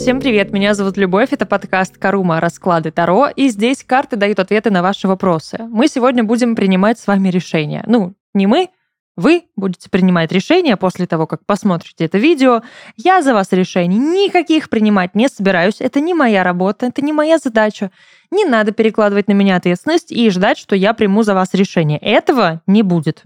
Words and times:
Всем 0.00 0.18
привет, 0.18 0.50
меня 0.50 0.72
зовут 0.72 0.96
Любовь, 0.96 1.28
это 1.30 1.44
подкаст 1.44 1.98
Карума 1.98 2.40
«Расклады 2.40 2.90
Таро», 2.90 3.28
и 3.28 3.50
здесь 3.50 3.84
карты 3.84 4.16
дают 4.16 4.38
ответы 4.38 4.70
на 4.70 4.80
ваши 4.80 5.06
вопросы. 5.06 5.58
Мы 5.68 5.88
сегодня 5.88 6.24
будем 6.24 6.56
принимать 6.56 6.98
с 6.98 7.06
вами 7.06 7.28
решения. 7.28 7.84
Ну, 7.86 8.14
не 8.32 8.46
мы, 8.46 8.70
вы 9.18 9.42
будете 9.56 9.90
принимать 9.90 10.32
решения 10.32 10.78
после 10.78 11.06
того, 11.06 11.26
как 11.26 11.44
посмотрите 11.44 12.06
это 12.06 12.16
видео. 12.16 12.62
Я 12.96 13.20
за 13.20 13.34
вас 13.34 13.52
решений 13.52 13.98
никаких 13.98 14.70
принимать 14.70 15.14
не 15.14 15.28
собираюсь. 15.28 15.82
Это 15.82 16.00
не 16.00 16.14
моя 16.14 16.44
работа, 16.44 16.86
это 16.86 17.02
не 17.02 17.12
моя 17.12 17.36
задача. 17.36 17.90
Не 18.30 18.46
надо 18.46 18.72
перекладывать 18.72 19.28
на 19.28 19.32
меня 19.32 19.56
ответственность 19.56 20.12
и 20.12 20.30
ждать, 20.30 20.56
что 20.56 20.74
я 20.74 20.94
приму 20.94 21.24
за 21.24 21.34
вас 21.34 21.52
решение. 21.52 21.98
Этого 21.98 22.62
не 22.66 22.82
будет 22.82 23.24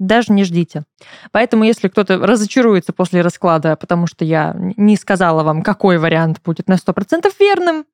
даже 0.00 0.32
не 0.32 0.42
ждите. 0.42 0.84
Поэтому, 1.30 1.62
если 1.62 1.86
кто-то 1.86 2.18
разочаруется 2.18 2.92
после 2.92 3.20
расклада, 3.20 3.76
потому 3.76 4.08
что 4.08 4.24
я 4.24 4.56
не 4.76 4.96
сказала 4.96 5.44
вам, 5.44 5.62
какой 5.62 5.98
вариант 5.98 6.40
будет 6.44 6.68
на 6.68 6.74
100% 6.74 7.30
верным, 7.38 7.84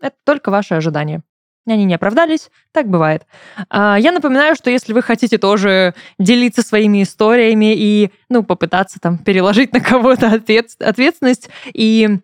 это 0.00 0.14
только 0.24 0.50
ваши 0.50 0.74
ожидания. 0.74 1.22
Они 1.66 1.86
не 1.86 1.94
оправдались, 1.94 2.50
так 2.72 2.88
бывает. 2.88 3.26
А, 3.70 3.96
я 3.98 4.12
напоминаю, 4.12 4.54
что 4.54 4.68
если 4.68 4.92
вы 4.92 5.00
хотите 5.00 5.38
тоже 5.38 5.94
делиться 6.18 6.60
своими 6.60 7.02
историями 7.02 7.74
и, 7.74 8.10
ну, 8.28 8.42
попытаться 8.42 9.00
там 9.00 9.16
переложить 9.16 9.72
на 9.72 9.80
кого-то 9.80 10.30
ответственность 10.30 11.48
и 11.72 12.18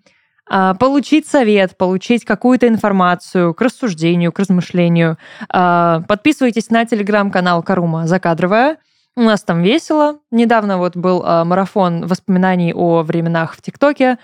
а, 0.46 0.74
получить 0.74 1.26
совет, 1.26 1.78
получить 1.78 2.26
какую-то 2.26 2.68
информацию 2.68 3.54
к 3.54 3.62
рассуждению, 3.62 4.30
к 4.30 4.38
размышлению, 4.38 5.16
а, 5.48 6.02
подписывайтесь 6.06 6.68
на 6.68 6.84
телеграм-канал 6.84 7.62
Карума 7.62 8.06
Закадровая. 8.06 8.76
У 9.20 9.23
нас 9.23 9.42
там 9.42 9.60
весело. 9.62 10.19
Недавно 10.30 10.79
вот 10.79 10.97
был 10.97 11.23
э, 11.23 11.45
марафон 11.45 12.07
воспоминаний 12.07 12.73
о 12.73 13.02
временах 13.02 13.54
в 13.54 13.60
ТикТоке. 13.60 14.16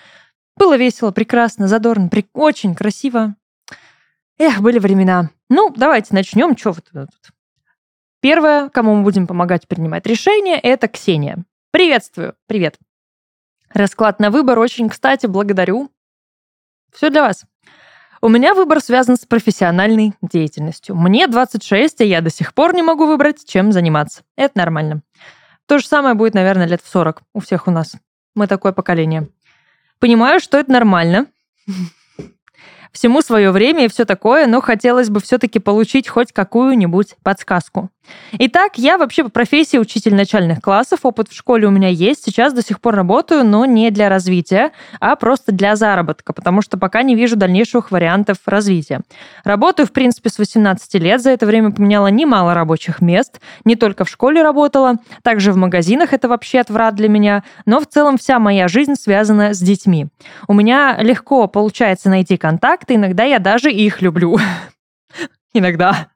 Было 0.56 0.78
весело, 0.78 1.10
прекрасно, 1.10 1.68
задорно, 1.68 2.08
при... 2.08 2.26
очень 2.32 2.74
красиво. 2.74 3.34
Эх, 4.38 4.62
были 4.62 4.78
времена. 4.78 5.28
Ну, 5.50 5.70
давайте 5.76 6.14
начнем. 6.14 6.56
Что 6.56 6.72
вы 6.72 6.80
тут? 6.80 7.10
Первое, 8.22 8.70
кому 8.70 8.94
мы 8.94 9.02
будем 9.02 9.26
помогать 9.26 9.68
принимать 9.68 10.06
решения, 10.06 10.58
это 10.58 10.88
Ксения. 10.88 11.44
Приветствую. 11.72 12.34
Привет. 12.46 12.78
Расклад 13.74 14.18
на 14.18 14.30
выбор 14.30 14.58
очень 14.58 14.88
кстати, 14.88 15.26
благодарю. 15.26 15.90
Все 16.94 17.10
для 17.10 17.20
вас. 17.20 17.44
У 18.26 18.28
меня 18.28 18.54
выбор 18.54 18.80
связан 18.80 19.14
с 19.14 19.24
профессиональной 19.24 20.14
деятельностью. 20.20 20.96
Мне 20.96 21.28
26, 21.28 22.00
а 22.00 22.04
я 22.04 22.20
до 22.20 22.28
сих 22.28 22.54
пор 22.54 22.74
не 22.74 22.82
могу 22.82 23.06
выбрать, 23.06 23.46
чем 23.46 23.70
заниматься. 23.70 24.22
Это 24.34 24.58
нормально. 24.58 25.02
То 25.66 25.78
же 25.78 25.86
самое 25.86 26.16
будет, 26.16 26.34
наверное, 26.34 26.66
лет 26.66 26.82
в 26.82 26.88
40 26.88 27.22
у 27.34 27.38
всех 27.38 27.68
у 27.68 27.70
нас. 27.70 27.94
Мы 28.34 28.48
такое 28.48 28.72
поколение. 28.72 29.28
Понимаю, 30.00 30.40
что 30.40 30.58
это 30.58 30.72
нормально 30.72 31.26
всему 32.90 33.22
свое 33.22 33.52
время 33.52 33.84
и 33.84 33.88
все 33.88 34.04
такое, 34.04 34.48
но 34.48 34.60
хотелось 34.60 35.08
бы 35.08 35.20
все-таки 35.20 35.60
получить 35.60 36.08
хоть 36.08 36.32
какую-нибудь 36.32 37.14
подсказку. 37.22 37.90
Итак, 38.32 38.72
я 38.76 38.98
вообще 38.98 39.24
по 39.24 39.30
профессии 39.30 39.78
учитель 39.78 40.14
начальных 40.14 40.60
классов, 40.60 41.00
опыт 41.04 41.28
в 41.28 41.34
школе 41.34 41.66
у 41.66 41.70
меня 41.70 41.88
есть, 41.88 42.24
сейчас 42.24 42.52
до 42.52 42.62
сих 42.62 42.80
пор 42.80 42.94
работаю, 42.94 43.44
но 43.44 43.64
не 43.64 43.90
для 43.90 44.08
развития, 44.08 44.72
а 45.00 45.16
просто 45.16 45.52
для 45.52 45.76
заработка, 45.76 46.32
потому 46.32 46.62
что 46.62 46.76
пока 46.76 47.02
не 47.02 47.14
вижу 47.14 47.36
дальнейших 47.36 47.90
вариантов 47.90 48.38
развития. 48.46 49.00
Работаю, 49.44 49.86
в 49.86 49.92
принципе, 49.92 50.28
с 50.28 50.38
18 50.38 50.94
лет, 50.94 51.22
за 51.22 51.30
это 51.30 51.46
время 51.46 51.70
поменяла 51.70 52.08
немало 52.08 52.54
рабочих 52.54 53.00
мест, 53.00 53.40
не 53.64 53.76
только 53.76 54.04
в 54.04 54.10
школе 54.10 54.42
работала, 54.42 54.96
также 55.22 55.52
в 55.52 55.56
магазинах, 55.56 56.12
это 56.12 56.28
вообще 56.28 56.60
отврат 56.60 56.94
для 56.94 57.08
меня, 57.08 57.44
но 57.64 57.80
в 57.80 57.86
целом 57.86 58.18
вся 58.18 58.38
моя 58.38 58.68
жизнь 58.68 58.94
связана 58.94 59.54
с 59.54 59.60
детьми. 59.60 60.08
У 60.48 60.54
меня 60.54 60.96
легко 61.00 61.46
получается 61.46 62.10
найти 62.10 62.36
контакты, 62.36 62.94
иногда 62.94 63.24
я 63.24 63.38
даже 63.38 63.70
их 63.70 64.02
люблю. 64.02 64.38
Иногда. 65.54 66.08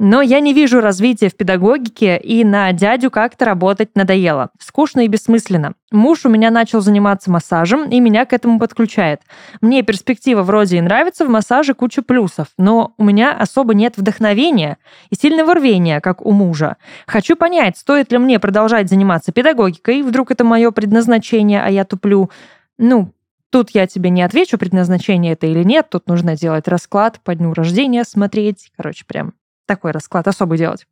Но 0.00 0.22
я 0.22 0.38
не 0.38 0.54
вижу 0.54 0.80
развития 0.80 1.28
в 1.28 1.34
педагогике, 1.34 2.18
и 2.18 2.44
на 2.44 2.72
дядю 2.72 3.10
как-то 3.10 3.44
работать 3.44 3.96
надоело. 3.96 4.50
Скучно 4.60 5.00
и 5.00 5.08
бессмысленно. 5.08 5.74
Муж 5.90 6.24
у 6.24 6.28
меня 6.28 6.52
начал 6.52 6.80
заниматься 6.80 7.32
массажем, 7.32 7.88
и 7.90 7.98
меня 7.98 8.24
к 8.24 8.32
этому 8.32 8.60
подключает. 8.60 9.22
Мне 9.60 9.82
перспектива 9.82 10.42
вроде 10.42 10.78
и 10.78 10.80
нравится, 10.80 11.24
в 11.24 11.28
массаже 11.28 11.74
куча 11.74 12.02
плюсов, 12.02 12.46
но 12.56 12.94
у 12.96 13.04
меня 13.04 13.32
особо 13.32 13.74
нет 13.74 13.96
вдохновения 13.96 14.78
и 15.10 15.16
сильного 15.16 15.54
рвения, 15.54 16.00
как 16.00 16.24
у 16.24 16.30
мужа. 16.30 16.76
Хочу 17.08 17.34
понять, 17.34 17.76
стоит 17.76 18.12
ли 18.12 18.18
мне 18.18 18.38
продолжать 18.38 18.88
заниматься 18.88 19.32
педагогикой, 19.32 20.02
вдруг 20.02 20.30
это 20.30 20.44
мое 20.44 20.70
предназначение, 20.70 21.60
а 21.60 21.70
я 21.70 21.84
туплю. 21.84 22.30
Ну, 22.78 23.12
Тут 23.50 23.70
я 23.70 23.86
тебе 23.86 24.10
не 24.10 24.22
отвечу, 24.22 24.58
предназначение 24.58 25.32
это 25.32 25.46
или 25.46 25.64
нет. 25.64 25.88
Тут 25.88 26.06
нужно 26.06 26.36
делать 26.36 26.68
расклад 26.68 27.18
по 27.24 27.34
дню 27.34 27.54
рождения, 27.54 28.04
смотреть. 28.04 28.70
Короче, 28.76 29.06
прям 29.06 29.32
такой 29.68 29.92
расклад 29.92 30.26
особый 30.26 30.58
делать. 30.58 30.88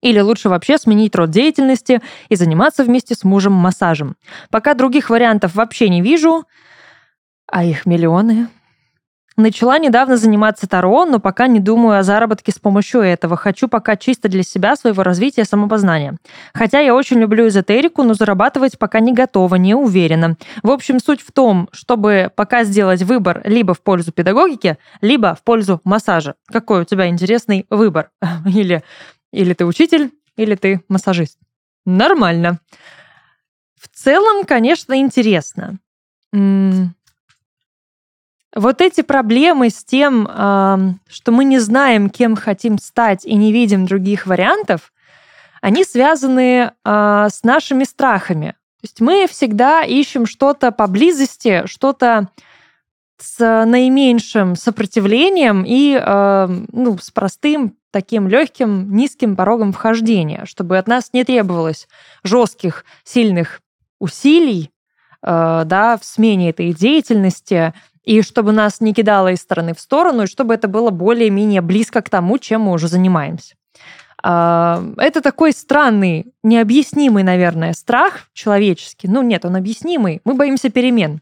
Или 0.00 0.18
лучше 0.20 0.48
вообще 0.48 0.76
сменить 0.76 1.14
род 1.14 1.30
деятельности 1.30 2.02
и 2.28 2.34
заниматься 2.34 2.84
вместе 2.84 3.14
с 3.14 3.22
мужем 3.24 3.52
массажем. 3.52 4.16
Пока 4.50 4.74
других 4.74 5.08
вариантов 5.08 5.54
вообще 5.54 5.88
не 5.88 6.02
вижу, 6.02 6.44
а 7.46 7.64
их 7.64 7.86
миллионы. 7.86 8.48
Начала 9.36 9.78
недавно 9.78 10.16
заниматься 10.16 10.68
Таро, 10.68 11.04
но 11.06 11.18
пока 11.18 11.48
не 11.48 11.58
думаю 11.58 11.98
о 11.98 12.04
заработке 12.04 12.52
с 12.52 12.60
помощью 12.60 13.00
этого. 13.00 13.36
Хочу 13.36 13.66
пока 13.66 13.96
чисто 13.96 14.28
для 14.28 14.44
себя, 14.44 14.76
своего 14.76 15.02
развития, 15.02 15.44
самопознания. 15.44 16.16
Хотя 16.52 16.78
я 16.78 16.94
очень 16.94 17.18
люблю 17.18 17.48
эзотерику, 17.48 18.04
но 18.04 18.14
зарабатывать 18.14 18.78
пока 18.78 19.00
не 19.00 19.12
готова, 19.12 19.56
не 19.56 19.74
уверена. 19.74 20.36
В 20.62 20.70
общем, 20.70 21.00
суть 21.00 21.20
в 21.20 21.32
том, 21.32 21.68
чтобы 21.72 22.30
пока 22.36 22.62
сделать 22.62 23.02
выбор 23.02 23.42
либо 23.44 23.74
в 23.74 23.82
пользу 23.82 24.12
педагогики, 24.12 24.78
либо 25.00 25.34
в 25.34 25.42
пользу 25.42 25.80
массажа. 25.82 26.36
Какой 26.46 26.82
у 26.82 26.84
тебя 26.84 27.08
интересный 27.08 27.66
выбор? 27.70 28.10
Или, 28.46 28.84
или 29.32 29.52
ты 29.52 29.66
учитель, 29.66 30.12
или 30.36 30.54
ты 30.54 30.84
массажист. 30.88 31.38
Нормально. 31.84 32.60
В 33.80 33.88
целом, 33.88 34.44
конечно, 34.44 34.96
интересно. 34.96 35.78
Вот 38.54 38.80
эти 38.80 39.00
проблемы 39.00 39.70
с 39.70 39.84
тем, 39.84 40.26
что 40.26 41.32
мы 41.32 41.44
не 41.44 41.58
знаем, 41.58 42.08
кем 42.08 42.36
хотим 42.36 42.78
стать 42.78 43.24
и 43.24 43.34
не 43.34 43.52
видим 43.52 43.86
других 43.86 44.26
вариантов, 44.26 44.92
они 45.60 45.82
связаны 45.84 46.72
а, 46.84 47.30
с 47.30 47.42
нашими 47.42 47.84
страхами. 47.84 48.48
То 48.82 48.84
есть 48.84 49.00
мы 49.00 49.26
всегда 49.26 49.82
ищем 49.82 50.26
что-то 50.26 50.72
поблизости, 50.72 51.62
что-то 51.66 52.28
с 53.18 53.38
наименьшим 53.64 54.56
сопротивлением 54.56 55.64
и 55.66 55.98
ну, 56.70 56.98
с 56.98 57.10
простым 57.10 57.76
таким 57.94 58.26
легким, 58.26 58.94
низким 58.94 59.36
порогом 59.36 59.72
вхождения, 59.72 60.44
чтобы 60.46 60.78
от 60.78 60.88
нас 60.88 61.12
не 61.12 61.22
требовалось 61.22 61.86
жестких, 62.24 62.84
сильных 63.04 63.60
усилий 64.00 64.72
а, 65.22 65.64
да, 65.64 65.96
в 65.96 66.04
смене 66.04 66.50
этой 66.50 66.74
деятельности, 66.74 67.72
и 68.04 68.22
чтобы 68.22 68.52
нас 68.52 68.80
не 68.80 68.94
кидало 68.94 69.32
из 69.32 69.40
стороны 69.40 69.74
в 69.74 69.80
сторону, 69.80 70.22
и 70.22 70.26
чтобы 70.26 70.54
это 70.54 70.68
было 70.68 70.90
более-менее 70.90 71.60
близко 71.60 72.02
к 72.02 72.10
тому, 72.10 72.38
чем 72.38 72.62
мы 72.62 72.72
уже 72.72 72.88
занимаемся. 72.88 73.54
А, 74.22 74.82
это 74.96 75.20
такой 75.20 75.52
странный, 75.52 76.32
необъяснимый, 76.42 77.22
наверное, 77.22 77.72
страх 77.72 78.28
человеческий. 78.32 79.08
Ну 79.08 79.22
нет, 79.22 79.44
он 79.44 79.56
объяснимый. 79.56 80.20
Мы 80.24 80.34
боимся 80.34 80.70
перемен. 80.70 81.20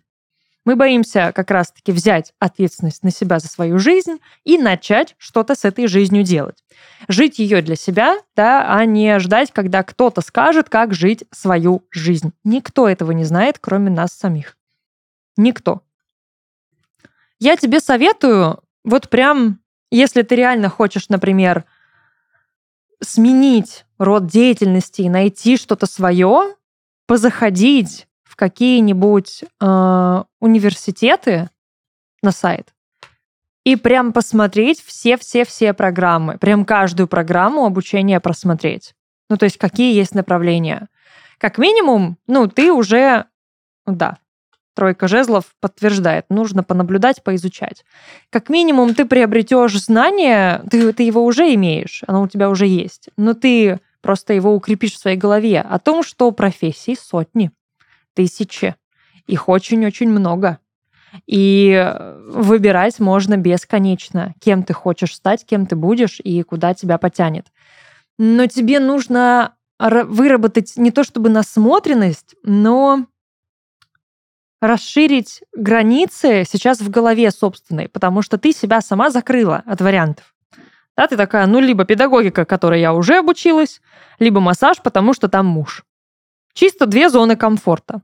Мы 0.64 0.76
боимся 0.76 1.32
как 1.34 1.50
раз-таки 1.50 1.90
взять 1.90 2.32
ответственность 2.38 3.02
на 3.02 3.10
себя 3.10 3.40
за 3.40 3.48
свою 3.48 3.80
жизнь 3.80 4.18
и 4.44 4.58
начать 4.58 5.16
что-то 5.18 5.56
с 5.56 5.64
этой 5.64 5.88
жизнью 5.88 6.22
делать. 6.22 6.62
Жить 7.08 7.40
ее 7.40 7.62
для 7.62 7.74
себя, 7.74 8.18
да, 8.36 8.72
а 8.72 8.84
не 8.84 9.18
ждать, 9.18 9.50
когда 9.50 9.82
кто-то 9.82 10.20
скажет, 10.20 10.68
как 10.68 10.94
жить 10.94 11.24
свою 11.32 11.82
жизнь. 11.90 12.32
Никто 12.44 12.88
этого 12.88 13.10
не 13.10 13.24
знает, 13.24 13.58
кроме 13.60 13.90
нас 13.90 14.12
самих. 14.12 14.56
Никто. 15.36 15.82
Я 17.42 17.56
тебе 17.56 17.80
советую, 17.80 18.60
вот 18.84 19.08
прям, 19.08 19.58
если 19.90 20.22
ты 20.22 20.36
реально 20.36 20.68
хочешь, 20.68 21.08
например, 21.08 21.64
сменить 23.00 23.84
род 23.98 24.28
деятельности 24.28 25.02
и 25.02 25.08
найти 25.08 25.56
что-то 25.56 25.86
свое, 25.86 26.54
позаходить 27.08 28.06
в 28.22 28.36
какие-нибудь 28.36 29.42
э, 29.60 30.22
университеты 30.38 31.50
на 32.22 32.30
сайт 32.30 32.72
и 33.64 33.74
прям 33.74 34.12
посмотреть 34.12 34.80
все-все-все 34.80 35.72
программы, 35.72 36.38
прям 36.38 36.64
каждую 36.64 37.08
программу 37.08 37.66
обучения 37.66 38.20
просмотреть. 38.20 38.94
Ну, 39.28 39.36
то 39.36 39.46
есть 39.46 39.58
какие 39.58 39.96
есть 39.96 40.14
направления. 40.14 40.88
Как 41.38 41.58
минимум, 41.58 42.18
ну, 42.28 42.46
ты 42.46 42.72
уже, 42.72 43.26
да, 43.84 44.18
Тройка 44.74 45.06
жезлов 45.06 45.54
подтверждает, 45.60 46.26
нужно 46.30 46.62
понаблюдать, 46.62 47.22
поизучать. 47.22 47.84
Как 48.30 48.48
минимум 48.48 48.94
ты 48.94 49.04
приобретешь 49.04 49.78
знание, 49.78 50.62
ты, 50.70 50.92
ты 50.92 51.02
его 51.02 51.24
уже 51.24 51.52
имеешь, 51.54 52.02
оно 52.06 52.22
у 52.22 52.28
тебя 52.28 52.48
уже 52.48 52.66
есть, 52.66 53.10
но 53.16 53.34
ты 53.34 53.80
просто 54.00 54.32
его 54.32 54.54
укрепишь 54.54 54.94
в 54.94 54.98
своей 54.98 55.16
голове 55.18 55.60
о 55.60 55.78
том, 55.78 56.02
что 56.02 56.30
профессий 56.30 56.96
сотни, 56.96 57.50
тысячи, 58.14 58.74
их 59.26 59.48
очень-очень 59.48 60.08
много. 60.08 60.58
И 61.26 61.92
выбирать 62.28 62.98
можно 62.98 63.36
бесконечно, 63.36 64.34
кем 64.40 64.62
ты 64.62 64.72
хочешь 64.72 65.14
стать, 65.14 65.44
кем 65.44 65.66
ты 65.66 65.76
будешь 65.76 66.20
и 66.24 66.42
куда 66.42 66.72
тебя 66.72 66.96
потянет. 66.96 67.46
Но 68.18 68.46
тебе 68.46 68.80
нужно 68.80 69.54
выработать 69.78 70.74
не 70.76 70.90
то 70.90 71.04
чтобы 71.04 71.28
насмотренность, 71.28 72.34
но 72.44 73.06
расширить 74.62 75.42
границы 75.52 76.44
сейчас 76.48 76.80
в 76.80 76.88
голове 76.88 77.32
собственной, 77.32 77.88
потому 77.88 78.22
что 78.22 78.38
ты 78.38 78.52
себя 78.52 78.80
сама 78.80 79.10
закрыла 79.10 79.64
от 79.66 79.80
вариантов. 79.80 80.34
Да, 80.96 81.08
ты 81.08 81.16
такая, 81.16 81.46
ну, 81.46 81.58
либо 81.58 81.84
педагогика, 81.84 82.44
которой 82.44 82.80
я 82.80 82.94
уже 82.94 83.18
обучилась, 83.18 83.80
либо 84.20 84.40
массаж, 84.40 84.80
потому 84.80 85.14
что 85.14 85.28
там 85.28 85.46
муж. 85.46 85.84
Чисто 86.54 86.86
две 86.86 87.10
зоны 87.10 87.34
комфорта. 87.34 88.02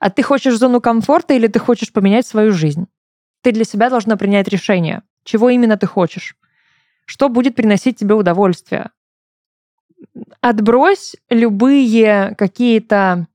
А 0.00 0.10
ты 0.10 0.24
хочешь 0.24 0.56
зону 0.56 0.80
комфорта 0.80 1.34
или 1.34 1.46
ты 1.46 1.60
хочешь 1.60 1.92
поменять 1.92 2.26
свою 2.26 2.50
жизнь? 2.50 2.88
Ты 3.42 3.52
для 3.52 3.64
себя 3.64 3.90
должна 3.90 4.16
принять 4.16 4.48
решение, 4.48 5.02
чего 5.22 5.50
именно 5.50 5.76
ты 5.76 5.86
хочешь. 5.86 6.34
Что 7.04 7.28
будет 7.28 7.54
приносить 7.54 7.96
тебе 7.96 8.16
удовольствие. 8.16 8.90
Отбрось 10.40 11.14
любые 11.30 12.34
какие-то 12.36 13.28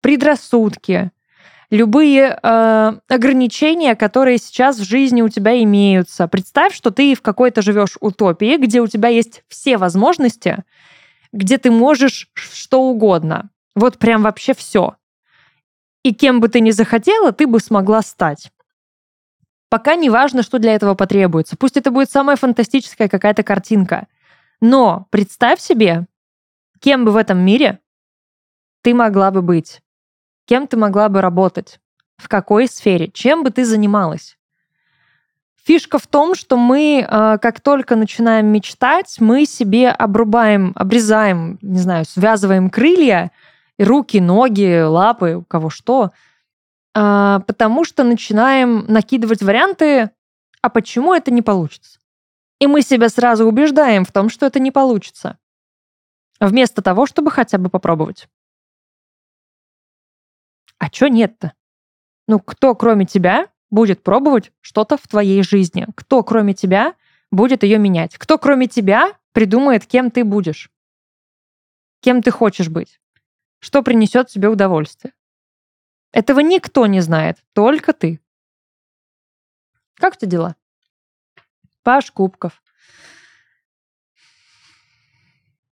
предрассудки, 0.00 1.10
любые 1.70 2.38
э, 2.42 2.92
ограничения, 3.08 3.94
которые 3.94 4.38
сейчас 4.38 4.78
в 4.78 4.84
жизни 4.84 5.22
у 5.22 5.28
тебя 5.28 5.62
имеются. 5.62 6.28
Представь, 6.28 6.74
что 6.74 6.90
ты 6.90 7.14
в 7.14 7.22
какой-то 7.22 7.62
живешь 7.62 7.96
утопии, 8.00 8.56
где 8.56 8.80
у 8.80 8.86
тебя 8.86 9.08
есть 9.08 9.44
все 9.48 9.78
возможности, 9.78 10.64
где 11.32 11.58
ты 11.58 11.70
можешь 11.70 12.28
что 12.34 12.82
угодно. 12.82 13.50
Вот 13.74 13.98
прям 13.98 14.22
вообще 14.22 14.52
все. 14.54 14.96
И 16.02 16.12
кем 16.12 16.40
бы 16.40 16.48
ты 16.48 16.60
ни 16.60 16.70
захотела, 16.70 17.32
ты 17.32 17.46
бы 17.46 17.60
смогла 17.60 18.02
стать. 18.02 18.50
Пока 19.68 19.94
не 19.94 20.10
важно, 20.10 20.42
что 20.42 20.58
для 20.58 20.74
этого 20.74 20.94
потребуется. 20.94 21.56
Пусть 21.56 21.76
это 21.76 21.92
будет 21.92 22.10
самая 22.10 22.36
фантастическая 22.36 23.08
какая-то 23.08 23.44
картинка. 23.44 24.08
Но 24.60 25.06
представь 25.10 25.60
себе, 25.60 26.06
кем 26.80 27.04
бы 27.04 27.12
в 27.12 27.16
этом 27.16 27.38
мире 27.38 27.78
ты 28.82 28.94
могла 28.94 29.30
бы 29.30 29.42
быть. 29.42 29.80
Кем 30.50 30.66
ты 30.66 30.76
могла 30.76 31.08
бы 31.08 31.20
работать? 31.20 31.78
В 32.16 32.26
какой 32.26 32.66
сфере? 32.66 33.06
Чем 33.06 33.44
бы 33.44 33.50
ты 33.50 33.64
занималась? 33.64 34.36
Фишка 35.62 36.00
в 36.00 36.08
том, 36.08 36.34
что 36.34 36.56
мы, 36.56 37.06
э, 37.08 37.38
как 37.40 37.60
только 37.60 37.94
начинаем 37.94 38.46
мечтать, 38.46 39.18
мы 39.20 39.46
себе 39.46 39.90
обрубаем, 39.90 40.72
обрезаем, 40.74 41.60
не 41.62 41.78
знаю, 41.78 42.04
связываем 42.04 42.68
крылья, 42.68 43.30
руки, 43.78 44.20
ноги, 44.20 44.82
лапы, 44.82 45.36
у 45.36 45.44
кого 45.44 45.70
что, 45.70 46.10
а, 46.96 47.38
потому 47.46 47.84
что 47.84 48.02
начинаем 48.02 48.86
накидывать 48.88 49.44
варианты, 49.44 50.10
а 50.62 50.68
почему 50.68 51.14
это 51.14 51.30
не 51.30 51.42
получится? 51.42 52.00
И 52.58 52.66
мы 52.66 52.82
себя 52.82 53.08
сразу 53.08 53.46
убеждаем 53.46 54.04
в 54.04 54.10
том, 54.10 54.28
что 54.28 54.46
это 54.46 54.58
не 54.58 54.72
получится, 54.72 55.38
вместо 56.40 56.82
того, 56.82 57.06
чтобы 57.06 57.30
хотя 57.30 57.56
бы 57.56 57.70
попробовать. 57.70 58.26
А 60.80 60.90
чё 60.90 61.06
нет-то? 61.06 61.52
Ну, 62.26 62.40
кто, 62.40 62.74
кроме 62.74 63.06
тебя, 63.06 63.46
будет 63.70 64.02
пробовать 64.02 64.50
что-то 64.60 64.96
в 64.96 65.06
твоей 65.06 65.44
жизни? 65.44 65.86
Кто, 65.94 66.24
кроме 66.24 66.54
тебя, 66.54 66.96
будет 67.30 67.62
ее 67.62 67.78
менять? 67.78 68.18
Кто, 68.18 68.36
кроме 68.38 68.66
тебя, 68.66 69.12
придумает, 69.30 69.86
кем 69.86 70.10
ты 70.10 70.24
будешь? 70.24 70.72
Кем 72.00 72.20
ты 72.20 72.32
хочешь 72.32 72.68
быть? 72.68 73.00
что 73.60 73.82
принесет 73.82 74.28
тебе 74.28 74.48
удовольствие. 74.48 75.12
Этого 76.12 76.40
никто 76.40 76.86
не 76.86 77.00
знает, 77.00 77.44
только 77.52 77.92
ты. 77.92 78.20
Как 79.94 80.14
у 80.14 80.16
тебя 80.16 80.30
дела? 80.30 80.56
Паш 81.82 82.10
Кубков. 82.10 82.62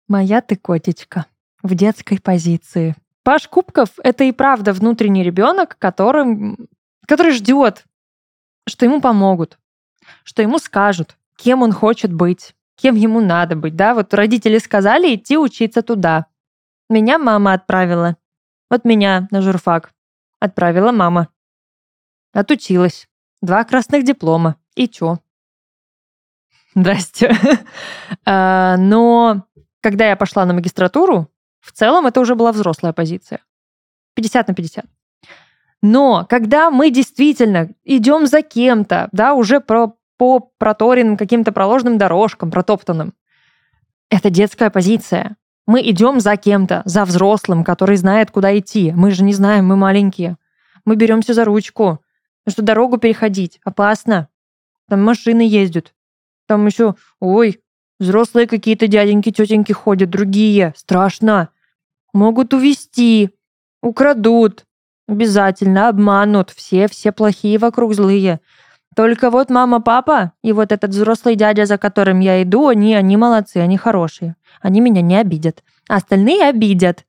Моя 0.07 0.41
ты 0.41 0.55
котечка 0.55 1.25
в 1.63 1.73
детской 1.73 2.19
позиции. 2.19 2.95
Паш 3.25 3.47
Кубков— 3.47 3.89
это 4.03 4.23
и 4.23 4.31
правда 4.31 4.71
внутренний 4.71 5.23
ребенок, 5.23 5.79
которым, 5.79 6.69
который 7.07 7.31
ждет, 7.31 7.83
что 8.69 8.85
ему 8.85 9.01
помогут, 9.01 9.57
что 10.23 10.43
ему 10.43 10.59
скажут, 10.59 11.17
кем 11.35 11.63
он 11.63 11.71
хочет 11.71 12.13
быть, 12.13 12.55
кем 12.75 12.93
ему 12.93 13.21
надо 13.21 13.55
быть. 13.55 13.75
Да? 13.75 13.95
Вот 13.95 14.13
родители 14.13 14.59
сказали 14.59 15.15
идти 15.15 15.39
учиться 15.39 15.81
туда. 15.81 16.27
Меня 16.87 17.17
мама 17.17 17.53
отправила. 17.53 18.15
Вот 18.69 18.85
меня 18.85 19.27
на 19.31 19.41
журфак. 19.41 19.91
Отправила 20.39 20.91
мама. 20.91 21.29
Отучилась. 22.31 23.07
Два 23.41 23.63
красных 23.63 24.03
диплома. 24.03 24.57
И 24.75 24.87
чё? 24.87 25.17
Здрасте. 26.75 27.35
А, 28.23 28.77
но 28.77 29.47
когда 29.81 30.07
я 30.07 30.15
пошла 30.15 30.45
на 30.45 30.53
магистратуру, 30.53 31.31
в 31.65 31.71
целом 31.71 32.05
это 32.05 32.19
уже 32.19 32.35
была 32.35 32.51
взрослая 32.51 32.93
позиция. 32.93 33.39
50 34.13 34.47
на 34.47 34.53
50. 34.53 34.85
Но 35.81 36.25
когда 36.29 36.69
мы 36.69 36.91
действительно 36.91 37.69
идем 37.83 38.27
за 38.27 38.41
кем-то, 38.41 39.09
да, 39.11 39.33
уже 39.33 39.59
про, 39.59 39.95
по 40.17 40.39
проторенным 40.39 41.17
каким-то 41.17 41.51
проложенным 41.51 41.97
дорожкам, 41.97 42.51
протоптанным, 42.51 43.13
это 44.09 44.29
детская 44.29 44.69
позиция. 44.69 45.37
Мы 45.67 45.81
идем 45.81 46.19
за 46.19 46.37
кем-то, 46.37 46.83
за 46.85 47.03
взрослым, 47.05 47.63
который 47.63 47.97
знает, 47.97 48.29
куда 48.29 48.57
идти. 48.57 48.93
Мы 48.95 49.09
же 49.09 49.23
не 49.23 49.33
знаем, 49.33 49.65
мы 49.65 49.75
маленькие. 49.75 50.37
Мы 50.85 50.95
беремся 50.95 51.33
за 51.33 51.43
ручку. 51.45 51.99
Потому 52.43 52.53
что 52.53 52.61
дорогу 52.61 52.97
переходить 52.99 53.59
опасно. 53.63 54.29
Там 54.87 55.03
машины 55.03 55.41
ездят. 55.41 55.95
Там 56.45 56.67
еще, 56.67 56.93
ой, 57.19 57.59
взрослые 57.99 58.47
какие-то 58.47 58.87
дяденьки, 58.87 59.31
тетеньки 59.31 59.71
ходят, 59.71 60.11
другие. 60.11 60.73
Страшно. 60.77 61.49
Могут 62.15 62.53
увести, 62.53 63.31
украдут. 63.81 64.63
Обязательно 65.05 65.89
обманут. 65.89 66.49
Все, 66.49 66.87
все 66.87 67.11
плохие 67.11 67.57
вокруг 67.57 67.93
злые. 67.93 68.39
Только 68.95 69.29
вот 69.29 69.49
мама, 69.49 69.81
папа 69.81 70.31
и 70.41 70.53
вот 70.53 70.71
этот 70.71 70.91
взрослый 70.91 71.35
дядя, 71.35 71.65
за 71.65 71.77
которым 71.77 72.21
я 72.21 72.41
иду, 72.41 72.69
они, 72.69 72.95
они 72.95 73.17
молодцы, 73.17 73.57
они 73.57 73.75
хорошие. 73.75 74.37
Они 74.61 74.79
меня 74.79 75.01
не 75.01 75.17
обидят. 75.17 75.61
А 75.89 75.97
остальные 75.97 76.47
обидят. 76.47 77.05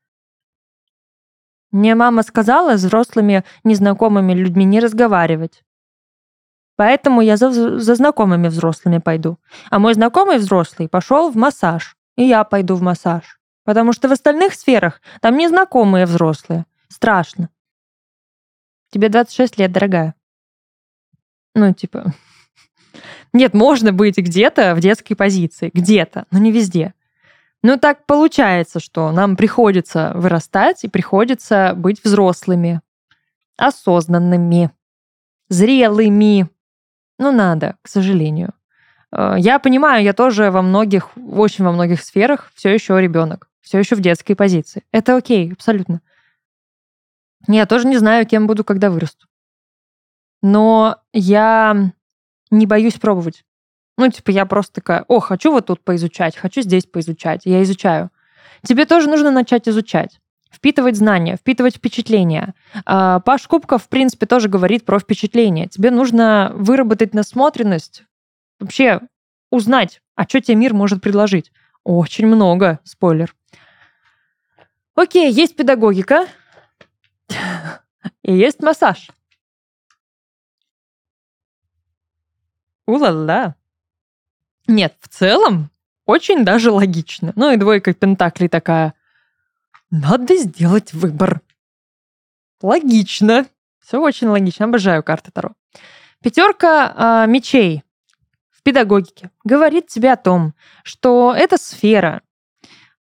Мне 1.71 1.95
мама 1.95 2.25
сказала 2.25 2.76
с 2.76 2.83
взрослыми 2.83 3.45
незнакомыми 3.62 4.33
людьми 4.33 4.64
не 4.64 4.80
разговаривать. 4.80 5.62
Поэтому 6.75 7.21
я 7.21 7.37
за, 7.37 7.78
за 7.78 7.95
знакомыми 7.95 8.49
взрослыми 8.49 8.99
пойду. 8.99 9.38
А 9.71 9.78
мой 9.78 9.95
знакомый 9.95 10.38
взрослый 10.38 10.88
пошел 10.88 11.30
в 11.30 11.37
массаж. 11.37 11.97
И 12.16 12.25
я 12.25 12.42
пойду 12.42 12.75
в 12.75 12.83
массаж. 12.83 13.38
Потому 13.66 13.92
что 13.92 14.08
в 14.08 14.12
остальных 14.12 14.54
сферах 14.54 15.02
там 15.20 15.37
незнакомые 15.37 16.06
взрослые. 16.06 16.64
Страшно. 16.88 17.50
Тебе 18.90 19.08
26 19.08 19.58
лет, 19.58 19.73
дорогая. 19.73 20.14
Ну, 21.54 21.75
типа... 21.75 22.14
Нет, 23.32 23.54
можно 23.54 23.92
быть 23.92 24.16
где-то 24.16 24.75
в 24.76 24.80
детской 24.80 25.16
позиции. 25.16 25.70
Где-то, 25.75 26.26
но 26.30 26.38
не 26.38 26.52
везде. 26.52 26.94
Ну, 27.62 27.76
так 27.76 28.06
получается, 28.06 28.78
что 28.78 29.11
нам 29.11 29.37
приходится 29.37 30.12
вырастать 30.14 30.85
и 30.85 30.88
приходится 30.88 31.75
быть 31.76 32.04
взрослыми, 32.04 32.80
осознанными, 33.56 34.70
зрелыми. 35.49 36.49
Ну, 37.18 37.32
надо, 37.32 37.76
к 37.82 37.88
сожалению. 37.88 38.54
Э, 39.11 39.35
я 39.38 39.58
понимаю, 39.58 40.04
я 40.04 40.12
тоже 40.12 40.52
во 40.52 40.62
многих, 40.62 41.11
очень 41.16 41.64
во 41.64 41.73
многих 41.73 42.02
сферах 42.02 42.52
все 42.54 42.73
еще 42.73 43.00
ребенок, 43.00 43.49
все 43.66 43.78
еще 43.78 43.96
в 43.96 44.00
детской 44.00 44.35
позиции. 44.35 44.85
Это 44.92 45.16
окей, 45.16 45.52
абсолютно. 45.52 46.00
Я 47.49 47.66
тоже 47.66 47.87
не 47.87 47.99
знаю, 47.99 48.26
кем 48.26 48.46
буду, 48.46 48.64
когда 48.64 48.90
вырасту 48.90 49.26
но 50.46 50.99
я 51.12 51.92
не 52.50 52.66
боюсь 52.66 52.94
пробовать. 52.94 53.44
Ну, 53.99 54.08
типа, 54.08 54.30
я 54.30 54.46
просто 54.46 54.75
такая, 54.75 55.04
о, 55.08 55.20
хочу 55.20 55.50
вот 55.50 55.66
тут 55.66 55.82
поизучать, 55.82 56.37
хочу 56.37 56.61
здесь 56.62 56.85
поизучать. 56.85 57.42
Я 57.44 57.62
изучаю. 57.62 58.11
Тебе 58.62 58.85
тоже 58.85 59.08
нужно 59.08 59.30
начать 59.30 59.68
изучать. 59.68 60.20
Впитывать 60.52 60.96
знания, 60.96 61.37
впитывать 61.37 61.76
впечатления. 61.76 62.54
А, 62.85 63.20
Паш 63.20 63.46
Кубков, 63.49 63.85
в 63.85 63.88
принципе, 63.88 64.26
тоже 64.26 64.49
говорит 64.49 64.85
про 64.85 64.99
впечатления. 64.99 65.66
Тебе 65.66 65.90
нужно 65.90 66.52
выработать 66.54 67.14
насмотренность, 67.14 68.04
вообще 68.61 69.00
узнать, 69.50 70.00
а 70.14 70.25
что 70.25 70.40
тебе 70.40 70.56
мир 70.56 70.75
может 70.75 71.02
предложить. 71.02 71.52
Очень 71.85 72.26
много, 72.26 72.80
спойлер. 72.85 73.35
Окей, 74.97 75.31
есть 75.31 75.55
педагогика 75.55 76.26
и 78.23 78.35
есть 78.35 78.61
массаж. 78.61 79.11
Ула-ла. 82.87 83.57
Нет, 84.67 84.97
в 85.00 85.09
целом 85.09 85.71
очень 86.07 86.47
даже 86.47 86.71
логично. 86.71 87.35
Ну 87.37 87.53
и 87.53 87.59
двойка 87.59 87.93
пентаклей 87.93 88.49
такая. 88.49 88.95
Надо 89.91 90.35
сделать 90.37 90.95
выбор. 90.95 91.43
Логично. 92.62 93.47
Все 93.81 94.00
очень 94.00 94.29
логично. 94.29 94.65
Обожаю 94.65 95.03
карты 95.03 95.31
Таро. 95.31 95.53
Пятерка 96.23 97.25
э, 97.26 97.31
мечей 97.31 97.85
в 98.49 98.62
педагогике 98.62 99.31
говорит 99.45 99.88
тебе 99.88 100.12
о 100.12 100.17
том, 100.17 100.55
что 100.85 101.35
эта 101.37 101.59
сфера 101.59 102.23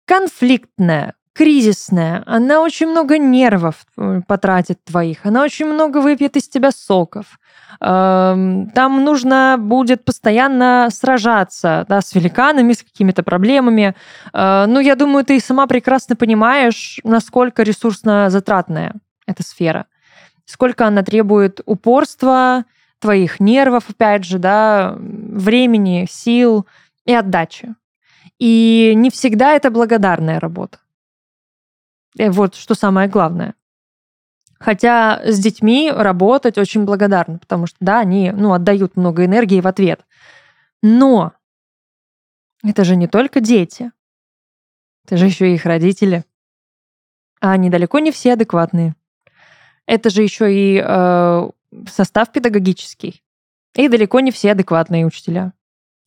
конфликтная, 0.07 1.15
кризисная, 1.39 2.25
она 2.27 2.61
очень 2.63 2.89
много 2.89 3.17
нервов 3.17 3.87
э, 3.97 4.23
потратит 4.27 4.83
твоих, 4.83 5.25
она 5.25 5.45
очень 5.45 5.67
много 5.67 5.99
выпьет 5.99 6.37
из 6.37 6.49
тебя 6.49 6.73
соков. 6.73 7.39
Эм, 7.81 8.69
там 8.71 9.05
нужно 9.05 9.55
будет 9.57 10.05
постоянно 10.05 10.89
сражаться 10.91 11.87
да, 11.89 12.01
с 12.01 12.13
великанами, 12.17 12.73
с 12.73 12.83
какими-то 12.83 13.23
проблемами. 13.23 13.95
Э, 14.33 14.65
ну, 14.67 14.81
я 14.81 14.97
думаю, 14.97 15.25
ты 15.25 15.39
сама 15.39 15.69
прекрасно 15.69 16.17
понимаешь, 16.17 16.99
насколько 17.05 17.63
ресурсно 17.63 18.31
затратная 18.31 18.95
эта 19.25 19.45
сфера. 19.45 19.87
Сколько 20.45 20.89
она 20.89 21.05
требует 21.05 21.61
упорства, 21.67 22.65
твоих 22.99 23.39
нервов, 23.39 23.85
опять 23.89 24.25
же, 24.25 24.41
да, 24.41 24.97
времени, 24.99 26.09
сил 26.11 26.67
и 27.05 27.15
отдачи. 27.15 27.77
И 28.41 28.93
не 28.97 29.11
всегда 29.11 29.53
это 29.53 29.71
благодарная 29.71 30.41
работа. 30.41 30.79
Э, 32.17 32.31
вот 32.31 32.55
что 32.55 32.75
самое 32.75 33.09
главное. 33.09 33.55
Хотя 34.59 35.23
с 35.25 35.39
детьми 35.39 35.91
работать 35.95 36.59
очень 36.59 36.85
благодарно, 36.85 37.39
потому 37.39 37.67
что, 37.67 37.77
да, 37.81 38.01
они 38.01 38.33
ну, 38.33 38.53
отдают 38.53 38.97
много 38.97 39.25
энергии 39.25 39.61
в 39.61 39.67
ответ. 39.67 40.05
Но 40.83 41.33
это 42.65 42.85
же 42.85 42.97
не 42.97 43.07
только 43.07 43.41
дети. 43.41 43.93
Это 45.05 45.17
же 45.17 45.27
еще 45.27 45.51
и 45.51 45.55
их 45.55 45.65
родители. 45.65 46.25
А 47.41 47.53
они 47.53 47.71
далеко 47.71 48.01
не 48.01 48.11
все 48.11 48.33
адекватные. 48.33 48.97
Это 49.87 50.11
же 50.11 50.23
еще 50.23 50.53
и 50.53 50.83
э, 50.85 51.51
состав 51.89 52.33
педагогический. 52.33 53.23
И 53.75 53.89
далеко 53.89 54.21
не 54.21 54.33
все 54.33 54.53
адекватные 54.53 55.07
учителя. 55.07 55.53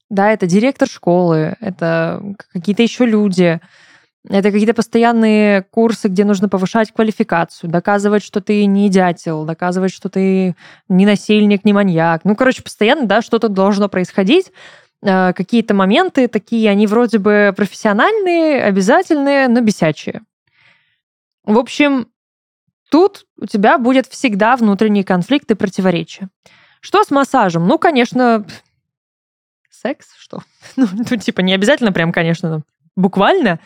Да, 0.09 0.29
это 0.29 0.45
директор 0.45 0.89
школы, 0.89 1.55
это 1.61 2.21
какие-то 2.51 2.83
еще 2.83 3.05
люди, 3.05 3.61
это 4.29 4.51
какие-то 4.51 4.75
постоянные 4.75 5.63
курсы, 5.63 6.07
где 6.07 6.25
нужно 6.25 6.47
повышать 6.47 6.91
квалификацию, 6.91 7.69
доказывать, 7.69 8.23
что 8.23 8.39
ты 8.39 8.65
не 8.65 8.87
дятел, 8.89 9.45
доказывать, 9.45 9.91
что 9.91 10.09
ты 10.09 10.55
не 10.89 11.05
насильник, 11.05 11.65
не 11.65 11.73
маньяк. 11.73 12.21
Ну, 12.23 12.35
короче, 12.35 12.61
постоянно, 12.61 13.07
да, 13.07 13.21
что-то 13.21 13.49
должно 13.49 13.89
происходить. 13.89 14.51
Э, 15.01 15.33
какие-то 15.33 15.73
моменты 15.73 16.27
такие, 16.27 16.69
они 16.69 16.85
вроде 16.85 17.17
бы 17.17 17.53
профессиональные, 17.57 18.63
обязательные, 18.63 19.47
но 19.47 19.61
бесячие. 19.61 20.21
В 21.43 21.57
общем, 21.57 22.07
тут 22.91 23.25
у 23.39 23.47
тебя 23.47 23.79
будет 23.79 24.05
всегда 24.05 24.55
внутренний 24.55 25.03
конфликт 25.03 25.49
и 25.49 25.55
противоречия. 25.55 26.29
Что 26.79 27.03
с 27.03 27.09
массажем? 27.09 27.67
Ну, 27.67 27.79
конечно, 27.79 28.45
секс, 29.69 30.13
что? 30.17 30.43
Ну, 30.75 30.87
ну, 30.91 31.17
типа, 31.17 31.41
не 31.41 31.53
обязательно 31.53 31.91
прям, 31.91 32.11
конечно, 32.11 32.61
буквально, 32.95 33.59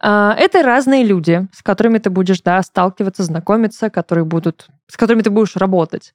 а, 0.00 0.34
это 0.34 0.62
разные 0.62 1.04
люди, 1.04 1.46
с 1.52 1.62
которыми 1.62 1.98
ты 1.98 2.10
будешь 2.10 2.40
да, 2.42 2.62
сталкиваться, 2.62 3.22
знакомиться, 3.22 3.90
которые 3.90 4.24
будут, 4.24 4.68
с 4.88 4.96
которыми 4.96 5.22
ты 5.22 5.30
будешь 5.30 5.56
работать. 5.56 6.14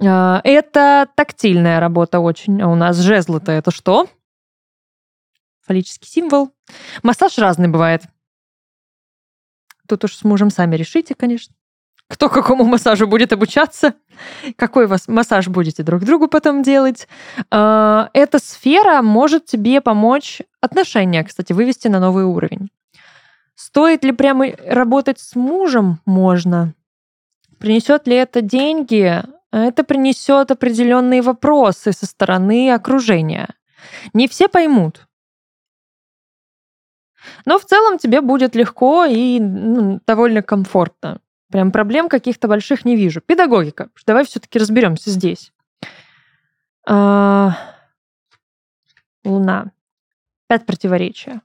А, 0.00 0.40
это 0.44 1.08
тактильная 1.14 1.80
работа 1.80 2.20
очень. 2.20 2.60
А 2.62 2.68
у 2.68 2.74
нас 2.74 2.98
жезлы-то 2.98 3.52
это 3.52 3.70
что? 3.70 4.08
Фаллический 5.66 6.08
символ. 6.08 6.52
Массаж 7.02 7.38
разный 7.38 7.68
бывает. 7.68 8.02
Тут 9.88 10.04
уж 10.04 10.16
с 10.16 10.24
мужем 10.24 10.50
сами 10.50 10.76
решите, 10.76 11.14
конечно 11.14 11.54
кто 12.12 12.28
какому 12.28 12.64
массажу 12.64 13.06
будет 13.06 13.32
обучаться, 13.32 13.94
какой 14.56 14.86
вас 14.86 15.08
массаж 15.08 15.48
будете 15.48 15.82
друг 15.82 16.04
другу 16.04 16.28
потом 16.28 16.62
делать. 16.62 17.08
А, 17.50 18.10
эта 18.12 18.38
сфера 18.38 19.00
может 19.00 19.46
тебе 19.46 19.80
помочь 19.80 20.42
отношения, 20.60 21.24
кстати, 21.24 21.54
вывести 21.54 21.88
на 21.88 22.00
новый 22.00 22.24
уровень. 22.24 22.68
Стоит 23.54 24.04
ли 24.04 24.12
прямо 24.12 24.48
работать 24.66 25.20
с 25.20 25.34
мужем? 25.34 26.00
Можно. 26.04 26.74
Принесет 27.58 28.06
ли 28.06 28.16
это 28.16 28.42
деньги? 28.42 29.22
Это 29.50 29.82
принесет 29.82 30.50
определенные 30.50 31.22
вопросы 31.22 31.92
со 31.92 32.04
стороны 32.04 32.72
окружения. 32.72 33.48
Не 34.12 34.28
все 34.28 34.48
поймут. 34.48 35.06
Но 37.46 37.58
в 37.58 37.64
целом 37.64 37.96
тебе 37.96 38.20
будет 38.20 38.54
легко 38.54 39.06
и 39.06 39.40
ну, 39.40 40.00
довольно 40.06 40.42
комфортно. 40.42 41.20
Прям 41.52 41.70
проблем 41.70 42.08
каких-то 42.08 42.48
больших 42.48 42.86
не 42.86 42.96
вижу. 42.96 43.20
Педагогика. 43.20 43.90
Давай 44.06 44.24
все-таки 44.24 44.58
разберемся 44.58 45.10
здесь. 45.10 45.52
А... 46.88 47.54
Луна. 49.22 49.70
Пять 50.48 50.64
противоречия. 50.64 51.42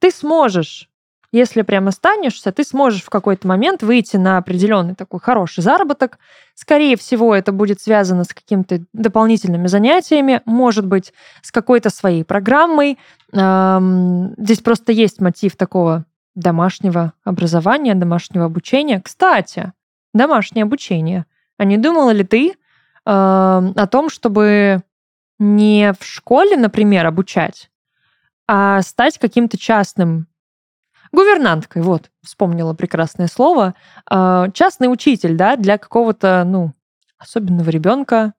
Ты 0.00 0.10
сможешь 0.10 0.90
если 1.36 1.62
прям 1.62 1.88
останешься, 1.88 2.50
ты 2.50 2.64
сможешь 2.64 3.02
в 3.02 3.10
какой-то 3.10 3.46
момент 3.46 3.82
выйти 3.82 4.16
на 4.16 4.38
определенный 4.38 4.94
такой 4.94 5.20
хороший 5.20 5.62
заработок. 5.62 6.18
Скорее 6.54 6.96
всего, 6.96 7.34
это 7.34 7.52
будет 7.52 7.80
связано 7.80 8.24
с 8.24 8.28
какими-то 8.28 8.80
дополнительными 8.92 9.66
занятиями, 9.66 10.40
может 10.46 10.86
быть, 10.86 11.12
с 11.42 11.52
какой-то 11.52 11.90
своей 11.90 12.24
программой. 12.24 12.98
Здесь 13.32 14.60
просто 14.60 14.92
есть 14.92 15.20
мотив 15.20 15.56
такого 15.56 16.04
домашнего 16.34 17.12
образования, 17.24 17.94
домашнего 17.94 18.44
обучения. 18.46 19.00
Кстати, 19.00 19.72
домашнее 20.14 20.62
обучение. 20.64 21.26
А 21.58 21.64
не 21.64 21.76
думала 21.76 22.10
ли 22.10 22.24
ты 22.24 22.54
о 23.04 23.86
том, 23.90 24.10
чтобы 24.10 24.82
не 25.38 25.92
в 25.98 26.04
школе, 26.04 26.56
например, 26.56 27.06
обучать, 27.06 27.70
а 28.48 28.80
стать 28.82 29.18
каким-то 29.18 29.58
частным 29.58 30.28
Гувернанткой, 31.12 31.82
вот, 31.82 32.10
вспомнила 32.22 32.74
прекрасное 32.74 33.28
слово. 33.28 33.74
А, 34.08 34.50
частный 34.50 34.92
учитель, 34.92 35.36
да, 35.36 35.56
для 35.56 35.78
какого-то, 35.78 36.44
ну, 36.46 36.72
особенного 37.18 37.70
ребенка. 37.70 38.34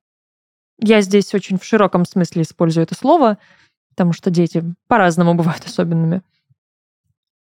Я 0.79 1.01
здесь 1.01 1.33
очень 1.33 1.57
в 1.57 1.63
широком 1.63 2.05
смысле 2.05 2.43
использую 2.43 2.83
это 2.83 2.95
слово, 2.95 3.37
потому 3.89 4.13
что 4.13 4.29
дети 4.29 4.63
по-разному 4.87 5.33
бывают 5.33 5.65
особенными. 5.65 6.21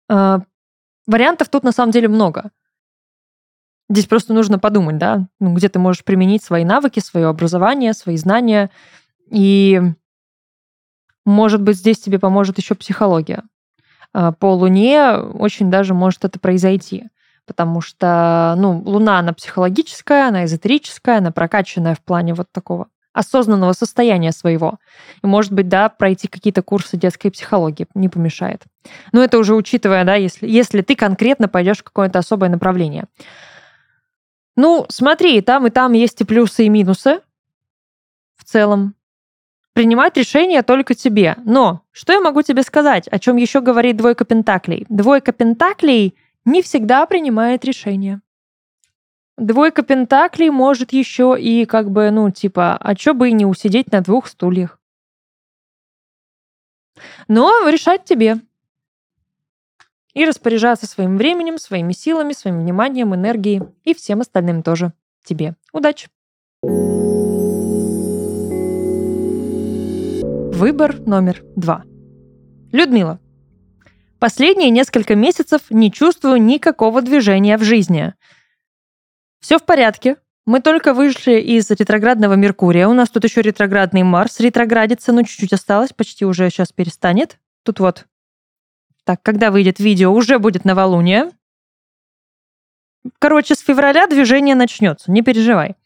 А, 0.08 0.40
вариантов 1.06 1.48
тут 1.48 1.64
на 1.64 1.72
самом 1.72 1.92
деле 1.92 2.08
много. 2.08 2.50
Здесь 3.90 4.06
просто 4.06 4.32
нужно 4.32 4.58
подумать, 4.58 4.98
да, 4.98 5.28
ну, 5.40 5.52
где 5.54 5.68
ты 5.68 5.78
можешь 5.78 6.04
применить 6.04 6.42
свои 6.42 6.64
навыки, 6.64 7.00
свое 7.00 7.26
образование, 7.26 7.92
свои 7.92 8.16
знания. 8.16 8.70
И, 9.30 9.80
может 11.26 11.60
быть, 11.60 11.76
здесь 11.76 11.98
тебе 11.98 12.18
поможет 12.18 12.58
еще 12.58 12.74
психология. 12.74 13.42
А, 14.14 14.32
по 14.32 14.54
Луне 14.54 15.16
очень 15.16 15.70
даже 15.70 15.92
может 15.92 16.24
это 16.24 16.38
произойти. 16.38 17.08
Потому 17.46 17.82
что, 17.82 18.54
ну, 18.56 18.82
Луна, 18.86 19.18
она 19.18 19.34
психологическая, 19.34 20.28
она 20.28 20.46
эзотерическая, 20.46 21.18
она 21.18 21.30
прокачанная 21.30 21.94
в 21.94 22.00
плане 22.00 22.32
вот 22.32 22.50
такого 22.50 22.86
осознанного 23.12 23.72
состояния 23.74 24.32
своего. 24.32 24.78
И, 25.22 25.26
может 25.26 25.52
быть, 25.52 25.68
да, 25.68 25.88
пройти 25.88 26.26
какие-то 26.26 26.62
курсы 26.62 26.96
детской 26.96 27.30
психологии 27.30 27.86
не 27.94 28.08
помешает. 28.08 28.62
Но 29.12 29.22
это 29.22 29.38
уже 29.38 29.54
учитывая, 29.54 30.04
да, 30.04 30.14
если, 30.14 30.48
если 30.48 30.80
ты 30.80 30.96
конкретно 30.96 31.48
пойдешь 31.48 31.78
в 31.78 31.84
какое-то 31.84 32.18
особое 32.18 32.48
направление. 32.48 33.04
Ну, 34.56 34.86
смотри, 34.88 35.40
там, 35.42 35.66
и 35.66 35.70
там 35.70 35.92
есть 35.92 36.20
и 36.20 36.24
плюсы, 36.24 36.64
и 36.64 36.68
минусы 36.68 37.20
в 38.36 38.44
целом 38.44 38.94
принимать 39.74 40.16
решения 40.16 40.62
только 40.62 40.94
тебе. 40.94 41.36
Но 41.44 41.82
что 41.92 42.14
я 42.14 42.20
могу 42.20 42.40
тебе 42.40 42.62
сказать, 42.62 43.06
о 43.08 43.18
чем 43.18 43.36
еще 43.36 43.60
говорит 43.60 43.98
двойка 43.98 44.24
пентаклей? 44.24 44.86
Двойка 44.88 45.32
пентаклей 45.32 46.16
не 46.46 46.62
всегда 46.62 47.04
принимает 47.04 47.64
решения. 47.64 48.22
Двойка 49.36 49.82
пентаклей 49.82 50.48
может 50.50 50.92
еще 50.92 51.36
и 51.38 51.66
как 51.66 51.90
бы, 51.90 52.10
ну, 52.10 52.30
типа, 52.30 52.76
а 52.76 52.96
что 52.96 53.14
бы 53.14 53.30
и 53.30 53.32
не 53.32 53.44
усидеть 53.44 53.90
на 53.92 54.00
двух 54.00 54.28
стульях. 54.28 54.78
Но 57.26 57.68
решать 57.68 58.04
тебе. 58.04 58.36
И 60.14 60.24
распоряжаться 60.24 60.86
своим 60.86 61.16
временем, 61.16 61.58
своими 61.58 61.92
силами, 61.92 62.32
своим 62.32 62.60
вниманием, 62.60 63.12
энергией 63.12 63.62
и 63.82 63.94
всем 63.94 64.20
остальным 64.20 64.62
тоже 64.62 64.92
тебе. 65.24 65.56
Удачи! 65.72 66.08
Выбор 70.64 70.98
номер 71.00 71.44
два. 71.56 71.84
Людмила. 72.72 73.20
Последние 74.18 74.70
несколько 74.70 75.14
месяцев 75.14 75.60
не 75.68 75.92
чувствую 75.92 76.40
никакого 76.40 77.02
движения 77.02 77.58
в 77.58 77.62
жизни. 77.62 78.14
Все 79.40 79.58
в 79.58 79.64
порядке. 79.64 80.16
Мы 80.46 80.60
только 80.60 80.94
вышли 80.94 81.38
из 81.38 81.70
ретроградного 81.70 82.32
Меркурия. 82.32 82.88
У 82.88 82.94
нас 82.94 83.10
тут 83.10 83.24
еще 83.24 83.42
ретроградный 83.42 84.04
Марс 84.04 84.40
ретроградится, 84.40 85.12
но 85.12 85.24
чуть-чуть 85.24 85.52
осталось, 85.52 85.92
почти 85.92 86.24
уже 86.24 86.48
сейчас 86.48 86.72
перестанет. 86.72 87.38
Тут 87.62 87.78
вот. 87.80 88.06
Так, 89.04 89.20
когда 89.22 89.50
выйдет 89.50 89.80
видео, 89.80 90.14
уже 90.14 90.38
будет 90.38 90.64
новолуние. 90.64 91.30
Короче, 93.18 93.54
с 93.54 93.58
февраля 93.58 94.06
движение 94.06 94.54
начнется, 94.54 95.12
не 95.12 95.20
переживай. 95.20 95.76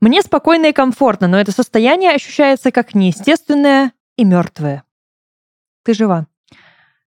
Мне 0.00 0.20
спокойно 0.22 0.66
и 0.66 0.72
комфортно, 0.72 1.28
но 1.28 1.38
это 1.40 1.52
состояние 1.52 2.10
ощущается 2.10 2.72
как 2.72 2.96
неестественное 2.96 3.92
и 4.20 4.24
мертвое. 4.24 4.84
Ты 5.82 5.94
жива. 5.94 6.26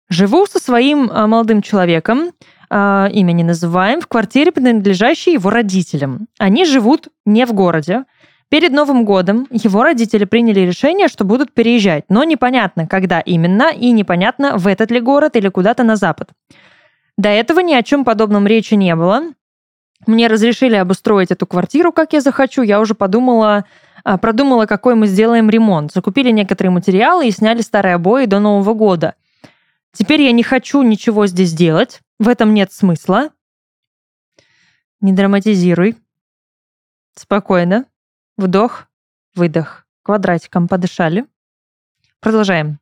Живу 0.10 0.46
со 0.46 0.60
своим 0.60 1.10
а, 1.12 1.28
молодым 1.28 1.62
человеком, 1.62 2.32
а, 2.70 3.10
имя 3.12 3.32
не 3.32 3.44
называем, 3.44 4.00
в 4.00 4.08
квартире, 4.08 4.52
принадлежащей 4.52 5.34
его 5.34 5.50
родителям. 5.50 6.28
Они 6.38 6.66
живут 6.66 7.08
не 7.26 7.46
в 7.46 7.54
городе. 7.54 8.06
Перед 8.50 8.72
Новым 8.72 9.06
годом 9.06 9.48
его 9.52 9.84
родители 9.84 10.26
приняли 10.26 10.62
решение, 10.62 11.08
что 11.08 11.24
будут 11.24 11.54
переезжать, 11.54 12.06
но 12.10 12.24
непонятно, 12.24 12.88
когда 12.88 13.20
именно, 13.20 13.72
и 13.72 13.92
непонятно, 13.92 14.58
в 14.58 14.68
этот 14.68 14.92
ли 14.92 15.00
город 15.00 15.36
или 15.36 15.50
куда-то 15.50 15.84
на 15.84 15.96
запад. 15.96 16.30
До 17.18 17.30
этого 17.30 17.60
ни 17.60 17.74
о 17.74 17.84
чем 17.84 18.06
подобном 18.06 18.48
речи 18.48 18.76
не 18.76 18.96
было. 18.96 19.24
Мне 20.08 20.28
разрешили 20.28 20.76
обустроить 20.76 21.32
эту 21.32 21.46
квартиру, 21.46 21.92
как 21.92 22.14
я 22.14 22.22
захочу. 22.22 22.62
Я 22.62 22.80
уже 22.80 22.94
подумала, 22.94 23.66
продумала, 24.04 24.66
какой 24.66 24.96
мы 24.96 25.08
сделаем 25.08 25.50
ремонт. 25.50 25.92
Закупили 25.92 26.32
некоторые 26.32 26.72
материалы 26.72 27.28
и 27.28 27.32
сняли 27.32 27.62
старые 27.62 27.96
обои 27.96 28.26
до 28.26 28.40
Нового 28.40 28.74
года. 28.74 29.16
Теперь 29.94 30.22
я 30.22 30.32
не 30.32 30.44
хочу 30.44 30.82
ничего 30.82 31.28
здесь 31.28 31.54
делать. 31.54 32.02
В 32.20 32.28
этом 32.28 32.54
нет 32.54 32.72
смысла. 32.72 33.30
Не 35.02 35.14
драматизируй. 35.14 35.98
Спокойно. 37.16 37.86
Вдох, 38.38 38.88
выдох. 39.36 39.86
Квадратиком 40.04 40.68
подышали. 40.68 41.26
Продолжаем. 42.20 42.80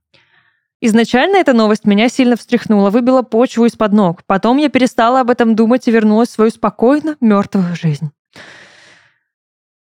Изначально 0.80 1.38
эта 1.38 1.54
новость 1.54 1.86
меня 1.86 2.08
сильно 2.08 2.36
встряхнула, 2.36 2.92
выбила 2.92 3.24
почву 3.24 3.66
из-под 3.66 3.94
ног. 3.94 4.24
Потом 4.26 4.58
я 4.58 4.70
перестала 4.70 5.22
об 5.22 5.32
этом 5.32 5.56
думать 5.56 5.88
и 5.88 5.92
вернулась 5.92 6.30
в 6.30 6.34
свою 6.34 6.52
спокойно 6.52 7.18
мертвую 7.20 7.76
жизнь. 7.76 8.12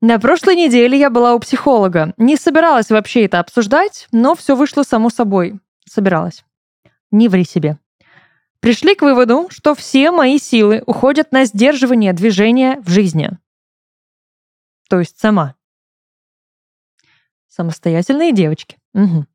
На 0.07 0.21
прошлой 0.21 0.55
неделе 0.55 0.97
я 0.97 1.11
была 1.11 1.35
у 1.35 1.41
психолога. 1.41 2.15
Не 2.17 2.37
собиралась 2.37 2.91
вообще 2.91 3.25
это 3.25 3.41
обсуждать, 3.41 4.07
но 4.13 4.37
все 4.37 4.55
вышло 4.55 4.85
само 4.85 5.11
собой. 5.11 5.59
Собиралась. 5.85 6.45
Не 7.11 7.27
ври 7.27 7.45
себе. 7.45 7.81
Пришли 8.61 8.95
к 8.95 9.03
выводу, 9.03 9.49
что 9.51 9.75
все 9.75 10.13
мои 10.13 10.39
силы 10.39 10.85
уходят 10.87 11.33
на 11.33 11.45
сдерживание 11.45 12.13
движения 12.13 12.81
в 12.83 12.89
жизни. 12.89 13.31
То 14.89 15.01
есть 15.01 15.19
сама. 15.19 15.57
Самостоятельные 17.49 18.33
девочки. 18.33 18.77
Угу. 18.95 19.27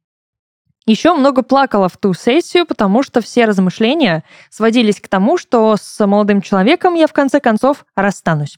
Еще 0.86 1.14
много 1.14 1.42
плакала 1.42 1.90
в 1.90 1.98
ту 1.98 2.14
сессию, 2.14 2.66
потому 2.66 3.04
что 3.04 3.20
все 3.20 3.44
размышления 3.44 4.24
сводились 4.50 5.02
к 5.02 5.10
тому, 5.10 5.38
что 5.38 5.76
с 5.76 6.08
молодым 6.08 6.42
человеком 6.42 6.94
я 6.94 7.08
в 7.08 7.14
конце 7.14 7.42
концов 7.42 7.86
расстанусь. 7.94 8.58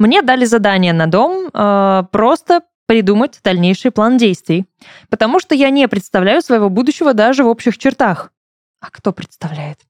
Мне 0.00 0.22
дали 0.22 0.46
задание 0.46 0.94
на 0.94 1.06
дом 1.06 1.50
э, 1.52 2.04
просто 2.10 2.62
придумать 2.86 3.38
дальнейший 3.44 3.90
план 3.90 4.16
действий, 4.16 4.64
потому 5.10 5.38
что 5.40 5.54
я 5.54 5.68
не 5.68 5.86
представляю 5.88 6.40
своего 6.40 6.70
будущего 6.70 7.12
даже 7.12 7.44
в 7.44 7.48
общих 7.48 7.76
чертах. 7.76 8.32
А 8.80 8.90
кто 8.90 9.12
представляет? 9.12 9.80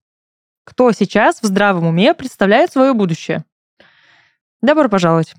Кто 0.65 0.91
сейчас 0.91 1.41
в 1.41 1.47
здравом 1.47 1.87
уме 1.87 2.13
представляет 2.13 2.73
свое 2.73 2.93
будущее? 2.93 3.45
Добро 4.61 4.89
пожаловать. 4.89 5.35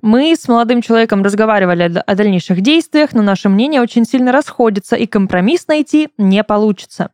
Мы 0.00 0.34
с 0.34 0.48
молодым 0.48 0.80
человеком 0.80 1.22
разговаривали 1.22 2.02
о 2.06 2.14
дальнейших 2.14 2.62
действиях, 2.62 3.12
но 3.12 3.20
наши 3.20 3.50
мнения 3.50 3.82
очень 3.82 4.06
сильно 4.06 4.32
расходятся, 4.32 4.96
и 4.96 5.06
компромисс 5.06 5.68
найти 5.68 6.08
не 6.16 6.42
получится. 6.44 7.10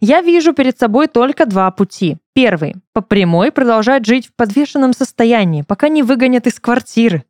Я 0.00 0.22
вижу 0.22 0.54
перед 0.54 0.78
собой 0.78 1.06
только 1.06 1.44
два 1.44 1.70
пути. 1.70 2.16
Первый– 2.32 2.76
по 2.92 3.00
прямой 3.00 3.50
продолжать 3.50 4.06
жить 4.06 4.28
в 4.28 4.34
подвешенном 4.34 4.92
состоянии, 4.92 5.62
пока 5.62 5.88
не 5.88 6.02
выгонят 6.02 6.46
из 6.46 6.60
квартиры. 6.60 7.24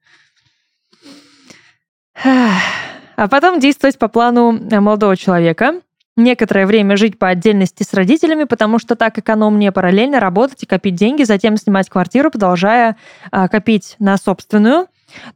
А 2.23 3.29
потом 3.29 3.61
действовать 3.61 3.99
по 3.99 4.09
плану 4.09 4.53
молодого 4.53 5.17
человека, 5.17 5.81
некоторое 6.17 6.67
время 6.67 6.97
жить 6.97 7.19
по 7.19 7.29
отдельности 7.29 7.83
с 7.83 7.95
родителями, 7.95 8.45
потому 8.45 8.79
что 8.79 8.95
так 8.95 9.19
экономнее 9.19 9.73
параллельно 9.73 10.21
работать 10.21 10.63
и 10.63 10.67
копить 10.67 10.95
деньги, 10.95 11.25
затем 11.25 11.57
снимать 11.57 11.89
квартиру, 11.89 12.31
продолжая 12.31 12.97
а, 13.31 13.49
копить 13.49 13.97
на 13.99 14.17
собственную. 14.17 14.87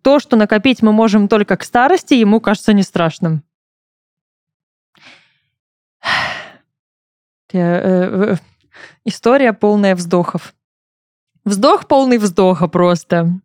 То, 0.02 0.18
что 0.18 0.36
накопить 0.36 0.82
мы 0.82 0.92
можем 0.92 1.28
только 1.28 1.56
к 1.56 1.64
старости, 1.64 2.14
ему 2.14 2.40
кажется 2.40 2.72
не 2.72 2.82
страшным. 2.82 3.42
Э, 7.52 8.32
э, 8.32 8.36
история 9.04 9.52
полная 9.52 9.94
вздохов. 9.94 10.54
Вздох 11.44 11.86
полный 11.86 12.18
вздоха 12.18 12.68
просто. 12.68 13.40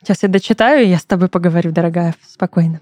Сейчас 0.00 0.22
я 0.22 0.28
дочитаю, 0.28 0.84
и 0.84 0.88
я 0.88 0.98
с 0.98 1.04
тобой 1.04 1.28
поговорю, 1.28 1.72
дорогая, 1.72 2.14
спокойно. 2.26 2.80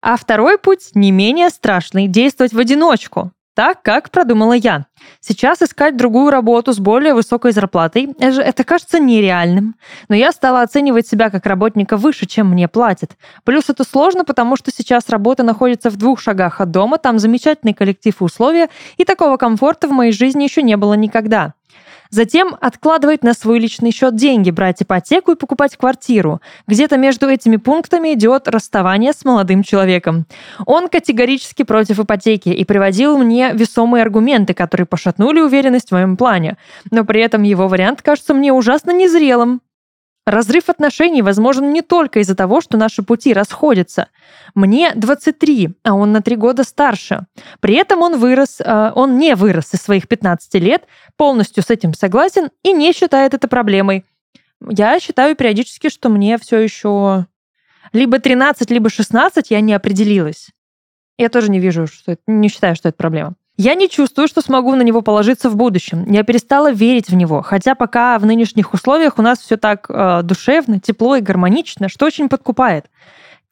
А 0.00 0.16
второй 0.16 0.58
путь 0.58 0.90
не 0.94 1.10
менее 1.10 1.50
страшный– 1.50 2.06
действовать 2.08 2.52
в 2.52 2.58
одиночку, 2.58 3.32
так, 3.60 3.82
как 3.82 4.08
продумала 4.08 4.54
я. 4.54 4.86
Сейчас 5.20 5.60
искать 5.60 5.94
другую 5.94 6.30
работу 6.30 6.72
с 6.72 6.78
более 6.78 7.12
высокой 7.12 7.52
зарплатой– 7.52 8.14
это 8.18 8.64
кажется 8.64 8.98
нереальным. 8.98 9.74
Но 10.08 10.14
я 10.14 10.32
стала 10.32 10.62
оценивать 10.62 11.06
себя 11.06 11.28
как 11.28 11.44
работника 11.44 11.98
выше, 11.98 12.24
чем 12.24 12.48
мне 12.48 12.68
платят. 12.68 13.18
Плюс 13.44 13.68
это 13.68 13.84
сложно, 13.84 14.24
потому 14.24 14.56
что 14.56 14.70
сейчас 14.70 15.10
работа 15.10 15.42
находится 15.42 15.90
в 15.90 15.98
двух 15.98 16.20
шагах 16.20 16.62
от 16.62 16.70
дома, 16.70 16.96
там 16.96 17.18
замечательный 17.18 17.74
коллектив 17.74 18.18
и 18.18 18.24
условия, 18.24 18.70
и 18.96 19.04
такого 19.04 19.36
комфорта 19.36 19.88
в 19.88 19.92
моей 19.92 20.12
жизни 20.12 20.44
еще 20.44 20.62
не 20.62 20.78
было 20.78 20.94
никогда. 20.94 21.52
Затем 22.10 22.56
откладывать 22.60 23.22
на 23.22 23.34
свой 23.34 23.60
личный 23.60 23.92
счет 23.92 24.16
деньги, 24.16 24.50
брать 24.50 24.82
ипотеку 24.82 25.32
и 25.32 25.36
покупать 25.36 25.76
квартиру. 25.76 26.40
Где-то 26.66 26.96
между 26.96 27.28
этими 27.28 27.56
пунктами 27.56 28.14
идет 28.14 28.48
расставание 28.48 29.12
с 29.12 29.24
молодым 29.24 29.62
человеком. 29.62 30.26
Он 30.66 30.88
категорически 30.88 31.62
против 31.62 32.00
ипотеки 32.00 32.48
и 32.48 32.64
приводил 32.64 33.16
мне 33.16 33.52
весомые 33.52 34.02
аргументы, 34.02 34.54
которые 34.54 34.86
пошатнули 34.86 35.40
уверенность 35.40 35.90
в 35.90 35.92
моем 35.92 36.16
плане. 36.16 36.56
Но 36.90 37.04
при 37.04 37.20
этом 37.22 37.44
его 37.44 37.68
вариант 37.68 38.02
кажется 38.02 38.34
мне 38.34 38.52
ужасно 38.52 38.90
незрелым. 38.90 39.60
Разрыв 40.26 40.68
отношений 40.68 41.22
возможен 41.22 41.72
не 41.72 41.82
только 41.82 42.20
из-за 42.20 42.34
того, 42.34 42.60
что 42.60 42.76
наши 42.76 43.02
пути 43.02 43.32
расходятся. 43.32 44.08
Мне 44.54 44.92
23, 44.94 45.70
а 45.82 45.94
он 45.94 46.12
на 46.12 46.20
3 46.20 46.36
года 46.36 46.62
старше. 46.62 47.26
При 47.60 47.74
этом 47.74 48.02
он 48.02 48.18
вырос, 48.18 48.60
э, 48.60 48.92
он 48.94 49.18
не 49.18 49.34
вырос 49.34 49.72
из 49.72 49.80
своих 49.80 50.08
15 50.08 50.54
лет, 50.56 50.84
полностью 51.16 51.62
с 51.62 51.70
этим 51.70 51.94
согласен 51.94 52.50
и 52.62 52.72
не 52.72 52.92
считает 52.92 53.34
это 53.34 53.48
проблемой. 53.48 54.04
Я 54.68 55.00
считаю 55.00 55.34
периодически, 55.36 55.88
что 55.88 56.10
мне 56.10 56.36
все 56.38 56.58
еще 56.58 57.26
либо 57.92 58.18
13, 58.18 58.70
либо 58.70 58.90
16, 58.90 59.50
я 59.50 59.60
не 59.60 59.72
определилась. 59.72 60.50
Я 61.18 61.28
тоже 61.28 61.50
не 61.50 61.60
вижу, 61.60 61.86
что 61.86 62.12
это, 62.12 62.22
не 62.26 62.48
считаю, 62.48 62.76
что 62.76 62.88
это 62.88 62.96
проблема. 62.96 63.34
Я 63.62 63.74
не 63.74 63.90
чувствую, 63.90 64.26
что 64.26 64.40
смогу 64.40 64.74
на 64.74 64.80
него 64.80 65.02
положиться 65.02 65.50
в 65.50 65.54
будущем. 65.54 66.10
Я 66.10 66.22
перестала 66.22 66.72
верить 66.72 67.10
в 67.10 67.14
него, 67.14 67.42
хотя 67.42 67.74
пока 67.74 68.18
в 68.18 68.24
нынешних 68.24 68.72
условиях 68.72 69.18
у 69.18 69.22
нас 69.22 69.38
все 69.38 69.58
так 69.58 69.84
э, 69.90 70.22
душевно, 70.22 70.80
тепло 70.80 71.16
и 71.16 71.20
гармонично, 71.20 71.90
что 71.90 72.06
очень 72.06 72.30
подкупает. 72.30 72.86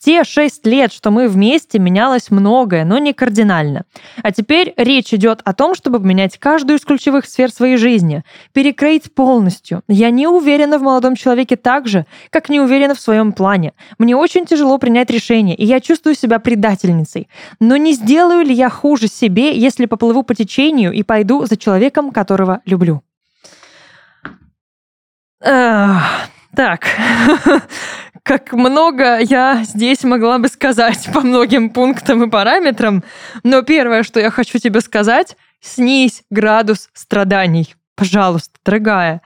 Те 0.01 0.23
шесть 0.23 0.65
лет, 0.65 0.93
что 0.93 1.11
мы 1.11 1.29
вместе, 1.29 1.81
менялось 1.81 2.31
многое, 2.31 2.85
но 2.85 2.99
не 2.99 3.13
кардинально. 3.13 3.85
А 4.23 4.31
теперь 4.31 4.73
речь 4.77 5.13
идет 5.13 5.41
о 5.45 5.53
том, 5.55 5.75
чтобы 5.75 5.99
поменять 5.99 6.39
каждую 6.39 6.79
из 6.79 6.85
ключевых 6.85 7.27
сфер 7.27 7.51
своей 7.51 7.77
жизни, 7.77 8.23
перекроить 8.53 9.13
полностью. 9.13 9.83
Я 9.89 10.11
не 10.11 10.29
уверена 10.29 10.79
в 10.79 10.83
молодом 10.83 11.17
человеке 11.17 11.57
так 11.57 11.89
же, 11.89 12.07
как 12.31 12.49
не 12.49 12.61
уверена 12.61 12.95
в 12.95 13.01
своем 13.01 13.33
плане. 13.33 13.73
Мне 13.99 14.15
очень 14.15 14.47
тяжело 14.47 14.79
принять 14.79 15.11
решение, 15.11 15.57
и 15.57 15.65
я 15.65 15.81
чувствую 15.81 16.15
себя 16.15 16.39
предательницей. 16.39 17.29
Но 17.59 17.77
не 17.77 17.93
сделаю 17.93 18.45
ли 18.45 18.55
я 18.55 18.71
хуже 18.71 19.09
себе, 19.09 19.57
если 19.59 19.87
поплыву 19.87 20.23
по 20.23 20.35
течению 20.35 20.93
и 20.93 21.03
пойду 21.03 21.45
за 21.45 21.57
человеком, 21.57 22.13
которого 22.13 22.61
люблю? 22.67 23.03
Так, 26.59 26.87
как 28.29 28.53
много 28.53 29.21
я 29.21 29.63
здесь 29.65 30.05
могла 30.05 30.39
бы 30.39 30.49
сказать 30.49 31.09
по 31.15 31.23
многим 31.23 31.71
пунктам 31.71 32.25
и 32.25 32.31
параметрам, 32.31 33.03
но 33.43 33.63
первое, 33.63 34.03
что 34.03 34.21
я 34.21 34.31
хочу 34.31 34.59
тебе 34.59 34.83
сказать, 34.83 35.35
снизь 35.63 36.23
градус 36.29 36.91
страданий. 36.93 37.75
Пожалуйста, 37.97 38.59
дорогая. 38.67 39.23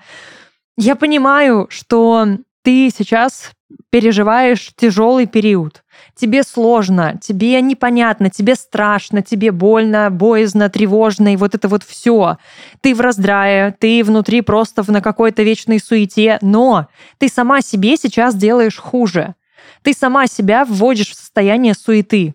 Я 0.76 0.94
понимаю, 0.94 1.66
что 1.68 2.28
ты 2.62 2.90
сейчас 2.96 3.52
переживаешь 3.90 4.72
тяжелый 4.76 5.26
период. 5.26 5.82
Тебе 6.14 6.42
сложно, 6.42 7.18
тебе 7.20 7.60
непонятно, 7.60 8.30
тебе 8.30 8.54
страшно, 8.54 9.22
тебе 9.22 9.50
больно, 9.50 10.10
боязно, 10.10 10.68
тревожно, 10.68 11.32
и 11.32 11.36
вот 11.36 11.54
это 11.54 11.68
вот 11.68 11.82
все. 11.82 12.38
Ты 12.80 12.94
в 12.94 13.00
раздрае, 13.00 13.74
ты 13.78 14.02
внутри 14.04 14.40
просто 14.40 14.84
на 14.90 15.00
какой-то 15.00 15.42
вечной 15.42 15.80
суете, 15.80 16.38
но 16.42 16.88
ты 17.18 17.28
сама 17.28 17.60
себе 17.60 17.96
сейчас 17.96 18.34
делаешь 18.34 18.78
хуже. 18.78 19.34
Ты 19.82 19.94
сама 19.94 20.26
себя 20.26 20.64
вводишь 20.64 21.10
в 21.10 21.14
состояние 21.14 21.74
суеты. 21.74 22.34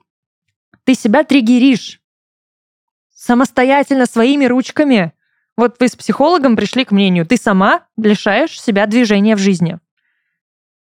Ты 0.83 0.95
себя 0.95 1.23
триггеришь. 1.23 1.99
Самостоятельно, 3.13 4.05
своими 4.05 4.45
ручками. 4.45 5.13
Вот 5.55 5.77
вы 5.79 5.87
с 5.87 5.95
психологом 5.95 6.55
пришли 6.55 6.85
к 6.85 6.91
мнению, 6.91 7.25
ты 7.25 7.35
сама 7.35 7.81
лишаешь 7.97 8.61
себя 8.61 8.85
движения 8.85 9.35
в 9.35 9.39
жизни. 9.39 9.79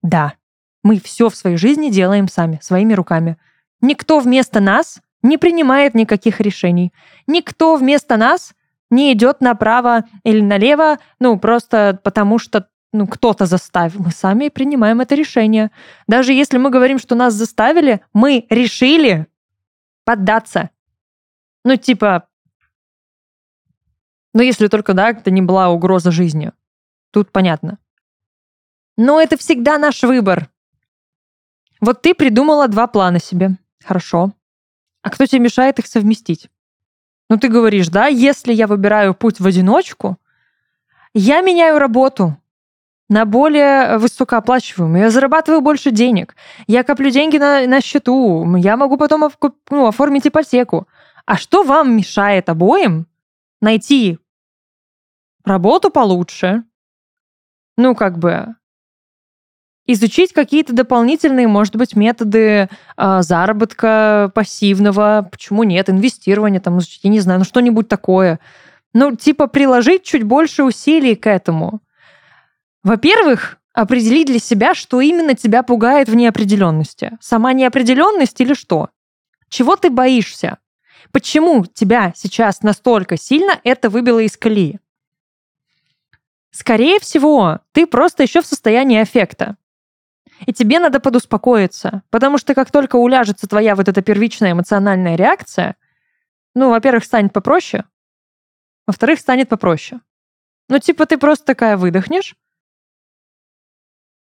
Да, 0.07 0.35
мы 0.83 1.01
все 1.01 1.27
в 1.27 1.35
своей 1.35 1.57
жизни 1.57 1.89
делаем 1.89 2.29
сами, 2.29 2.59
своими 2.61 2.93
руками. 2.93 3.37
Никто 3.81 4.19
вместо 4.19 4.61
нас 4.61 5.01
не 5.21 5.37
принимает 5.37 5.95
никаких 5.95 6.39
решений. 6.39 6.93
Никто 7.27 7.75
вместо 7.75 8.15
нас 8.15 8.53
не 8.89 9.11
идет 9.11 9.41
направо 9.41 10.05
или 10.23 10.39
налево, 10.39 10.99
ну, 11.19 11.37
просто 11.37 11.99
потому 12.03 12.39
что 12.39 12.69
ну, 12.93 13.05
кто-то 13.05 13.45
заставил. 13.45 13.99
Мы 13.99 14.11
сами 14.11 14.47
принимаем 14.47 15.01
это 15.01 15.13
решение. 15.13 15.71
Даже 16.07 16.31
если 16.31 16.57
мы 16.57 16.69
говорим, 16.69 16.99
что 16.99 17.15
нас 17.15 17.33
заставили, 17.33 17.99
мы 18.13 18.45
решили 18.49 19.27
поддаться. 20.05 20.69
Ну, 21.65 21.75
типа, 21.75 22.29
ну, 24.33 24.41
если 24.41 24.67
только, 24.69 24.93
да, 24.93 25.09
это 25.09 25.31
не 25.31 25.41
была 25.41 25.67
угроза 25.67 26.11
жизни. 26.11 26.53
Тут 27.11 27.29
понятно. 27.33 27.77
Но 28.97 29.21
это 29.21 29.37
всегда 29.37 29.77
наш 29.77 30.03
выбор. 30.03 30.49
Вот 31.79 32.01
ты 32.01 32.15
придумала 32.15 32.67
два 32.67 32.87
плана 32.87 33.19
себе. 33.19 33.57
Хорошо. 33.85 34.33
А 35.03 35.09
кто 35.09 35.25
тебе 35.25 35.39
мешает 35.39 35.79
их 35.79 35.87
совместить? 35.87 36.49
Ну, 37.29 37.37
ты 37.37 37.49
говоришь, 37.49 37.89
да, 37.89 38.07
если 38.07 38.53
я 38.53 38.67
выбираю 38.67 39.13
путь 39.13 39.39
в 39.39 39.45
одиночку, 39.45 40.17
я 41.13 41.41
меняю 41.41 41.77
работу 41.77 42.37
на 43.09 43.25
более 43.25 43.97
высокооплачиваемую, 43.99 45.03
я 45.03 45.11
зарабатываю 45.11 45.61
больше 45.61 45.91
денег, 45.91 46.35
я 46.67 46.83
коплю 46.83 47.09
деньги 47.09 47.37
на, 47.37 47.65
на 47.65 47.81
счету, 47.81 48.55
я 48.57 48.75
могу 48.75 48.97
потом 48.97 49.29
ну, 49.69 49.87
оформить 49.87 50.27
ипотеку. 50.27 50.87
А 51.25 51.37
что 51.37 51.63
вам 51.63 51.95
мешает 51.95 52.49
обоим 52.49 53.07
найти 53.61 54.19
работу 55.45 55.89
получше, 55.89 56.63
ну, 57.77 57.95
как 57.95 58.17
бы, 58.17 58.55
изучить 59.87 60.33
какие-то 60.33 60.73
дополнительные, 60.73 61.47
может 61.47 61.75
быть, 61.75 61.95
методы 61.95 62.69
э, 62.97 63.21
заработка 63.21 64.31
пассивного, 64.35 65.27
почему 65.31 65.63
нет, 65.63 65.89
инвестирования, 65.89 66.59
там, 66.59 66.77
изучить, 66.77 66.99
я 67.03 67.09
не 67.09 67.21
знаю, 67.21 67.39
ну, 67.39 67.45
что-нибудь 67.45 67.87
такое. 67.87 68.39
Ну, 68.93 69.15
типа, 69.15 69.47
приложить 69.47 70.03
чуть 70.03 70.23
больше 70.23 70.63
усилий 70.63 71.15
к 71.15 71.27
этому. 71.27 71.81
Во-первых, 72.83 73.57
определить 73.73 74.27
для 74.27 74.39
себя, 74.39 74.75
что 74.75 75.01
именно 75.01 75.35
тебя 75.35 75.63
пугает 75.63 76.09
в 76.09 76.15
неопределенности. 76.15 77.17
Сама 77.21 77.53
неопределенность 77.53 78.39
или 78.41 78.53
что? 78.53 78.89
Чего 79.49 79.75
ты 79.75 79.89
боишься? 79.89 80.57
Почему 81.11 81.65
тебя 81.65 82.11
сейчас 82.15 82.61
настолько 82.63 83.17
сильно 83.17 83.59
это 83.63 83.89
выбило 83.89 84.19
из 84.19 84.35
колеи? 84.35 84.79
Скорее 86.51 86.99
всего, 86.99 87.59
ты 87.71 87.85
просто 87.85 88.23
еще 88.23 88.41
в 88.41 88.47
состоянии 88.47 88.99
аффекта. 88.99 89.57
И 90.45 90.53
тебе 90.53 90.79
надо 90.79 90.99
подуспокоиться, 90.99 92.03
потому 92.09 92.37
что 92.37 92.53
как 92.53 92.71
только 92.71 92.95
уляжется 92.95 93.47
твоя 93.47 93.75
вот 93.75 93.87
эта 93.87 94.01
первичная 94.01 94.51
эмоциональная 94.51 95.15
реакция, 95.15 95.75
ну, 96.53 96.69
во-первых, 96.69 97.03
станет 97.03 97.33
попроще, 97.33 97.85
во-вторых, 98.85 99.19
станет 99.19 99.49
попроще. 99.49 100.01
Ну, 100.69 100.79
типа, 100.79 101.05
ты 101.05 101.17
просто 101.17 101.45
такая 101.45 101.77
выдохнешь 101.77 102.35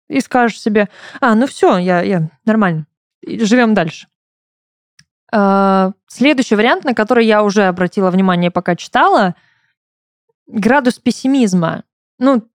и 0.09 0.20
скажешь 0.20 0.61
себе, 0.61 0.88
а, 1.20 1.35
ну 1.35 1.46
все, 1.46 1.79
я, 1.79 2.03
я 2.03 2.31
нормально, 2.44 2.87
живем 3.25 3.75
дальше. 3.75 4.09
А, 5.33 5.92
следующий 6.07 6.57
вариант, 6.57 6.85
на 6.85 6.94
который 6.94 7.25
я 7.25 7.42
уже 7.42 7.64
обратила 7.64 8.11
внимание, 8.11 8.51
пока 8.51 8.77
читала, 8.77 9.35
градус 10.46 10.98
пессимизма 10.98 11.85
ну, 12.22 12.48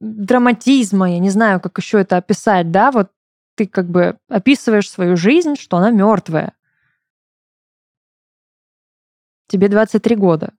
драматизма, 0.00 1.10
я 1.10 1.18
не 1.18 1.30
знаю, 1.30 1.60
как 1.60 1.78
еще 1.78 2.00
это 2.00 2.16
описать, 2.16 2.70
да, 2.70 2.90
вот 2.90 3.10
ты 3.56 3.66
как 3.66 3.88
бы 3.88 4.18
описываешь 4.28 4.90
свою 4.90 5.16
жизнь, 5.16 5.56
что 5.56 5.78
она 5.78 5.90
мертвая. 5.90 6.54
Тебе 9.48 9.68
23 9.68 10.14
года. 10.16 10.52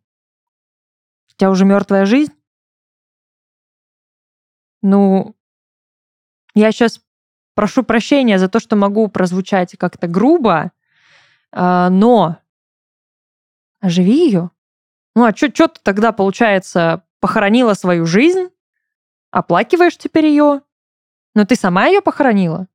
У 1.30 1.38
тебя 1.38 1.52
уже 1.52 1.64
мертвая 1.64 2.06
жизнь? 2.06 2.34
Ну, 4.82 5.36
я 6.56 6.72
сейчас 6.72 7.02
прошу 7.56 7.84
прощения 7.84 8.40
за 8.40 8.50
то, 8.50 8.60
что 8.60 8.76
могу 8.76 9.08
прозвучать 9.08 9.78
как-то 9.78 10.08
грубо, 10.08 10.72
а, 11.52 11.90
но 11.90 12.38
оживи 13.80 14.26
ее. 14.26 14.52
Ну, 15.16 15.26
а 15.26 15.36
что 15.36 15.68
ты 15.68 15.80
тогда, 15.84 16.12
получается, 16.12 17.04
похоронила 17.20 17.74
свою 17.74 18.06
жизнь, 18.06 18.50
оплакиваешь 19.32 19.98
теперь 19.98 20.28
ее, 20.28 20.62
но 21.36 21.46
ты 21.46 21.56
сама 21.56 21.88
ее 21.88 22.02
похоронила. 22.02 22.68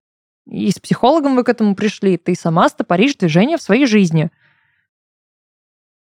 И 0.47 0.71
с 0.71 0.79
психологом 0.79 1.37
вы 1.37 1.45
к 1.45 1.49
этому 1.49 1.75
пришли, 1.75 2.17
ты 2.17 2.35
сама 2.35 2.69
стопоришь 2.69 3.17
движение 3.17 3.57
в 3.57 3.62
своей 3.62 3.87
жизни. 3.87 4.31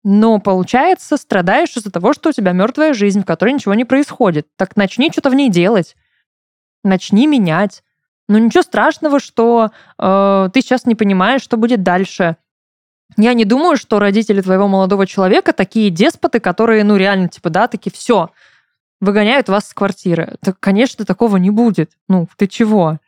Но, 0.04 0.40
получается, 0.40 1.16
страдаешь 1.16 1.78
из-за 1.78 1.90
того, 1.90 2.14
что 2.14 2.30
у 2.30 2.34
тебя 2.34 2.52
мертвая 2.52 2.94
жизнь, 2.94 3.22
в 3.22 3.26
которой 3.26 3.54
ничего 3.54 3.74
не 3.74 3.86
происходит. 3.86 4.48
Так 4.58 4.76
начни 4.76 5.10
что-то 5.12 5.30
в 5.30 5.36
ней 5.36 5.50
делать. 5.50 5.96
Начни 6.84 7.26
менять. 7.26 7.84
Но 8.28 8.38
ничего 8.38 8.64
страшного, 8.64 9.22
что 9.22 9.72
э, 9.98 10.50
ты 10.54 10.62
сейчас 10.62 10.86
не 10.86 10.96
понимаешь, 10.96 11.42
что 11.42 11.56
будет 11.56 11.84
дальше. 11.84 12.36
Я 13.16 13.34
не 13.34 13.46
думаю, 13.46 13.78
что 13.78 14.00
родители 14.00 14.42
твоего 14.42 14.68
молодого 14.68 15.08
человека 15.08 15.54
такие 15.54 15.90
деспоты, 15.90 16.40
которые, 16.40 16.84
ну, 16.84 16.98
реально, 16.98 17.30
типа, 17.30 17.50
да, 17.50 17.68
такие, 17.68 17.92
все, 17.92 18.32
выгоняют 19.04 19.50
вас 19.50 19.68
с 19.68 19.74
квартиры. 19.74 20.38
Так, 20.42 20.60
конечно, 20.60 21.06
такого 21.06 21.38
не 21.38 21.50
будет. 21.50 21.92
Ну, 22.08 22.28
ты 22.38 22.48
чего? 22.48 23.00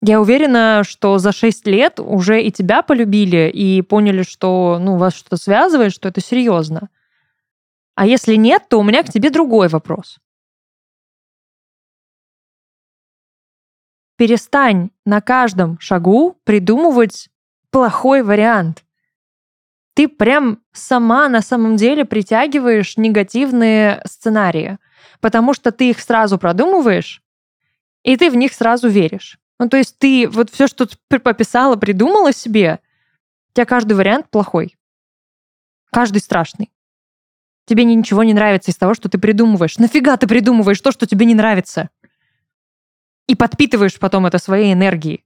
Я 0.00 0.20
уверена, 0.20 0.82
что 0.84 1.18
за 1.18 1.30
6 1.32 1.66
лет 1.66 2.00
уже 2.00 2.42
и 2.42 2.50
тебя 2.50 2.82
полюбили, 2.82 3.50
и 3.50 3.82
поняли, 3.82 4.22
что 4.22 4.78
ну, 4.80 4.96
вас 4.96 5.14
что-то 5.14 5.36
связывает, 5.36 5.92
что 5.92 6.08
это 6.08 6.20
серьезно. 6.20 6.88
А 7.94 8.06
если 8.06 8.34
нет, 8.34 8.64
то 8.68 8.80
у 8.80 8.82
меня 8.82 9.02
к 9.04 9.10
тебе 9.10 9.30
другой 9.30 9.68
вопрос. 9.68 10.18
Перестань 14.16 14.90
на 15.04 15.20
каждом 15.20 15.78
шагу 15.78 16.38
придумывать 16.44 17.28
плохой 17.70 18.22
вариант. 18.22 18.84
Ты 19.94 20.08
прям 20.08 20.60
сама 20.72 21.28
на 21.28 21.42
самом 21.42 21.76
деле 21.76 22.04
притягиваешь 22.04 22.96
негативные 22.96 24.02
сценарии, 24.06 24.78
потому 25.20 25.52
что 25.52 25.70
ты 25.70 25.90
их 25.90 26.00
сразу 26.00 26.38
продумываешь, 26.38 27.22
и 28.02 28.16
ты 28.16 28.30
в 28.30 28.36
них 28.36 28.52
сразу 28.52 28.88
веришь. 28.88 29.38
Ну, 29.58 29.68
то 29.68 29.76
есть 29.76 29.98
ты 29.98 30.28
вот 30.28 30.50
все, 30.50 30.66
что 30.66 30.86
ты 30.86 31.18
пописала, 31.18 31.76
придумала 31.76 32.32
себе, 32.32 32.80
у 33.50 33.54
тебя 33.54 33.66
каждый 33.66 33.92
вариант 33.92 34.30
плохой. 34.30 34.76
Каждый 35.90 36.20
страшный. 36.20 36.72
Тебе 37.66 37.84
ничего 37.84 38.24
не 38.24 38.34
нравится 38.34 38.70
из 38.70 38.76
того, 38.76 38.94
что 38.94 39.08
ты 39.08 39.18
придумываешь. 39.18 39.78
Нафига 39.78 40.16
ты 40.16 40.26
придумываешь 40.26 40.80
то, 40.80 40.90
что 40.90 41.06
тебе 41.06 41.26
не 41.26 41.34
нравится? 41.34 41.90
И 43.28 43.36
подпитываешь 43.36 43.98
потом 43.98 44.26
это 44.26 44.38
своей 44.38 44.72
энергией. 44.72 45.24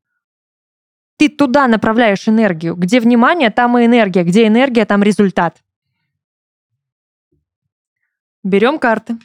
Ты 1.16 1.29
туда 1.29 1.66
направляешь 1.66 2.29
энергию. 2.29 2.74
Где 2.74 3.00
внимание, 3.00 3.50
там 3.50 3.79
и 3.79 3.87
энергия. 3.87 4.22
Где 4.22 4.46
энергия, 4.46 4.85
там 4.85 5.02
результат. 5.02 5.62
Берем 8.44 8.79
карты. 8.79 9.16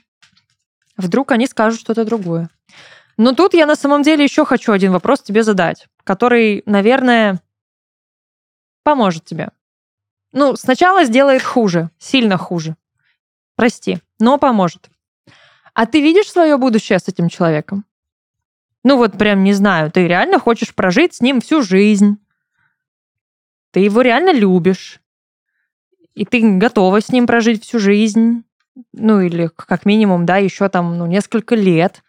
Вдруг 0.97 1.31
они 1.31 1.47
скажут 1.47 1.79
что-то 1.79 2.05
другое. 2.05 2.49
Но 3.17 3.33
тут 3.33 3.53
я 3.53 3.65
на 3.65 3.75
самом 3.75 4.03
деле 4.03 4.23
еще 4.23 4.45
хочу 4.45 4.71
один 4.71 4.91
вопрос 4.91 5.21
тебе 5.21 5.43
задать, 5.43 5.87
который, 6.03 6.63
наверное, 6.65 7.41
поможет 8.83 9.25
тебе. 9.25 9.49
Ну, 10.31 10.55
сначала 10.55 11.03
сделает 11.03 11.43
хуже, 11.43 11.89
сильно 11.97 12.37
хуже. 12.37 12.75
Прости, 13.55 13.99
но 14.19 14.37
поможет. 14.37 14.89
А 15.73 15.85
ты 15.85 16.01
видишь 16.01 16.31
свое 16.31 16.57
будущее 16.57 16.99
с 16.99 17.07
этим 17.07 17.29
человеком? 17.29 17.85
Ну 18.83 18.97
вот 18.97 19.17
прям 19.17 19.43
не 19.43 19.53
знаю, 19.53 19.91
ты 19.91 20.07
реально 20.07 20.39
хочешь 20.39 20.73
прожить 20.73 21.13
с 21.13 21.21
ним 21.21 21.41
всю 21.41 21.61
жизнь. 21.61 22.17
Ты 23.71 23.81
его 23.81 24.01
реально 24.01 24.33
любишь. 24.33 24.99
И 26.13 26.25
ты 26.25 26.57
готова 26.57 26.99
с 26.99 27.09
ним 27.09 27.27
прожить 27.27 27.63
всю 27.63 27.79
жизнь. 27.79 28.43
Ну 28.93 29.21
или 29.21 29.49
как 29.55 29.85
минимум, 29.85 30.25
да, 30.25 30.37
еще 30.37 30.67
там 30.69 30.97
ну, 30.97 31.05
несколько 31.05 31.55
лет. 31.55 32.03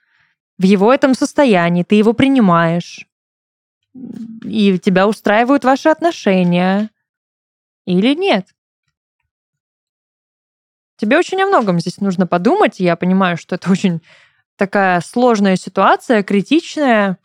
В 0.59 0.65
его 0.65 0.93
этом 0.93 1.15
состоянии 1.15 1.83
ты 1.83 1.95
его 1.97 2.13
принимаешь. 2.15 3.07
И 4.45 4.79
тебя 4.79 5.07
устраивают 5.07 5.65
ваши 5.65 5.89
отношения. 5.89 6.91
Или 7.85 8.15
нет? 8.15 8.49
Тебе 10.97 11.19
очень 11.19 11.43
о 11.43 11.47
многом 11.47 11.81
здесь 11.81 11.99
нужно 11.99 12.27
подумать. 12.27 12.81
Я 12.81 12.97
понимаю, 12.97 13.37
что 13.37 13.57
это 13.57 13.71
очень 13.71 14.01
такая 14.57 15.01
сложная 15.01 15.57
ситуация, 15.57 16.23
критичная, 16.23 17.19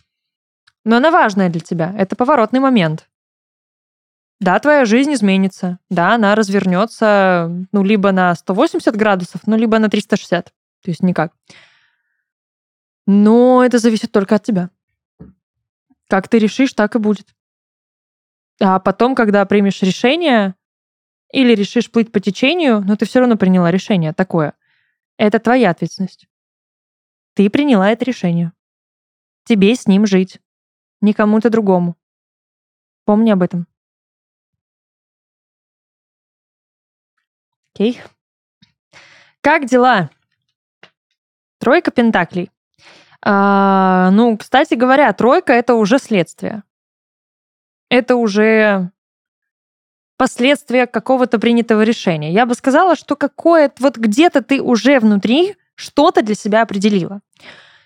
но 0.84 0.98
она 0.98 1.12
важная 1.12 1.50
для 1.50 1.62
тебя. 1.62 1.94
Это 1.98 2.16
поворотный 2.16 2.60
момент. 2.60 3.10
да, 4.40 4.60
твоя 4.60 4.86
жизнь 4.86 5.14
изменится, 5.14 5.80
да, 5.90 6.14
она 6.14 6.36
развернется, 6.36 7.52
ну, 7.72 7.84
либо 7.84 8.12
на 8.12 8.36
180 8.36 8.96
градусов, 8.96 9.42
ну, 9.48 9.58
либо 9.58 9.80
на 9.80 9.90
360, 9.90 10.46
то 10.46 10.52
есть 10.86 11.02
никак. 11.02 11.34
Но 13.08 13.64
это 13.66 13.80
зависит 13.80 14.12
только 14.12 14.36
от 14.36 14.44
тебя. 14.44 14.70
Как 16.08 16.28
ты 16.28 16.40
решишь, 16.40 16.74
так 16.74 16.96
и 16.96 17.00
будет. 17.00 17.28
А 18.62 18.80
потом, 18.80 19.16
когда 19.16 19.46
примешь 19.46 19.82
решение 19.82 20.56
или 21.32 21.54
решишь 21.56 21.90
плыть 21.90 22.12
по 22.12 22.20
течению, 22.20 22.82
но 22.82 22.96
ты 22.96 23.06
все 23.06 23.20
равно 23.20 23.38
приняла 23.38 23.72
решение 23.72 24.14
такое. 24.14 24.54
Это 25.18 25.40
твоя 25.40 25.72
ответственность. 25.72 26.28
Ты 27.38 27.52
приняла 27.52 27.92
это 27.92 28.04
решение. 28.04 28.52
Тебе 29.44 29.76
с 29.76 29.86
ним 29.86 30.08
жить. 30.08 30.42
Не 31.02 31.14
кому-то 31.14 31.52
другому. 31.52 31.96
Помни 33.06 33.30
об 33.30 33.44
этом. 33.44 33.68
Окей. 37.76 38.02
Как 39.42 39.66
дела? 39.66 40.10
Тройка 41.60 41.92
пентаклей. 41.92 42.50
А, 43.22 44.10
ну, 44.10 44.36
кстати 44.36 44.74
говоря, 44.74 45.14
тройка 45.14 45.54
это 45.54 45.76
уже 45.76 46.00
следствие. 46.00 46.64
Это 47.90 48.16
уже 48.16 48.92
последствия 50.18 50.88
какого-то 50.88 51.38
принятого 51.38 51.84
решения. 51.84 52.34
Я 52.34 52.48
бы 52.48 52.56
сказала, 52.56 52.96
что 52.96 53.16
какое-то 53.16 53.84
вот 53.84 53.98
где-то 53.98 54.42
ты 54.42 54.60
уже 54.60 55.00
внутри 55.00 55.56
что-то 55.78 56.22
для 56.22 56.36
себя 56.36 56.64
определила. 56.64 57.22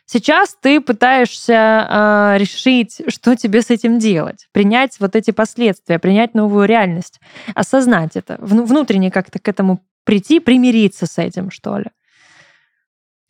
Сейчас 0.05 0.57
ты 0.59 0.81
пытаешься 0.81 1.53
э, 1.53 2.37
решить, 2.37 3.01
что 3.07 3.35
тебе 3.35 3.61
с 3.61 3.69
этим 3.69 3.99
делать, 3.99 4.47
принять 4.51 4.99
вот 4.99 5.15
эти 5.15 5.31
последствия, 5.31 5.99
принять 5.99 6.33
новую 6.33 6.67
реальность, 6.67 7.21
осознать 7.53 8.15
это, 8.15 8.37
внутренне 8.39 9.11
как-то 9.11 9.39
к 9.39 9.47
этому 9.47 9.85
прийти, 10.03 10.39
примириться 10.39 11.05
с 11.05 11.17
этим, 11.17 11.51
что 11.51 11.77
ли. 11.77 11.91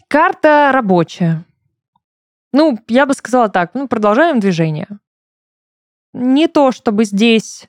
Карта 0.07 0.71
рабочая. 0.73 1.43
Ну, 2.53 2.79
я 2.87 3.05
бы 3.05 3.13
сказала 3.13 3.49
так, 3.49 3.73
ну, 3.73 3.87
продолжаем 3.87 4.39
движение. 4.39 4.87
Не 6.13 6.47
то, 6.47 6.71
чтобы 6.71 7.05
здесь 7.05 7.67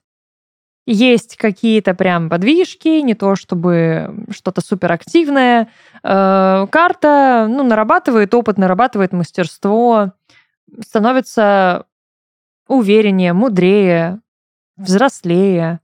есть 0.86 1.36
какие-то 1.36 1.94
прям 1.94 2.28
подвижки, 2.28 3.00
не 3.00 3.14
то 3.14 3.36
чтобы 3.36 4.26
что-то 4.30 4.60
суперактивное. 4.60 5.68
Э, 6.02 6.66
карта, 6.70 7.46
ну, 7.48 7.62
нарабатывает 7.62 8.34
опыт, 8.34 8.58
нарабатывает 8.58 9.12
мастерство, 9.12 10.12
становится 10.80 11.86
увереннее, 12.66 13.32
мудрее, 13.32 14.20
взрослее. 14.76 15.80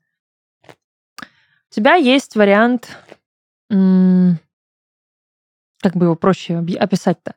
У 1.71 1.75
тебя 1.75 1.95
есть 1.95 2.35
вариант, 2.35 2.97
как 3.69 3.77
бы 5.95 6.07
его 6.07 6.17
проще 6.17 6.57
описать-то, 6.57 7.35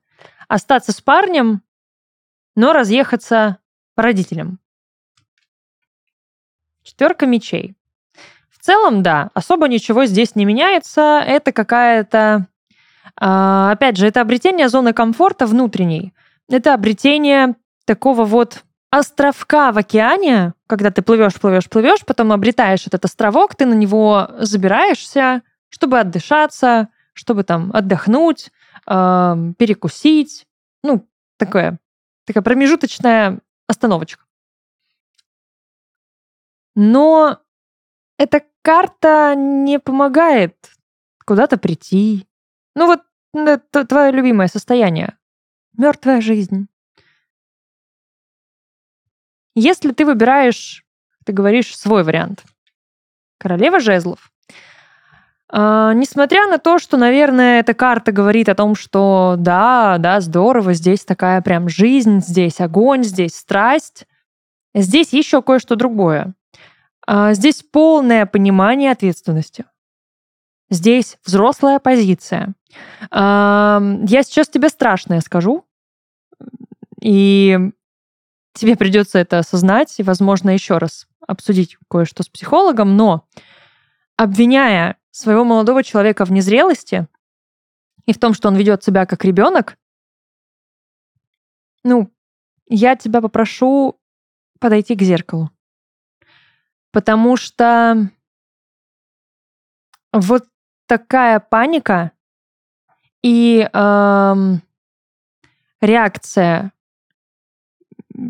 остаться 0.47 0.93
с 0.93 1.02
парнем, 1.02 1.62
но 2.56 2.71
разъехаться 2.74 3.58
по 3.93 4.04
родителям. 4.04 4.61
Четверка 6.84 7.26
мечей. 7.26 7.76
В 8.50 8.63
целом, 8.63 9.02
да, 9.04 9.30
особо 9.34 9.67
ничего 9.67 10.06
здесь 10.06 10.36
не 10.36 10.46
меняется. 10.46 11.24
Это 11.26 11.52
какая-то... 11.52 12.48
А, 13.20 13.72
опять 13.72 13.98
же, 13.98 14.08
это 14.08 14.22
обретение 14.22 14.70
зоны 14.70 14.94
комфорта 14.94 15.46
внутренней. 15.46 16.13
Это 16.50 16.74
обретение 16.74 17.56
такого 17.86 18.26
вот 18.26 18.63
островка 18.91 19.72
в 19.72 19.78
океане, 19.78 20.54
когда 20.67 20.91
ты 20.91 21.02
плывешь, 21.02 21.39
плывешь, 21.39 21.70
плывешь, 21.70 22.06
потом 22.06 22.32
обретаешь 22.32 22.86
этот 22.86 23.06
островок, 23.06 23.56
ты 23.56 23.65
на 23.65 23.74
него 23.74 24.30
забираешься, 24.39 25.41
чтобы 25.70 26.00
отдышаться, 26.00 26.89
чтобы 27.13 27.44
там 27.44 27.72
отдохнуть, 27.74 28.52
э, 28.86 29.36
перекусить. 29.58 30.46
Ну, 30.84 31.08
такое, 31.38 31.80
такая 32.26 32.44
промежуточная 32.44 33.39
остановочка. 33.67 34.26
Но 36.75 37.39
эта 38.17 38.43
карта 38.62 39.34
не 39.36 39.79
помогает 39.79 40.55
куда-то 41.25 41.57
прийти. 41.57 42.27
Ну 42.75 42.88
вот 42.88 43.01
это 43.34 43.86
твое 43.86 44.12
любимое 44.12 44.47
состояние. 44.47 45.17
Мертвая 45.77 46.21
жизнь. 46.21 46.67
Если 49.55 49.91
ты 49.91 50.05
выбираешь, 50.05 50.86
ты 51.25 51.34
говоришь, 51.34 51.75
свой 51.75 52.03
вариант. 52.03 52.43
Королева 53.38 53.79
жезлов. 53.79 54.31
А, 55.49 55.93
несмотря 55.93 56.47
на 56.47 56.57
то, 56.57 56.79
что, 56.79 56.95
наверное, 56.95 57.60
эта 57.60 57.73
карта 57.73 58.13
говорит 58.13 58.47
о 58.47 58.55
том, 58.55 58.75
что 58.75 59.36
да, 59.38 59.97
да, 59.99 60.21
здорово, 60.21 60.73
здесь 60.73 61.03
такая 61.03 61.41
прям 61.41 61.67
жизнь, 61.67 62.21
здесь 62.21 62.62
огонь, 62.62 63.03
здесь 63.03 63.36
страсть, 63.36 64.07
здесь 64.73 65.12
еще 65.12 65.41
кое-что 65.41 65.75
другое. 65.75 66.34
А, 67.13 67.34
здесь 67.34 67.62
полное 67.62 68.26
понимание 68.26 68.89
ответственности. 68.89 69.65
Здесь 70.69 71.17
взрослая 71.26 71.80
позиция. 71.80 72.54
А, 73.10 73.82
я 74.08 74.24
сейчас 74.24 74.47
тебе 74.47 74.69
страшное 74.69 75.19
скажу, 75.19 75.65
и 77.02 77.60
тебе 78.54 78.78
придется 78.78 79.19
это 79.19 79.39
осознать 79.39 80.00
и, 80.00 80.04
возможно, 80.04 80.52
еще 80.52 80.78
раз 80.78 81.06
обсудить 81.28 81.76
кое-что 81.89 82.24
с 82.24 82.30
психологом, 82.30 82.95
но 82.95 83.28
обвиняя 84.15 84.95
своего 85.10 85.43
молодого 85.43 85.84
человека 85.84 86.24
в 86.24 86.32
незрелости 86.32 87.08
и 88.06 88.13
в 88.13 88.19
том, 88.19 88.34
что 88.34 88.47
он 88.47 88.56
ведет 88.56 88.86
себя 88.86 89.06
как 89.06 89.26
ребенок, 89.26 89.78
ну, 91.84 92.10
я 92.69 92.95
тебя 92.95 93.19
попрошу 93.19 94.00
подойти 94.62 94.95
к 94.95 95.02
зеркалу. 95.02 95.52
Потому 96.91 97.38
что 97.38 98.10
вот 100.12 100.45
такая 100.88 101.39
паника 101.39 102.12
и 103.23 103.69
эм, 103.71 104.62
реакция 105.80 106.73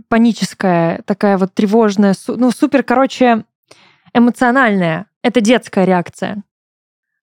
паническая, 0.09 1.01
такая 1.05 1.37
вот 1.37 1.53
тревожная, 1.53 2.13
ну, 2.27 2.51
супер, 2.51 2.83
короче, 2.83 3.45
эмоциональная. 4.13 5.07
Это 5.23 5.41
детская 5.41 5.85
реакция. 5.85 6.43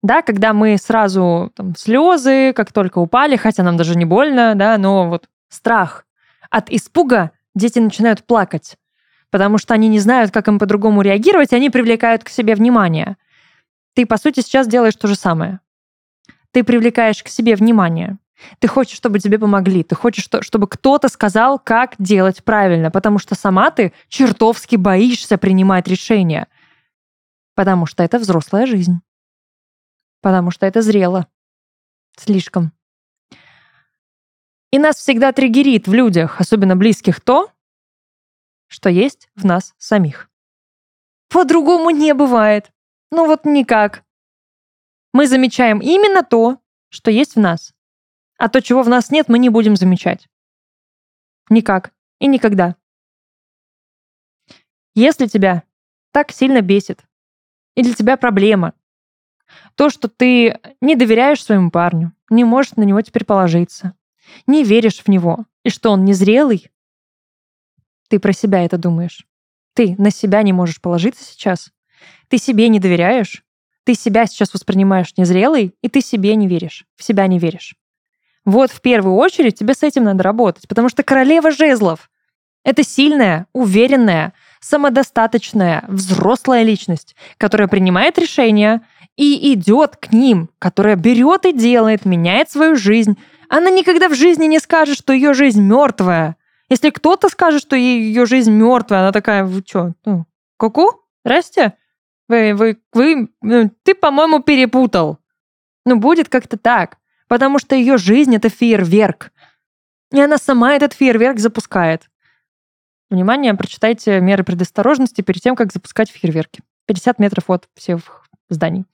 Да, 0.04 0.22
когда 0.22 0.54
мы 0.54 0.78
сразу 0.78 1.52
там, 1.56 1.76
слезы, 1.76 2.54
как 2.54 2.72
только 2.72 3.00
упали, 3.00 3.36
хотя 3.36 3.64
нам 3.64 3.78
даже 3.78 3.98
не 3.98 4.06
больно, 4.06 4.54
да, 4.56 4.78
но 4.78 5.10
вот 5.10 5.28
страх. 5.50 6.06
От 6.50 6.70
испуга 6.70 7.32
дети 7.56 7.80
начинают 7.80 8.24
плакать 8.24 8.78
потому 9.32 9.58
что 9.58 9.74
они 9.74 9.88
не 9.88 10.00
знают, 10.00 10.32
как 10.32 10.48
им 10.48 10.60
по-другому 10.60 11.02
реагировать, 11.02 11.54
и 11.54 11.56
они 11.56 11.70
привлекают 11.70 12.24
к 12.24 12.30
себе 12.30 12.56
внимание. 12.56 13.18
Ты, 13.94 14.06
по 14.06 14.18
сути, 14.18 14.42
сейчас 14.42 14.68
делаешь 14.68 14.96
то 14.96 15.08
же 15.08 15.16
самое. 15.16 15.60
Ты 16.52 16.64
привлекаешь 16.64 17.24
к 17.24 17.28
себе 17.28 17.56
внимание. 17.56 18.18
Ты 18.60 18.68
хочешь, 18.68 18.98
чтобы 18.98 19.20
тебе 19.20 19.40
помогли. 19.40 19.84
Ты 19.84 19.96
хочешь, 19.96 20.30
чтобы 20.42 20.68
кто-то 20.68 21.10
сказал, 21.10 21.60
как 21.60 21.96
делать 21.98 22.44
правильно, 22.44 22.92
потому 22.92 23.20
что 23.20 23.36
сама 23.36 23.72
ты 23.72 23.94
чертовски 24.08 24.76
боишься 24.76 25.38
принимать 25.38 25.88
решения. 25.88 26.48
Потому 27.56 27.86
что 27.88 28.04
это 28.04 28.20
взрослая 28.20 28.68
жизнь. 28.68 29.02
Потому 30.22 30.52
что 30.52 30.66
это 30.66 30.82
зрело. 30.82 31.28
Слишком. 32.16 32.72
И 34.72 34.80
нас 34.80 34.98
всегда 34.98 35.32
триггерит 35.32 35.88
в 35.88 35.94
людях, 35.94 36.40
особенно 36.40 36.76
близких, 36.76 37.22
то, 37.22 37.50
что 38.68 38.90
есть 38.90 39.30
в 39.36 39.46
нас 39.46 39.74
самих. 39.78 40.30
По-другому 41.30 41.90
не 41.90 42.14
бывает. 42.14 42.72
Ну 43.12 43.26
вот 43.26 43.46
никак. 43.46 44.04
Мы 45.14 45.28
замечаем 45.28 45.80
именно 45.80 46.24
то, 46.24 46.60
что 46.90 47.12
есть 47.12 47.36
в 47.36 47.40
нас. 47.40 47.74
А 48.38 48.50
то, 48.50 48.62
чего 48.62 48.84
в 48.84 48.90
нас 48.90 49.10
нет, 49.10 49.30
мы 49.30 49.40
не 49.40 49.50
будем 49.50 49.76
замечать. 49.76 50.28
Никак. 51.50 51.94
И 52.20 52.28
никогда. 52.28 52.76
Если 54.96 55.28
тебя 55.28 55.64
так 56.12 56.32
сильно 56.32 56.62
бесит, 56.62 57.04
и 57.76 57.84
для 57.84 57.94
тебя 57.94 58.18
проблема, 58.18 58.74
то, 59.76 59.90
что 59.90 60.08
ты 60.08 60.60
не 60.82 60.96
доверяешь 60.96 61.44
своему 61.44 61.70
парню, 61.70 62.14
не 62.30 62.44
можешь 62.44 62.76
на 62.76 62.84
него 62.84 63.02
теперь 63.02 63.24
положиться, 63.24 63.94
не 64.48 64.64
веришь 64.64 65.04
в 65.04 65.08
него, 65.08 65.46
и 65.64 65.70
что 65.70 65.92
он 65.92 66.04
незрелый, 66.06 66.72
ты 68.08 68.20
про 68.20 68.34
себя 68.34 68.64
это 68.64 68.78
думаешь. 68.78 69.26
Ты 69.74 69.96
на 69.98 70.12
себя 70.12 70.42
не 70.44 70.54
можешь 70.54 70.82
положиться 70.82 71.24
сейчас. 71.24 71.72
Ты 72.30 72.38
себе 72.38 72.70
не 72.70 72.80
доверяешь. 72.80 73.44
Ты 73.84 73.94
себя 73.94 74.26
сейчас 74.26 74.54
воспринимаешь 74.54 75.14
незрелой, 75.18 75.76
и 75.82 75.88
ты 75.88 76.02
себе 76.02 76.36
не 76.36 76.48
веришь, 76.48 76.86
в 76.96 77.04
себя 77.04 77.28
не 77.28 77.40
веришь. 77.40 77.76
Вот 78.48 78.72
в 78.72 78.80
первую 78.80 79.16
очередь 79.16 79.60
тебе 79.60 79.74
с 79.74 79.84
этим 79.84 80.06
надо 80.06 80.24
работать, 80.24 80.70
потому 80.70 80.88
что 80.88 81.04
королева 81.04 81.52
жезлов— 81.52 82.10
это 82.64 82.82
сильная, 82.82 83.46
уверенная, 83.52 84.34
самодостаточная, 84.62 85.84
взрослая 85.90 86.64
личность, 86.64 87.16
которая 87.38 87.68
принимает 87.68 88.18
решения 88.18 88.84
и 89.18 89.54
идет 89.54 89.98
к 89.98 90.14
ним, 90.14 90.50
которая 90.60 90.96
берет 90.96 91.46
и 91.46 91.52
делает, 91.52 92.06
меняет 92.06 92.50
свою 92.50 92.78
жизнь. 92.78 93.18
Она 93.50 93.70
никогда 93.70 94.08
в 94.08 94.16
жизни 94.16 94.46
не 94.46 94.60
скажет, 94.60 94.98
что 94.98 95.12
ее 95.12 95.34
жизнь 95.34 95.62
мертвая. 95.62 96.37
Если 96.70 96.90
кто-то 96.90 97.30
скажет, 97.30 97.62
что 97.62 97.76
ее 97.76 98.26
жизнь 98.26 98.52
мертвая, 98.52 99.02
она 99.02 99.12
такая, 99.12 99.46
вы 99.46 99.64
что, 99.66 99.94
ну, 100.06 100.26
ку-ку? 100.58 101.02
Здрасте? 101.24 101.78
Вы, 102.28 102.54
вы, 102.54 102.82
вы, 102.94 103.30
ну, 103.42 103.72
ты, 103.84 103.96
по-моему, 103.96 104.42
перепутал. 104.42 105.20
Ну, 105.86 105.98
будет 105.98 106.28
как-то 106.28 106.58
так. 106.58 106.98
Потому 107.28 107.60
что 107.60 107.76
ее 107.76 107.98
жизнь— 107.98 108.36
это 108.38 108.50
фейерверк. 108.50 109.32
И 110.12 110.20
она 110.20 110.38
сама 110.38 110.74
этот 110.74 110.94
фейерверк 110.94 111.40
запускает. 111.40 112.10
Внимание, 113.10 113.54
прочитайте 113.54 114.20
меры 114.20 114.44
предосторожности 114.44 115.22
перед 115.22 115.42
тем, 115.42 115.56
как 115.56 115.72
запускать 115.72 116.10
фейерверки. 116.10 116.62
50 116.86 117.20
метров 117.20 117.50
от 117.50 117.70
всех 117.76 118.26
зданий. 118.50 118.86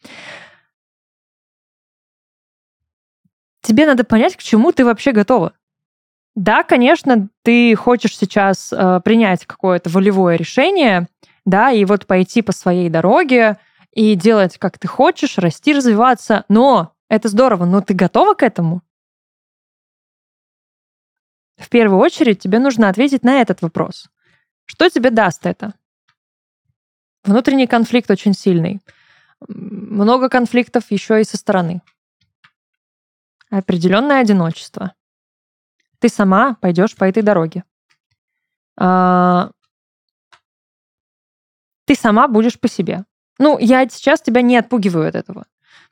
Тебе 3.61 3.85
надо 3.85 4.03
понять, 4.03 4.35
к 4.35 4.41
чему 4.41 4.71
ты 4.71 4.83
вообще 4.85 5.11
готова. 5.11 5.53
Да, 6.35 6.63
конечно, 6.63 7.29
ты 7.43 7.75
хочешь 7.75 8.17
сейчас 8.17 8.73
э, 8.73 9.01
принять 9.03 9.45
какое-то 9.45 9.89
волевое 9.89 10.35
решение, 10.35 11.07
да, 11.45 11.71
и 11.71 11.85
вот 11.85 12.07
пойти 12.07 12.41
по 12.41 12.51
своей 12.51 12.89
дороге 12.89 13.59
и 13.91 14.15
делать, 14.15 14.57
как 14.57 14.79
ты 14.79 14.87
хочешь, 14.87 15.37
расти, 15.37 15.73
развиваться, 15.73 16.45
но 16.49 16.93
это 17.07 17.29
здорово, 17.29 17.65
но 17.65 17.81
ты 17.81 17.93
готова 17.93 18.33
к 18.33 18.41
этому? 18.41 18.81
В 21.57 21.69
первую 21.69 21.99
очередь 21.99 22.39
тебе 22.39 22.57
нужно 22.57 22.89
ответить 22.89 23.23
на 23.23 23.39
этот 23.39 23.61
вопрос. 23.61 24.09
Что 24.65 24.89
тебе 24.89 25.11
даст 25.11 25.45
это? 25.45 25.75
Внутренний 27.23 27.67
конфликт 27.67 28.09
очень 28.09 28.33
сильный. 28.33 28.81
Много 29.47 30.29
конфликтов 30.29 30.89
еще 30.89 31.21
и 31.21 31.25
со 31.25 31.37
стороны. 31.37 31.81
Определенное 33.51 34.19
одиночество. 34.21 34.93
Ты 36.03 36.09
сама 36.09 36.57
пойдешь 36.59 36.97
по 36.97 37.05
этой 37.05 37.23
дороге. 37.23 37.63
А, 38.77 39.51
ты 41.85 41.95
сама 41.95 42.27
будешь 42.27 42.59
по 42.59 42.67
себе. 42.67 43.05
Ну, 43.39 43.57
я 43.57 43.87
сейчас 43.87 44.21
тебя 44.21 44.41
не 44.41 44.57
отпугиваю 44.57 45.07
от 45.07 45.15
этого. 45.15 45.45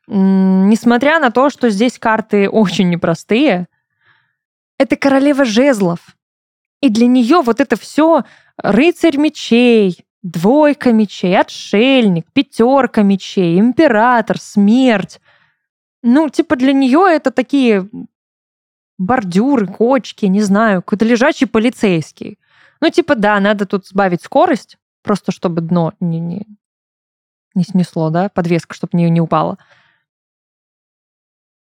Несмотря 0.07 1.17
на 1.19 1.31
то, 1.31 1.49
что 1.49 1.69
здесь 1.69 1.97
карты 1.97 2.49
очень 2.51 2.89
непростые, 2.89 3.69
это 4.77 4.97
королева 4.97 5.45
жезлов. 5.45 5.99
И 6.81 6.89
для 6.89 7.07
нее 7.07 7.39
вот 7.39 7.61
это 7.61 7.77
все 7.77 8.25
рыцарь 8.57 9.15
мечей, 9.15 10.05
двойка 10.23 10.91
мечей, 10.91 11.39
отшельник, 11.39 12.25
пятерка 12.33 13.01
мечей, 13.01 13.57
император, 13.57 14.41
смерть. 14.41 15.21
Ну, 16.03 16.27
типа 16.27 16.57
для 16.57 16.73
нее 16.73 17.05
это 17.09 17.31
такие 17.31 17.89
бордюры, 19.01 19.65
кочки, 19.65 20.27
не 20.27 20.41
знаю, 20.41 20.81
какой-то 20.81 21.05
лежачий 21.05 21.47
полицейский. 21.47 22.37
Ну, 22.81 22.89
типа, 22.89 23.15
да, 23.15 23.39
надо 23.39 23.65
тут 23.65 23.87
сбавить 23.87 24.21
скорость, 24.21 24.77
просто 25.01 25.31
чтобы 25.31 25.61
дно 25.61 25.93
не, 25.99 26.19
не, 26.19 26.47
не 27.55 27.63
снесло, 27.63 28.09
да, 28.11 28.29
подвеска, 28.29 28.75
чтобы 28.75 28.97
не, 28.97 29.09
не 29.09 29.19
упала. 29.19 29.57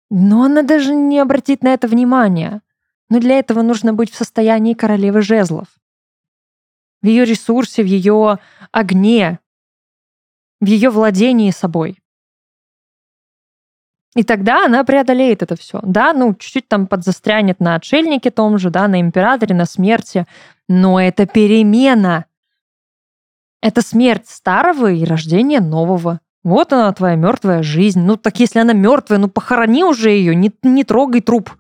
Но 0.10 0.44
она 0.44 0.64
даже 0.64 0.96
не 0.96 1.20
обратит 1.20 1.64
на 1.64 1.74
это 1.74 1.88
внимания. 1.88 2.62
Но 3.10 3.20
для 3.20 3.40
этого 3.40 3.62
нужно 3.62 3.94
быть 3.94 4.12
в 4.12 4.16
состоянии 4.16 4.74
королевы 4.74 5.22
жезлов. 5.22 5.68
В 7.02 7.08
ее 7.08 7.26
ресурсе, 7.26 7.84
в 7.84 7.86
ее 7.86 8.40
огне, 8.72 9.40
в 10.62 10.66
ее 10.66 10.90
владении 10.90 11.52
собой. 11.52 12.00
И 14.16 14.24
тогда 14.24 14.66
она 14.66 14.84
преодолеет 14.84 15.44
это 15.44 15.56
все. 15.56 15.80
Да, 15.84 16.14
ну, 16.14 16.34
чуть-чуть 16.34 16.68
там 16.68 16.88
подзастрянет 16.88 17.60
на 17.60 17.76
отшельнике 17.76 18.32
том 18.32 18.58
же, 18.58 18.70
да, 18.70 18.88
на 18.88 19.00
императоре, 19.00 19.54
на 19.54 19.66
смерти. 19.66 20.26
Но 20.68 21.00
это 21.00 21.26
перемена. 21.28 22.26
Это 23.62 23.82
смерть 23.82 24.28
старого 24.28 24.92
и 24.92 25.04
рождение 25.04 25.60
нового. 25.60 26.20
Вот 26.44 26.72
она, 26.74 26.92
твоя 26.94 27.16
мертвая 27.16 27.62
жизнь. 27.62 28.00
Ну, 28.00 28.18
так 28.18 28.40
если 28.40 28.60
она 28.60 28.74
мертвая, 28.74 29.20
ну, 29.20 29.30
похорони 29.30 29.84
уже 29.84 30.10
ее, 30.10 30.34
не, 30.36 30.52
не 30.64 30.84
трогай 30.84 31.22
труп. 31.22 31.52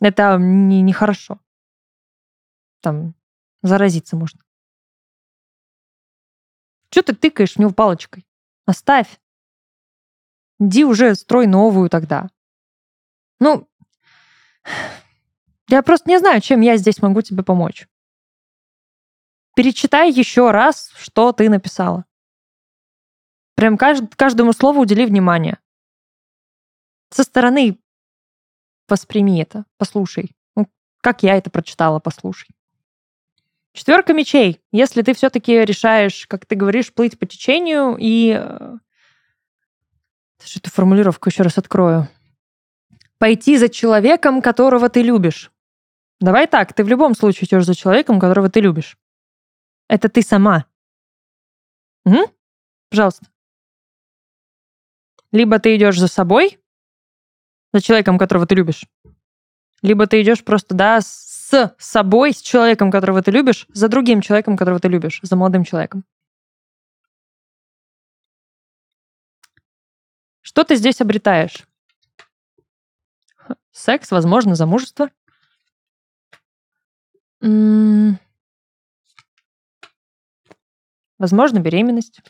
Это 0.00 0.36
не, 0.38 0.80
нехорошо. 0.82 1.40
Там 2.80 3.14
заразиться 3.62 4.16
можно. 4.16 4.40
Что 6.90 7.02
ты 7.02 7.14
тыкаешь 7.14 7.54
в 7.54 7.58
него 7.58 7.72
палочкой? 7.72 8.24
Оставь. 8.66 9.18
Иди 10.60 10.84
уже 10.84 11.14
строй 11.14 11.46
новую 11.46 11.88
тогда. 11.88 12.28
Ну, 13.40 13.68
я 15.68 15.82
просто 15.82 16.08
не 16.08 16.18
знаю, 16.18 16.40
чем 16.40 16.60
я 16.60 16.76
здесь 16.76 17.00
могу 17.00 17.22
тебе 17.22 17.42
помочь. 17.42 17.88
Перечитай 19.54 20.10
еще 20.10 20.50
раз, 20.50 20.90
что 20.96 21.32
ты 21.32 21.48
написала. 21.48 22.04
Прям 23.54 23.76
кажд, 23.76 24.14
каждому 24.14 24.52
слову 24.52 24.80
удели 24.80 25.04
внимание. 25.04 25.58
Со 27.10 27.24
стороны 27.24 27.78
восприми 28.88 29.42
это, 29.42 29.64
послушай. 29.76 30.36
Ну, 30.54 30.68
как 31.00 31.22
я 31.22 31.36
это 31.36 31.50
прочитала, 31.50 31.98
послушай. 31.98 32.50
Четверка 33.72 34.12
мечей. 34.12 34.60
Если 34.72 35.02
ты 35.02 35.14
все-таки 35.14 35.64
решаешь, 35.64 36.26
как 36.26 36.46
ты 36.46 36.54
говоришь, 36.54 36.92
плыть 36.92 37.18
по 37.18 37.26
течению 37.26 37.96
и... 37.98 38.32
Даже 40.38 40.58
эту 40.58 40.70
формулировку 40.70 41.28
еще 41.28 41.42
раз 41.42 41.58
открою. 41.58 42.08
Пойти 43.18 43.58
за 43.58 43.68
человеком, 43.68 44.40
которого 44.40 44.88
ты 44.88 45.02
любишь. 45.02 45.50
Давай 46.20 46.46
так, 46.46 46.72
ты 46.72 46.84
в 46.84 46.88
любом 46.88 47.14
случае 47.14 47.46
идешь 47.46 47.64
за 47.64 47.74
человеком, 47.74 48.20
которого 48.20 48.48
ты 48.48 48.60
любишь. 48.60 48.96
Это 49.88 50.08
ты 50.08 50.22
сама. 50.22 50.66
Угу. 52.04 52.30
Пожалуйста. 52.90 53.26
Либо 55.32 55.58
ты 55.58 55.76
идешь 55.76 55.98
за 55.98 56.08
собой, 56.08 56.58
за 57.72 57.80
человеком, 57.80 58.18
которого 58.18 58.46
ты 58.46 58.54
любишь. 58.54 58.86
Либо 59.82 60.06
ты 60.06 60.22
идешь 60.22 60.44
просто, 60.44 60.74
да, 60.74 61.00
с 61.00 61.74
собой, 61.78 62.32
с 62.32 62.40
человеком, 62.40 62.90
которого 62.90 63.22
ты 63.22 63.30
любишь, 63.30 63.66
за 63.72 63.88
другим 63.88 64.20
человеком, 64.20 64.56
которого 64.56 64.80
ты 64.80 64.88
любишь, 64.88 65.20
за 65.22 65.36
молодым 65.36 65.64
человеком. 65.64 66.04
Что 70.48 70.64
ты 70.64 70.76
здесь 70.76 71.02
обретаешь? 71.02 71.68
Секс, 73.70 74.10
возможно, 74.10 74.54
замужество. 74.54 75.10
Возможно, 81.18 81.58
беременность. 81.58 82.22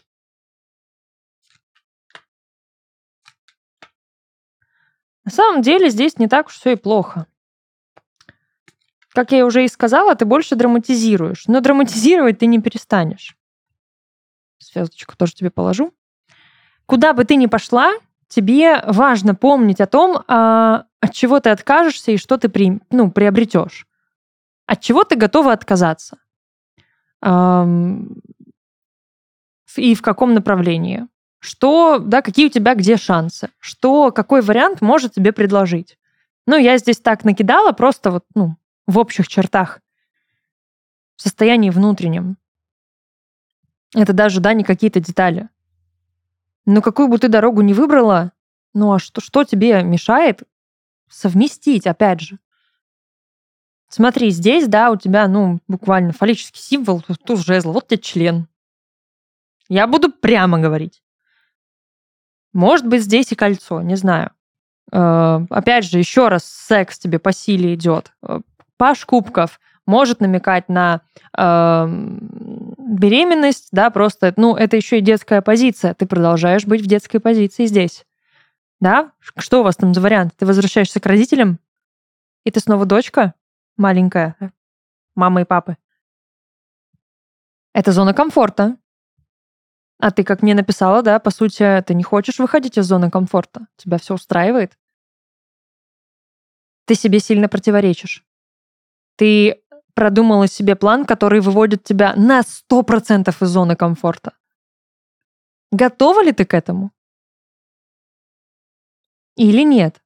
На 5.23 5.31
самом 5.31 5.63
деле 5.63 5.89
здесь 5.89 6.19
не 6.19 6.27
так 6.27 6.49
уж 6.49 6.55
все 6.55 6.73
и 6.73 6.77
плохо. 6.77 7.29
Как 9.11 9.31
я 9.31 9.47
уже 9.47 9.65
и 9.65 9.69
сказала, 9.69 10.17
ты 10.17 10.25
больше 10.25 10.57
драматизируешь. 10.57 11.47
Но 11.47 11.61
драматизировать 11.61 12.41
ты 12.41 12.47
не 12.47 12.61
перестанешь. 12.61 13.37
Звездочку 14.59 15.17
тоже 15.17 15.35
тебе 15.35 15.53
положу. 15.53 15.95
Куда 16.85 17.13
бы 17.13 17.25
ты 17.25 17.37
ни 17.37 17.47
пошла, 17.47 17.93
тебе 18.29 18.83
важно 18.87 19.35
помнить 19.35 19.81
о 19.81 19.87
том, 19.87 20.23
а, 20.29 20.85
от 21.01 21.13
чего 21.13 21.41
ты 21.41 21.51
откажешься 21.51 22.13
и 22.13 22.17
что 22.17 22.39
ты 22.39 22.49
при, 22.49 22.81
ну, 22.91 23.11
приобретешь. 23.11 23.87
От 24.67 24.81
чего 24.81 25.05
ты 25.05 25.17
готова 25.17 25.53
отказаться. 25.53 26.19
И 29.77 29.95
в 29.95 30.03
каком 30.03 30.35
направлении 30.35 31.07
что, 31.41 31.99
да, 31.99 32.23
какие 32.23 32.47
у 32.47 32.51
тебя 32.51 32.75
где 32.75 32.97
шансы, 32.97 33.51
что, 33.59 34.11
какой 34.11 34.43
вариант 34.43 34.81
может 34.81 35.15
тебе 35.15 35.33
предложить. 35.33 35.99
Ну, 36.47 36.57
я 36.57 36.79
здесь 36.79 36.99
так 36.99 37.25
накидала, 37.25 37.73
просто 37.73 38.11
вот, 38.11 38.25
ну, 38.35 38.57
в 38.87 38.99
общих 38.99 39.29
чертах, 39.29 39.81
в 41.17 41.23
состоянии 41.23 41.71
внутреннем. 41.71 42.37
Это 43.95 44.13
даже, 44.13 44.41
да, 44.41 44.53
не 44.53 44.65
какие-то 44.65 45.01
детали. 45.01 45.49
Но 46.69 46.83
какую 46.83 47.09
бы 47.09 47.19
ты 47.19 47.29
дорогу 47.29 47.63
не 47.63 47.73
выбрала, 47.73 48.33
ну 48.75 48.93
а 48.93 48.99
что, 48.99 49.23
что 49.23 49.43
тебе 49.43 49.83
мешает 49.83 50.43
совместить, 51.09 51.87
опять 51.87 52.21
же? 52.21 52.39
Смотри, 53.89 54.29
здесь, 54.29 54.69
да, 54.69 54.91
у 54.91 54.97
тебя, 54.97 55.29
ну, 55.29 55.61
буквально 55.67 56.13
фаллический 56.13 56.61
символ, 56.61 57.01
туз 57.25 57.41
жезла, 57.47 57.73
вот 57.73 57.89
тебе 57.89 57.97
член. 57.97 58.49
Я 59.71 59.87
буду 59.87 60.13
прямо 60.13 60.59
говорить. 60.59 61.03
Может 62.53 62.87
быть, 62.87 63.03
здесь 63.03 63.33
и 63.33 63.35
кольцо, 63.35 63.81
не 63.81 63.97
знаю. 63.97 64.33
Э, 64.93 65.41
опять 65.49 65.87
же, 65.87 65.99
еще 65.99 66.29
раз, 66.29 66.45
секс 66.45 66.99
тебе 66.99 67.19
по 67.19 67.33
силе 67.33 67.73
идет. 67.73 68.13
Э, 68.23 68.41
паш 68.77 69.07
кубков. 69.07 69.59
может 69.87 70.21
намекать 70.21 70.69
на 70.69 71.01
э, 71.35 71.87
беременность, 72.89 73.69
да, 73.73 73.91
просто, 73.91 74.33
ну, 74.37 74.57
это 74.57 74.77
еще 74.77 74.99
и 74.99 75.03
детская 75.03 75.43
позиция. 75.43 75.95
Ты 75.95 76.07
продолжаешь 76.07 76.65
быть 76.65 76.83
в 76.83 76.87
детской 76.87 77.19
позиции 77.19 77.67
здесь. 77.67 78.07
Да? 78.81 79.13
Что 79.37 79.61
у 79.61 79.63
вас 79.63 79.77
там 79.77 79.93
за 79.93 80.01
вариант? 80.01 80.35
Ты 80.37 80.47
возвращаешься 80.47 81.01
к 81.01 81.07
родителям, 81.07 81.59
и 82.45 82.51
ты 82.51 82.61
снова 82.61 82.87
дочка 82.87 83.35
маленькая, 83.77 84.37
мамы 85.15 85.43
и 85.43 85.45
папы. 85.45 85.77
Это 87.75 87.93
зона 87.93 88.15
комфорта. 88.15 88.77
А 90.01 90.11
ты, 90.11 90.23
как 90.23 90.43
мне 90.43 90.55
написала, 90.55 91.03
да, 91.03 91.19
по 91.19 91.31
сути, 91.31 91.83
ты 91.87 91.95
не 91.95 92.05
хочешь 92.05 92.39
выходить 92.39 92.79
из 92.79 92.87
зоны 92.87 93.11
комфорта. 93.11 93.67
Тебя 93.77 93.99
все 93.99 94.15
устраивает. 94.15 94.79
Ты 96.87 96.95
себе 96.95 97.19
сильно 97.19 97.49
противоречишь. 97.49 98.25
Ты 99.17 99.61
продумала 99.99 100.47
себе 100.47 100.77
план, 100.77 101.05
который 101.05 101.41
выводит 101.41 101.83
тебя 101.83 102.15
на 102.15 102.43
100% 102.43 103.31
из 103.31 103.49
зоны 103.49 103.75
комфорта. 103.75 104.35
Готова 105.73 106.23
ли 106.23 106.31
ты 106.31 106.45
к 106.45 106.55
этому? 106.55 106.93
Или 109.35 109.65
нет? 109.65 110.01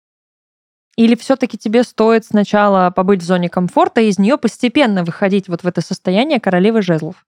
Или 0.96 1.14
все-таки 1.14 1.58
тебе 1.58 1.82
стоит 1.84 2.24
сначала 2.24 2.90
побыть 2.90 3.20
в 3.20 3.26
зоне 3.26 3.50
комфорта 3.50 4.00
и 4.00 4.08
из 4.08 4.18
нее 4.18 4.38
постепенно 4.38 5.04
выходить 5.04 5.48
вот 5.48 5.62
в 5.62 5.66
это 5.66 5.82
состояние 5.82 6.40
королевы 6.40 6.80
жезлов, 6.80 7.26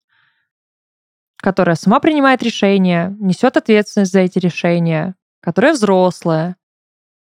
которая 1.37 1.77
сама 1.77 2.01
принимает 2.01 2.43
решения, 2.43 3.15
несет 3.21 3.59
ответственность 3.59 4.13
за 4.13 4.21
эти 4.21 4.39
решения, 4.39 5.17
которая 5.41 5.75
взрослая, 5.75 6.57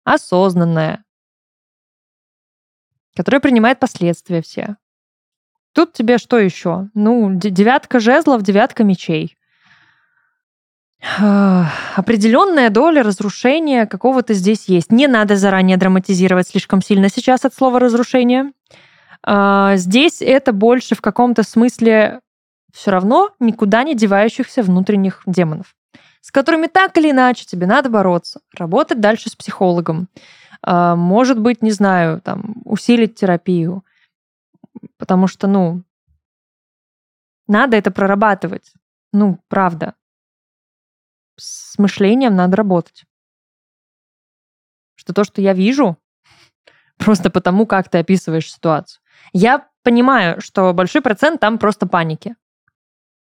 осознанная, 0.04 1.04
которая 3.14 3.42
принимает 3.42 3.78
последствия 3.78 4.40
все. 4.40 4.78
Тут 5.74 5.92
тебе 5.92 6.18
что 6.18 6.38
еще? 6.38 6.88
Ну, 6.94 7.30
девятка 7.34 8.00
жезлов, 8.00 8.42
девятка 8.42 8.84
мечей 8.84 9.36
определенная 11.96 12.70
доля 12.70 13.02
разрушения 13.02 13.86
какого-то 13.86 14.32
здесь 14.34 14.68
есть. 14.68 14.90
Не 14.90 15.06
надо 15.06 15.36
заранее 15.36 15.76
драматизировать 15.76 16.48
слишком 16.48 16.80
сильно 16.80 17.08
сейчас 17.08 17.44
от 17.44 17.54
слова 17.54 17.78
разрушение. 17.78 18.52
А, 19.22 19.76
здесь 19.76 20.22
это 20.22 20.52
больше 20.52 20.94
в 20.94 21.00
каком-то 21.00 21.42
смысле 21.42 22.20
все 22.72 22.90
равно 22.90 23.30
никуда 23.38 23.84
не 23.84 23.94
девающихся 23.94 24.62
внутренних 24.62 25.22
демонов, 25.26 25.74
с 26.20 26.30
которыми 26.30 26.66
так 26.66 26.96
или 26.96 27.10
иначе 27.10 27.44
тебе 27.44 27.66
надо 27.66 27.88
бороться, 27.90 28.40
работать 28.56 29.00
дальше 29.00 29.30
с 29.30 29.36
психологом, 29.36 30.08
а, 30.62 30.96
может 30.96 31.38
быть, 31.38 31.62
не 31.62 31.70
знаю, 31.70 32.20
там, 32.22 32.56
усилить 32.64 33.14
терапию, 33.14 33.84
потому 34.96 35.26
что, 35.26 35.46
ну, 35.46 35.82
надо 37.46 37.76
это 37.76 37.90
прорабатывать. 37.90 38.72
Ну, 39.12 39.38
правда 39.48 39.94
с 41.36 41.78
мышлением 41.78 42.36
надо 42.36 42.56
работать. 42.56 43.04
Что 44.94 45.12
то, 45.12 45.24
что 45.24 45.40
я 45.40 45.52
вижу, 45.52 45.98
просто 46.96 47.30
потому, 47.30 47.66
как 47.66 47.88
ты 47.88 47.98
описываешь 47.98 48.52
ситуацию. 48.52 49.02
Я 49.32 49.68
понимаю, 49.82 50.40
что 50.40 50.72
большой 50.72 51.02
процент 51.02 51.40
там 51.40 51.58
просто 51.58 51.86
паники. 51.86 52.36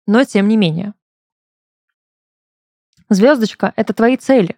Но 0.05 0.23
тем 0.23 0.47
не 0.47 0.57
менее. 0.57 0.93
Звездочка— 3.09 3.73
это 3.75 3.93
твои 3.93 4.17
цели, 4.17 4.57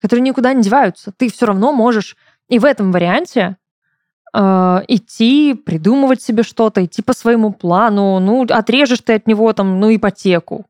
которые 0.00 0.22
никуда 0.22 0.52
не 0.52 0.62
деваются. 0.62 1.12
Ты 1.12 1.30
все 1.30 1.46
равно 1.46 1.72
можешь 1.72 2.16
и 2.48 2.58
в 2.58 2.64
этом 2.64 2.92
варианте 2.92 3.56
идти, 4.32 5.54
придумывать 5.54 6.22
себе 6.22 6.42
что-то, 6.42 6.84
идти 6.84 7.02
по 7.02 7.12
своему 7.12 7.52
плану. 7.52 8.18
Ну, 8.20 8.42
отрежешь 8.42 9.00
ты 9.00 9.14
от 9.14 9.26
него 9.26 9.52
там, 9.52 9.80
ну, 9.80 9.94
ипотеку. 9.94 10.66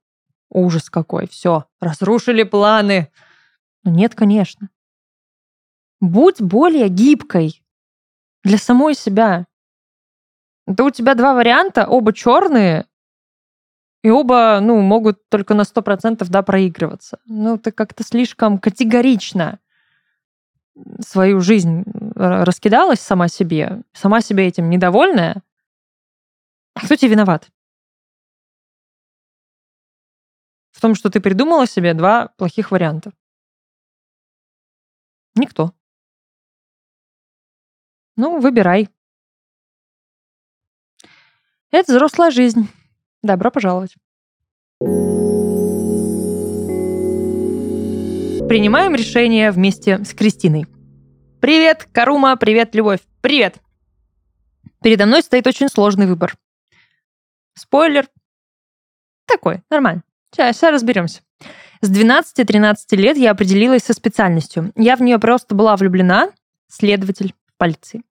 Ужас 0.49 0.91
какой, 0.91 1.29
все, 1.29 1.67
разрушили 1.81 2.43
планы. 2.43 3.09
Но 3.85 3.91
нет, 3.91 4.15
конечно. 4.15 4.69
Будь 6.01 6.41
более 6.41 6.89
гибкой 6.89 7.63
для 8.43 8.59
самой 8.59 8.95
себя. 8.95 9.47
Да 10.67 10.85
у 10.85 10.91
тебя 10.91 11.15
два 11.15 11.35
варианта, 11.35 11.87
оба 11.87 12.13
черные, 12.13 12.87
и 14.03 14.09
оба, 14.09 14.61
ну, 14.63 14.81
могут 14.81 15.29
только 15.29 15.55
на 15.55 15.63
100% 15.63 16.27
да, 16.29 16.43
проигрываться. 16.43 17.19
Ну, 17.27 17.59
ты 17.59 17.71
как-то 17.71 18.03
слишком 18.03 18.59
категорично 18.59 19.59
свою 21.01 21.41
жизнь 21.41 21.85
раскидалась 22.15 23.01
сама 23.01 23.29
себе, 23.29 23.83
сама 23.93 24.21
себе 24.21 24.47
этим 24.47 24.71
недовольная. 24.71 25.43
А 26.75 26.85
кто 26.85 26.97
тебе 26.97 27.13
виноват? 27.13 27.51
в 30.81 30.83
том, 30.83 30.95
что 30.95 31.11
ты 31.11 31.21
придумала 31.21 31.67
себе 31.67 31.93
два 31.93 32.29
плохих 32.39 32.71
варианта? 32.71 33.13
Никто. 35.35 35.75
Ну, 38.17 38.41
выбирай. 38.41 38.89
Это 41.71 41.93
взрослая 41.93 42.31
жизнь. 42.31 42.67
Добро 43.23 43.51
пожаловать. 43.51 43.95
Принимаем 48.51 48.97
решение 48.97 49.53
вместе 49.53 50.05
с 50.05 50.13
Кристиной. 50.13 50.67
Привет, 51.41 51.87
Карума, 51.93 52.35
привет, 52.35 52.75
Любовь, 52.75 52.99
привет. 53.21 53.59
Передо 54.83 55.07
мной 55.07 55.23
стоит 55.23 55.47
очень 55.47 55.69
сложный 55.69 56.07
выбор. 56.07 56.35
Спойлер. 57.55 58.09
Такой, 59.27 59.63
нормально. 59.71 60.03
Сейчас, 60.33 60.57
сейчас 60.57 60.73
разберемся. 60.73 61.21
С 61.81 61.93
12-13 61.93 62.75
лет 62.97 63.17
я 63.17 63.31
определилась 63.31 63.85
со 63.85 63.93
специальностью. 63.93 64.73
Я 64.75 64.97
в 64.97 65.01
нее 65.01 65.21
просто 65.21 65.55
была 65.55 65.77
влюблена, 65.77 66.31
следователь 66.67 67.37
полиции. 67.57 68.03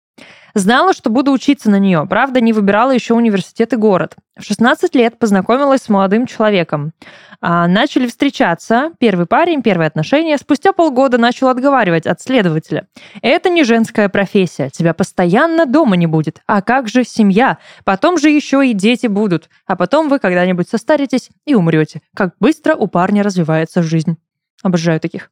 Знала, 0.56 0.94
что 0.94 1.10
буду 1.10 1.32
учиться 1.32 1.70
на 1.70 1.78
нее, 1.78 2.06
правда, 2.10 2.42
не 2.42 2.54
выбирала 2.54 2.92
еще 2.92 3.14
университет 3.14 3.74
и 3.74 3.76
город. 3.76 4.16
В 4.38 4.44
16 4.44 4.96
лет 4.96 5.20
познакомилась 5.20 5.84
с 5.84 5.90
молодым 5.90 6.26
человеком. 6.26 6.94
А, 7.42 7.68
начали 7.68 8.08
встречаться, 8.08 8.92
первый 9.00 9.26
парень, 9.26 9.62
первые 9.62 9.88
отношения. 9.88 10.38
Спустя 10.38 10.74
полгода 10.74 11.18
начал 11.18 11.50
отговаривать 11.50 12.08
от 12.08 12.22
следователя. 12.22 12.88
Это 13.22 13.50
не 13.50 13.64
женская 13.64 14.10
профессия, 14.10 14.70
тебя 14.70 14.94
постоянно 14.94 15.66
дома 15.66 15.96
не 15.96 16.08
будет. 16.08 16.42
А 16.48 16.62
как 16.62 16.88
же 16.88 17.04
семья? 17.04 17.60
Потом 17.86 18.18
же 18.18 18.30
еще 18.30 18.68
и 18.68 18.74
дети 18.74 19.08
будут. 19.08 19.50
А 19.66 19.76
потом 19.76 20.10
вы 20.10 20.20
когда-нибудь 20.20 20.68
состаритесь 20.68 21.30
и 21.46 21.56
умрете. 21.56 22.02
Как 22.16 22.34
быстро 22.40 22.76
у 22.76 22.88
парня 22.88 23.24
развивается 23.24 23.84
жизнь. 23.84 24.18
Обожаю 24.64 25.00
таких. 25.00 25.32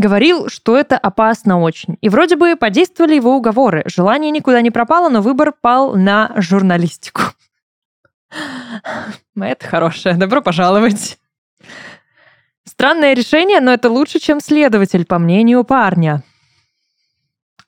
Говорил, 0.00 0.48
что 0.48 0.78
это 0.78 0.96
опасно 0.96 1.60
очень. 1.60 1.98
И 2.00 2.08
вроде 2.08 2.36
бы 2.36 2.56
подействовали 2.56 3.16
его 3.16 3.36
уговоры. 3.36 3.82
Желание 3.84 4.30
никуда 4.30 4.62
не 4.62 4.70
пропало, 4.70 5.10
но 5.10 5.20
выбор 5.20 5.52
пал 5.52 5.94
на 5.94 6.32
журналистику. 6.36 7.20
Это 9.36 9.68
хорошее. 9.68 10.14
Добро 10.14 10.40
пожаловать. 10.40 11.18
Странное 12.64 13.12
решение, 13.12 13.60
но 13.60 13.74
это 13.74 13.90
лучше, 13.90 14.20
чем 14.20 14.40
следователь, 14.40 15.04
по 15.04 15.18
мнению 15.18 15.64
парня. 15.64 16.22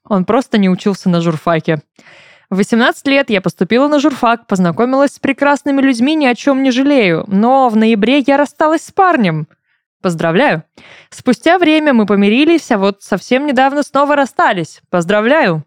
Он 0.08 0.24
просто 0.24 0.56
не 0.56 0.70
учился 0.70 1.10
на 1.10 1.20
журфаке. 1.20 1.82
В 2.48 2.56
18 2.56 3.06
лет 3.08 3.28
я 3.28 3.42
поступила 3.42 3.88
на 3.88 3.98
журфак, 3.98 4.46
познакомилась 4.46 5.12
с 5.12 5.18
прекрасными 5.18 5.82
людьми, 5.82 6.14
ни 6.14 6.24
о 6.24 6.34
чем 6.34 6.62
не 6.62 6.70
жалею. 6.70 7.24
Но 7.26 7.68
в 7.68 7.76
ноябре 7.76 8.20
я 8.20 8.38
рассталась 8.38 8.86
с 8.86 8.90
парнем– 8.90 9.48
Поздравляю. 10.02 10.64
Спустя 11.10 11.58
время 11.58 11.92
мы 11.94 12.06
помирились, 12.06 12.70
а 12.72 12.78
вот 12.78 13.02
совсем 13.02 13.46
недавно 13.46 13.82
снова 13.84 14.16
расстались. 14.16 14.80
Поздравляю. 14.90 15.64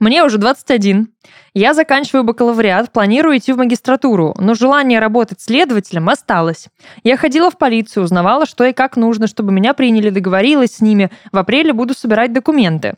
Мне 0.00 0.24
уже 0.24 0.38
21. 0.38 1.12
Я 1.52 1.74
заканчиваю 1.74 2.24
бакалавриат, 2.24 2.90
планирую 2.90 3.36
идти 3.36 3.52
в 3.52 3.58
магистратуру, 3.58 4.34
но 4.38 4.54
желание 4.54 4.98
работать 4.98 5.42
следователем 5.42 6.08
осталось. 6.08 6.68
Я 7.04 7.18
ходила 7.18 7.50
в 7.50 7.58
полицию, 7.58 8.04
узнавала, 8.04 8.46
что 8.46 8.64
и 8.64 8.72
как 8.72 8.96
нужно, 8.96 9.26
чтобы 9.26 9.52
меня 9.52 9.74
приняли, 9.74 10.08
договорилась 10.08 10.76
с 10.76 10.80
ними. 10.80 11.10
В 11.30 11.36
апреле 11.36 11.74
буду 11.74 11.92
собирать 11.92 12.32
документы. 12.32 12.94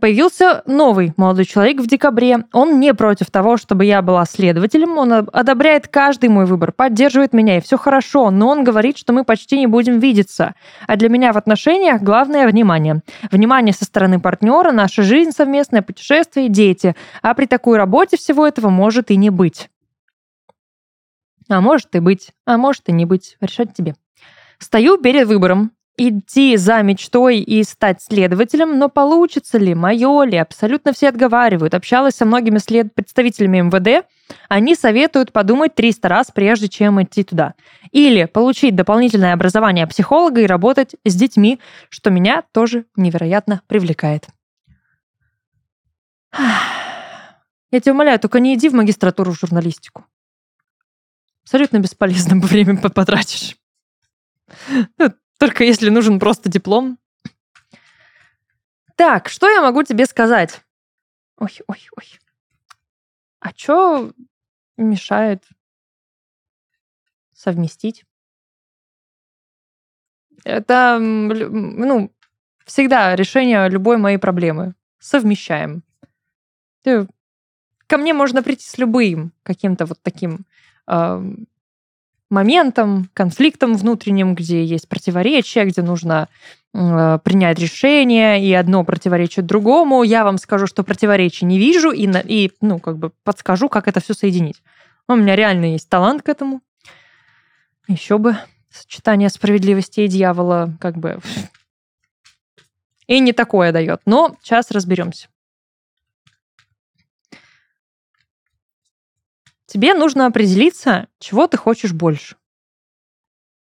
Появился 0.00 0.62
новый 0.66 1.14
молодой 1.16 1.44
человек 1.44 1.80
в 1.80 1.86
декабре. 1.86 2.44
Он 2.52 2.80
не 2.80 2.92
против 2.94 3.30
того, 3.30 3.56
чтобы 3.56 3.84
я 3.84 4.02
была 4.02 4.24
следователем. 4.24 4.98
Он 4.98 5.12
одобряет 5.12 5.86
каждый 5.88 6.28
мой 6.30 6.46
выбор, 6.46 6.72
поддерживает 6.72 7.32
меня, 7.32 7.58
и 7.58 7.60
все 7.60 7.78
хорошо. 7.78 8.30
Но 8.30 8.48
он 8.48 8.64
говорит, 8.64 8.98
что 8.98 9.12
мы 9.12 9.24
почти 9.24 9.58
не 9.58 9.68
будем 9.68 10.00
видеться. 10.00 10.54
А 10.88 10.96
для 10.96 11.08
меня 11.08 11.32
в 11.32 11.38
отношениях 11.38 12.02
главное 12.02 12.48
внимание. 12.48 13.02
Внимание 13.30 13.72
со 13.72 13.84
стороны 13.84 14.20
партнера, 14.20 14.72
наша 14.72 15.02
жизнь 15.02 15.30
совместное, 15.30 15.80
путешествие, 15.80 16.48
дети. 16.48 16.96
А 17.22 17.32
при 17.34 17.46
такой 17.46 17.78
работе 17.78 18.16
всего 18.16 18.46
этого 18.46 18.70
может 18.70 19.12
и 19.12 19.16
не 19.16 19.30
быть. 19.30 19.70
А 21.48 21.60
может 21.60 21.94
и 21.94 22.00
быть, 22.00 22.32
а 22.46 22.56
может 22.58 22.88
и 22.88 22.92
не 22.92 23.06
быть. 23.06 23.36
Решать 23.40 23.74
тебе. 23.74 23.94
Стою 24.58 24.98
перед 24.98 25.28
выбором. 25.28 25.70
Идти 25.96 26.56
за 26.56 26.82
мечтой 26.82 27.38
и 27.38 27.62
стать 27.62 28.02
следователем, 28.02 28.78
но 28.78 28.88
получится 28.88 29.58
ли, 29.58 29.74
мое 29.74 30.24
ли, 30.24 30.36
абсолютно 30.36 30.92
все 30.92 31.08
отговаривают. 31.08 31.74
Общалась 31.74 32.14
со 32.16 32.24
многими 32.24 32.58
след... 32.58 32.94
представителями 32.94 33.60
МВД, 33.60 34.06
они 34.48 34.74
советуют 34.74 35.32
подумать 35.32 35.74
300 35.74 36.08
раз, 36.08 36.30
прежде 36.32 36.68
чем 36.68 37.02
идти 37.02 37.22
туда. 37.22 37.54
Или 37.92 38.24
получить 38.24 38.74
дополнительное 38.74 39.34
образование 39.34 39.86
психолога 39.86 40.40
и 40.40 40.46
работать 40.46 40.96
с 41.04 41.14
детьми, 41.14 41.60
что 41.88 42.10
меня 42.10 42.42
тоже 42.52 42.86
невероятно 42.96 43.62
привлекает. 43.66 44.26
Я 47.70 47.80
тебя 47.80 47.92
умоляю, 47.92 48.18
только 48.18 48.40
не 48.40 48.54
иди 48.54 48.68
в 48.68 48.74
магистратуру 48.74 49.32
в 49.32 49.38
журналистику. 49.38 50.04
Абсолютно 51.44 51.78
бесполезно 51.78 52.36
время 52.40 52.76
потратишь. 52.76 53.56
Ну, 54.98 55.12
только 55.38 55.64
если 55.64 55.88
нужен 55.90 56.18
просто 56.18 56.48
диплом. 56.48 56.98
Так, 58.96 59.28
что 59.28 59.48
я 59.50 59.60
могу 59.60 59.82
тебе 59.82 60.06
сказать? 60.06 60.62
Ой, 61.38 61.50
ой, 61.66 61.88
ой. 61.96 62.20
А 63.40 63.50
что 63.56 64.12
мешает 64.76 65.44
совместить? 67.32 68.04
Это, 70.44 70.98
ну, 71.00 72.12
всегда 72.64 73.16
решение 73.16 73.68
любой 73.68 73.96
моей 73.96 74.18
проблемы. 74.18 74.74
Совмещаем. 74.98 75.82
Ко 76.84 77.98
мне 77.98 78.14
можно 78.14 78.42
прийти 78.42 78.64
с 78.66 78.78
любым 78.78 79.32
каким-то 79.42 79.86
вот 79.86 80.00
таким 80.02 80.46
моментом, 82.34 83.08
конфликтом 83.14 83.74
внутренним, 83.74 84.34
где 84.34 84.64
есть 84.64 84.88
противоречия, 84.88 85.64
где 85.64 85.80
нужно 85.80 86.28
э, 86.74 87.18
принять 87.24 87.58
решение, 87.58 88.44
и 88.44 88.52
одно 88.52 88.84
противоречит 88.84 89.46
другому. 89.46 90.02
Я 90.02 90.24
вам 90.24 90.38
скажу, 90.38 90.66
что 90.66 90.84
противоречий 90.84 91.46
не 91.46 91.58
вижу, 91.58 91.90
и, 91.90 92.06
и 92.24 92.52
ну, 92.60 92.78
как 92.78 92.98
бы 92.98 93.12
подскажу, 93.22 93.68
как 93.68 93.88
это 93.88 94.00
все 94.00 94.12
соединить. 94.12 94.62
У 95.08 95.14
меня 95.14 95.36
реально 95.36 95.72
есть 95.72 95.88
талант 95.88 96.22
к 96.22 96.28
этому. 96.28 96.60
Еще 97.86 98.18
бы 98.18 98.36
сочетание 98.70 99.28
справедливости 99.28 100.00
и 100.00 100.08
дьявола 100.08 100.76
как 100.80 100.96
бы 100.96 101.20
и 103.06 103.20
не 103.20 103.32
такое 103.32 103.72
дает. 103.72 104.00
Но 104.06 104.36
сейчас 104.42 104.70
разберемся. 104.70 105.28
Тебе 109.66 109.94
нужно 109.94 110.26
определиться, 110.26 111.08
чего 111.18 111.46
ты 111.46 111.56
хочешь 111.56 111.92
больше. 111.92 112.36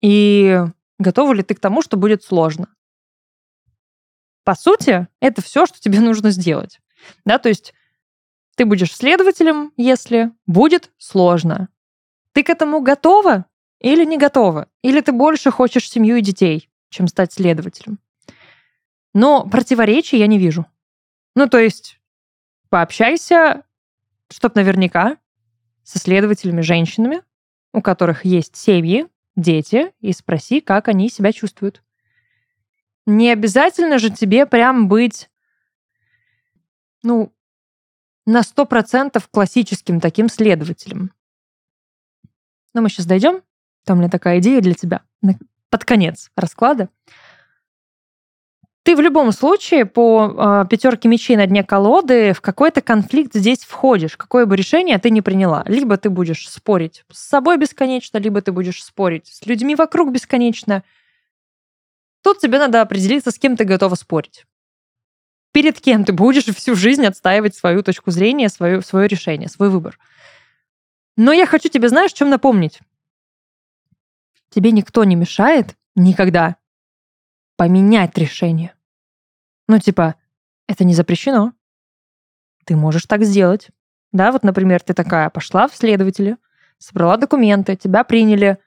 И 0.01 0.59
готова 0.97 1.33
ли 1.33 1.43
ты 1.43 1.55
к 1.55 1.59
тому, 1.59 1.81
что 1.81 1.97
будет 1.97 2.23
сложно. 2.23 2.73
По 4.43 4.55
сути, 4.55 5.07
это 5.19 5.41
все, 5.41 5.65
что 5.65 5.79
тебе 5.79 5.99
нужно 6.01 6.31
сделать. 6.31 6.79
Да, 7.25 7.39
то 7.39 7.49
есть 7.49 7.73
ты 8.55 8.65
будешь 8.65 8.95
следователем, 8.95 9.73
если 9.77 10.31
будет 10.45 10.91
сложно. 10.97 11.69
Ты 12.33 12.43
к 12.43 12.49
этому 12.49 12.81
готова 12.81 13.45
или 13.79 14.03
не 14.05 14.17
готова? 14.17 14.67
Или 14.81 15.01
ты 15.01 15.11
больше 15.11 15.51
хочешь 15.51 15.89
семью 15.89 16.17
и 16.17 16.21
детей, 16.21 16.69
чем 16.89 17.07
стать 17.07 17.33
следователем? 17.33 17.99
Но 19.13 19.47
противоречий 19.47 20.17
я 20.17 20.27
не 20.27 20.37
вижу. 20.37 20.65
Ну, 21.35 21.47
то 21.47 21.57
есть 21.57 21.99
пообщайся, 22.69 23.63
чтоб 24.29 24.53
наверняка, 24.55 25.17
со 25.89 25.97
следователями 25.97 26.61
женщинами, 26.61 27.23
у 27.73 27.81
которых 27.81 28.23
есть 28.23 28.55
семьи, 28.55 29.07
дети, 29.35 29.91
и 30.01 30.13
спроси, 30.13 30.61
как 30.61 30.87
они 30.87 31.09
себя 31.09 31.33
чувствуют. 31.33 31.81
Не 33.07 33.31
обязательно 33.31 33.97
же 33.97 34.11
тебе 34.11 34.45
прям 34.45 34.87
быть, 34.87 35.31
ну, 37.01 37.33
на 38.27 38.43
сто 38.43 38.65
процентов 38.65 39.29
классическим 39.29 39.99
таким 39.99 40.29
следователем. 40.29 41.11
Но 42.75 42.81
мы 42.81 42.89
сейчас 42.89 43.07
дойдем. 43.07 43.41
Там 43.83 43.97
у 43.97 44.01
меня 44.01 44.11
такая 44.11 44.37
идея 44.37 44.61
для 44.61 44.75
тебя 44.75 45.03
под 45.71 45.85
конец 45.85 46.29
расклада. 46.35 46.89
Ты 48.83 48.95
в 48.95 49.01
любом 49.01 49.31
случае 49.31 49.85
по 49.85 50.25
э, 50.25 50.35
а, 50.37 50.65
пятерке 50.65 51.09
мечей 51.09 51.35
на 51.35 51.45
дне 51.45 51.63
колоды 51.63 52.33
в 52.33 52.41
какой-то 52.41 52.81
конфликт 52.81 53.33
здесь 53.33 53.63
входишь, 53.63 54.15
какое 54.15 54.45
бы 54.45 54.55
решение 54.55 54.97
ты 54.97 55.09
ни 55.09 55.19
приняла. 55.19 55.63
Либо 55.67 55.97
ты 55.97 56.09
будешь 56.09 56.49
спорить 56.49 57.03
с 57.11 57.19
собой 57.19 57.57
бесконечно, 57.57 58.17
либо 58.17 58.41
ты 58.41 58.51
будешь 58.51 58.83
спорить 58.83 59.27
с 59.27 59.45
людьми 59.45 59.75
вокруг 59.75 60.11
бесконечно. 60.11 60.83
Тут 62.23 62.39
тебе 62.39 62.57
надо 62.57 62.81
определиться, 62.81 63.31
с 63.31 63.37
кем 63.37 63.57
ты 63.57 63.65
готова 63.65 63.95
спорить. 63.95 64.45
Перед 65.51 65.81
кем 65.81 66.05
ты 66.05 66.13
будешь 66.13 66.45
всю 66.45 66.75
жизнь 66.75 67.05
отстаивать 67.05 67.55
свою 67.55 67.83
точку 67.83 68.11
зрения, 68.11 68.49
свое, 68.49 68.81
свое 68.81 69.07
решение, 69.07 69.49
свой 69.49 69.69
выбор. 69.69 69.99
Но 71.17 71.33
я 71.33 71.45
хочу 71.45 71.67
тебе, 71.69 71.89
знаешь, 71.89 72.13
чем 72.13 72.29
напомнить? 72.29 72.79
Тебе 74.49 74.71
никто 74.71 75.03
не 75.03 75.15
мешает 75.15 75.75
никогда 75.95 76.58
поменять 77.59 78.17
решение. 78.17 78.73
Ну, 79.67 79.79
типа, 79.79 80.15
это 80.69 80.85
не 80.85 80.93
запрещено. 80.93 81.51
Ты 82.63 82.77
можешь 82.77 83.03
так 83.03 83.25
сделать. 83.25 83.67
Да, 84.13 84.31
вот, 84.31 84.43
например, 84.43 84.81
ты 84.81 84.93
такая 84.93 85.29
пошла 85.29 85.67
в 85.67 85.75
следователи, 85.75 86.37
собрала 86.77 87.17
документы, 87.17 87.75
тебя 87.75 88.05
приняли. 88.05 88.59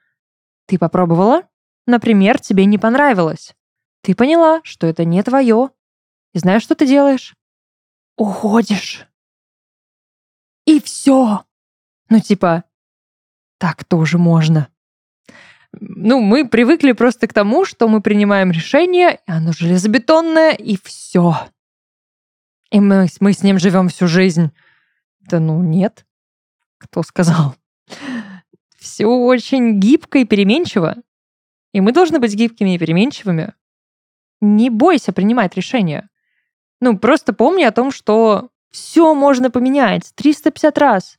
Ты 0.67 0.77
попробовала? 0.77 1.41
Например, 1.87 2.39
тебе 2.39 2.65
не 2.65 2.77
понравилось. 2.77 3.55
Ты 4.01 4.13
поняла, 4.13 4.61
что 4.63 4.85
это 4.85 5.05
не 5.05 5.23
твое. 5.23 5.71
И 6.33 6.37
знаешь, 6.37 6.61
что 6.61 6.75
ты 6.75 6.85
делаешь? 6.85 7.35
Уходишь. 8.15 9.07
И 10.65 10.79
все. 10.79 11.45
Ну, 12.09 12.19
типа, 12.19 12.63
так 13.57 13.85
тоже 13.85 14.19
можно 14.19 14.67
ну, 15.79 16.19
мы 16.21 16.47
привыкли 16.47 16.91
просто 16.91 17.27
к 17.27 17.33
тому, 17.33 17.65
что 17.65 17.87
мы 17.87 18.01
принимаем 18.01 18.51
решение, 18.51 19.19
и 19.27 19.31
оно 19.31 19.51
железобетонное, 19.53 20.51
и 20.51 20.77
все. 20.81 21.35
И 22.71 22.79
мы, 22.79 23.07
мы 23.19 23.33
с 23.33 23.43
ним 23.43 23.59
живем 23.59 23.89
всю 23.89 24.07
жизнь. 24.07 24.51
Да 25.21 25.39
ну 25.39 25.61
нет. 25.61 26.05
Кто 26.77 27.03
сказал? 27.03 27.55
Все 28.77 29.05
очень 29.05 29.79
гибко 29.79 30.19
и 30.19 30.25
переменчиво. 30.25 30.97
И 31.71 31.81
мы 31.81 31.91
должны 31.91 32.19
быть 32.19 32.35
гибкими 32.35 32.75
и 32.75 32.77
переменчивыми. 32.77 33.53
Не 34.41 34.69
бойся 34.69 35.13
принимать 35.13 35.55
решения. 35.55 36.09
Ну, 36.81 36.97
просто 36.97 37.33
помни 37.33 37.63
о 37.63 37.71
том, 37.71 37.91
что 37.91 38.49
все 38.71 39.15
можно 39.15 39.49
поменять 39.49 40.11
350 40.15 40.77
раз. 40.77 41.17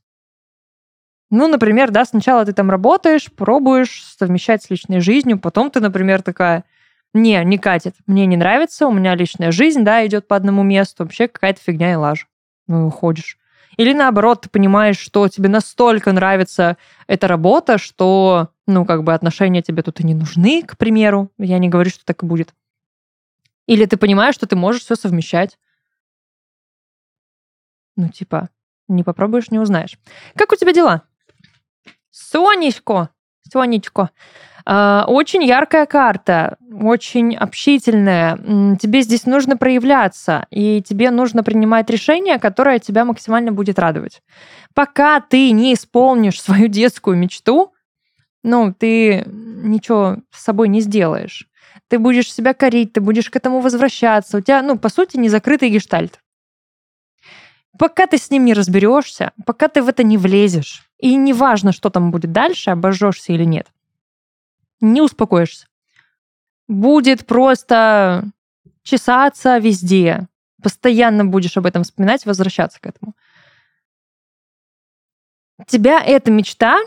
Ну, 1.31 1.49
например, 1.49 1.91
да, 1.91 2.05
сначала 2.05 2.45
ты 2.45 2.53
там 2.53 2.71
работаешь, 2.71 3.33
пробуешь 3.33 4.05
совмещать 4.19 4.63
с 4.63 4.71
личной 4.71 5.01
жизнью, 5.01 5.39
потом 5.39 5.71
ты, 5.71 5.81
например, 5.81 6.23
такая, 6.23 6.65
не, 7.13 7.43
не 7.45 7.59
катит, 7.59 7.95
мне 8.07 8.27
не 8.27 8.37
нравится, 8.37 8.87
у 8.87 8.93
меня 8.93 9.15
личная 9.15 9.51
жизнь, 9.51 9.83
да, 9.85 10.07
идет 10.07 10.29
по 10.29 10.37
одному 10.37 10.63
месту, 10.63 11.05
вообще 11.05 11.29
какая-то 11.29 11.61
фигня 11.61 11.93
и 11.93 11.97
лажа. 11.97 12.27
Ну, 12.67 12.87
уходишь. 12.87 13.39
Или 13.77 13.93
наоборот, 13.93 14.43
ты 14.43 14.49
понимаешь, 14.49 14.99
что 14.99 15.29
тебе 15.29 15.49
настолько 15.49 16.13
нравится 16.13 16.77
эта 17.07 17.27
работа, 17.27 17.79
что, 17.79 18.51
ну, 18.67 18.85
как 18.85 19.03
бы 19.03 19.13
отношения 19.13 19.63
тебе 19.63 19.83
тут 19.83 20.01
и 20.01 20.07
не 20.07 20.15
нужны, 20.15 20.63
к 20.63 20.77
примеру. 20.77 21.31
Я 21.39 21.59
не 21.59 21.69
говорю, 21.69 21.91
что 21.91 22.05
так 22.05 22.23
и 22.23 22.27
будет. 22.27 22.55
Или 23.67 23.87
ты 23.87 23.97
понимаешь, 23.97 24.35
что 24.35 24.47
ты 24.47 24.57
можешь 24.57 24.83
все 24.83 24.95
совмещать. 24.95 25.59
Ну, 27.97 28.09
типа, 28.09 28.51
не 28.89 29.03
попробуешь, 29.03 29.51
не 29.51 29.59
узнаешь. 29.59 29.99
Как 30.37 30.53
у 30.53 30.57
тебя 30.57 30.73
дела? 30.73 31.03
Сонечко, 32.15 33.09
Сонечко, 33.53 34.11
а, 34.65 35.05
очень 35.09 35.43
яркая 35.43 35.85
карта, 35.85 36.59
очень 36.73 37.35
общительная. 37.35 38.37
Тебе 38.81 39.03
здесь 39.03 39.27
нужно 39.27 39.57
проявляться, 39.57 40.47
и 40.51 40.81
тебе 40.81 41.11
нужно 41.11 41.43
принимать 41.43 41.91
решение, 41.91 42.39
которое 42.39 42.79
тебя 42.79 43.05
максимально 43.05 43.51
будет 43.51 43.81
радовать. 43.81 44.23
Пока 44.75 45.21
ты 45.21 45.51
не 45.51 45.75
исполнишь 45.75 46.41
свою 46.41 46.69
детскую 46.69 47.17
мечту, 47.17 47.73
ну, 48.45 48.73
ты 48.73 49.25
ничего 49.27 50.19
с 50.31 50.45
собой 50.45 50.69
не 50.69 50.83
сделаешь. 50.83 51.49
Ты 51.89 51.99
будешь 51.99 52.33
себя 52.33 52.55
корить, 52.55 52.93
ты 52.93 53.01
будешь 53.01 53.29
к 53.29 53.35
этому 53.35 53.59
возвращаться. 53.59 54.39
У 54.39 54.41
тебя, 54.41 54.63
ну, 54.63 54.79
по 54.79 54.89
сути, 54.89 55.17
не 55.17 55.29
закрытый 55.29 55.69
гештальт. 55.69 56.21
Пока 57.77 58.07
ты 58.07 58.19
с 58.19 58.31
ним 58.31 58.45
не 58.45 58.55
разберешься, 58.55 59.33
пока 59.45 59.67
ты 59.67 59.83
в 59.83 59.89
это 59.89 60.05
не 60.05 60.17
влезешь, 60.17 60.89
и 61.05 61.17
неважно, 61.17 61.73
что 61.73 61.91
там 61.91 62.11
будет 62.11 62.33
дальше, 62.33 62.71
обожжешься 62.71 63.35
или 63.35 63.45
нет, 63.45 63.71
не 64.81 65.03
успокоишься. 65.03 65.67
Будет 66.67 67.27
просто 67.27 68.25
чесаться 68.83 69.59
везде. 69.59 70.29
Постоянно 70.63 71.27
будешь 71.27 71.59
об 71.59 71.67
этом 71.67 71.83
вспоминать, 71.83 72.25
возвращаться 72.25 72.81
к 72.81 72.87
этому. 72.87 73.15
Тебя 75.67 76.03
эта 76.03 76.31
мечта, 76.31 76.81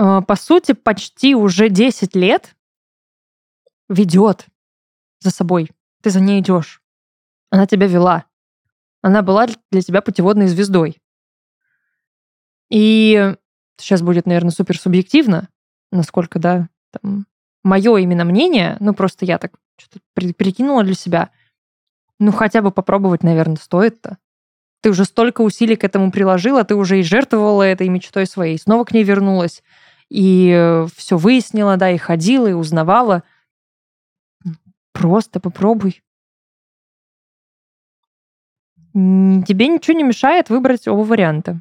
э, 0.00 0.20
по 0.26 0.34
сути, 0.34 0.72
почти 0.72 1.34
уже 1.34 1.68
10 1.68 2.16
лет 2.16 2.56
ведет 3.90 4.46
за 5.20 5.30
собой. 5.30 5.70
Ты 6.00 6.08
за 6.08 6.20
ней 6.20 6.40
идешь. 6.40 6.82
Она 7.50 7.66
тебя 7.66 7.86
вела. 7.86 8.24
Она 9.02 9.20
была 9.20 9.46
для 9.70 9.82
тебя 9.82 10.00
путеводной 10.00 10.46
звездой. 10.46 11.02
И 12.74 13.36
сейчас 13.78 14.02
будет, 14.02 14.26
наверное, 14.26 14.50
супер 14.50 14.76
субъективно, 14.76 15.48
насколько, 15.92 16.40
да, 16.40 16.68
там, 16.90 17.24
мое 17.62 17.98
именно 17.98 18.24
мнение, 18.24 18.76
ну, 18.80 18.94
просто 18.94 19.24
я 19.24 19.38
так 19.38 19.52
что-то 19.78 20.00
прикинула 20.14 20.82
для 20.82 20.94
себя, 20.94 21.30
ну, 22.18 22.32
хотя 22.32 22.62
бы 22.62 22.72
попробовать, 22.72 23.22
наверное, 23.22 23.58
стоит-то. 23.58 24.18
Ты 24.82 24.90
уже 24.90 25.04
столько 25.04 25.42
усилий 25.42 25.76
к 25.76 25.84
этому 25.84 26.10
приложила, 26.10 26.64
ты 26.64 26.74
уже 26.74 26.98
и 26.98 27.04
жертвовала 27.04 27.62
этой 27.62 27.88
мечтой 27.88 28.26
своей, 28.26 28.58
снова 28.58 28.82
к 28.82 28.92
ней 28.92 29.04
вернулась, 29.04 29.62
и 30.10 30.50
э, 30.52 30.88
все 30.96 31.16
выяснила, 31.16 31.76
да, 31.76 31.92
и 31.92 31.96
ходила, 31.96 32.48
и 32.48 32.54
узнавала. 32.54 33.22
Просто 34.92 35.38
попробуй. 35.38 36.02
Тебе 38.92 39.68
ничего 39.68 39.96
не 39.96 40.02
мешает 40.02 40.50
выбрать 40.50 40.88
оба 40.88 41.02
варианта. 41.02 41.60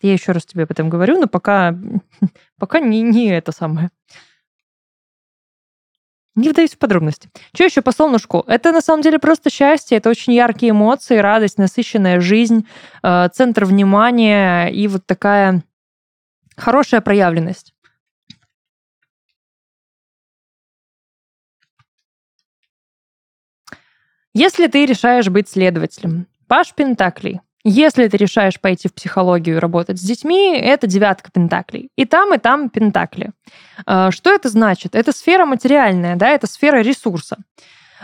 Я 0.00 0.12
еще 0.12 0.32
раз 0.32 0.46
тебе 0.46 0.64
об 0.64 0.70
этом 0.70 0.88
говорю, 0.88 1.18
но 1.18 1.26
пока, 1.26 1.76
пока 2.58 2.80
не, 2.80 3.02
не 3.02 3.30
это 3.30 3.52
самое. 3.52 3.90
Не 6.36 6.50
вдаюсь 6.50 6.74
в 6.74 6.78
подробности. 6.78 7.30
Что 7.52 7.64
еще 7.64 7.82
по 7.82 7.90
солнышку? 7.90 8.44
Это 8.46 8.70
на 8.70 8.80
самом 8.80 9.02
деле 9.02 9.18
просто 9.18 9.50
счастье, 9.50 9.98
это 9.98 10.08
очень 10.08 10.34
яркие 10.34 10.70
эмоции, 10.70 11.16
радость, 11.16 11.58
насыщенная 11.58 12.20
жизнь, 12.20 12.64
э, 13.02 13.28
центр 13.32 13.64
внимания 13.64 14.68
и 14.68 14.86
вот 14.86 15.04
такая 15.04 15.64
хорошая 16.56 17.00
проявленность. 17.00 17.74
Если 24.32 24.68
ты 24.68 24.86
решаешь 24.86 25.28
быть 25.28 25.48
следователем, 25.48 26.28
Паш 26.46 26.72
Пентаклей, 26.72 27.40
если 27.64 28.06
ты 28.06 28.16
решаешь 28.16 28.60
пойти 28.60 28.88
в 28.88 28.94
психологию 28.94 29.56
и 29.56 29.58
работать 29.58 29.98
с 29.98 30.02
детьми, 30.02 30.56
это 30.56 30.86
девятка 30.86 31.30
пентаклей. 31.32 31.90
И 31.96 32.04
там, 32.04 32.32
и 32.34 32.38
там 32.38 32.70
пентакли. 32.70 33.32
А, 33.84 34.10
что 34.10 34.32
это 34.32 34.48
значит? 34.48 34.94
Это 34.94 35.12
сфера 35.12 35.44
материальная, 35.44 36.16
да, 36.16 36.28
это 36.28 36.46
сфера 36.46 36.82
ресурса. 36.82 37.38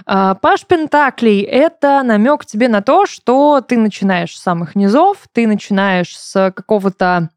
А, 0.06 0.34
Паш 0.34 0.66
Пентаклей– 0.66 1.40
это 1.42 2.02
намек 2.02 2.44
тебе 2.44 2.68
на 2.68 2.82
то, 2.82 3.06
что 3.06 3.60
ты 3.60 3.78
начинаешь 3.78 4.36
с 4.36 4.42
самых 4.42 4.74
низов, 4.74 5.18
ты 5.32 5.46
начинаешь 5.46 6.16
с 6.18 6.50
какого-то 6.50 7.30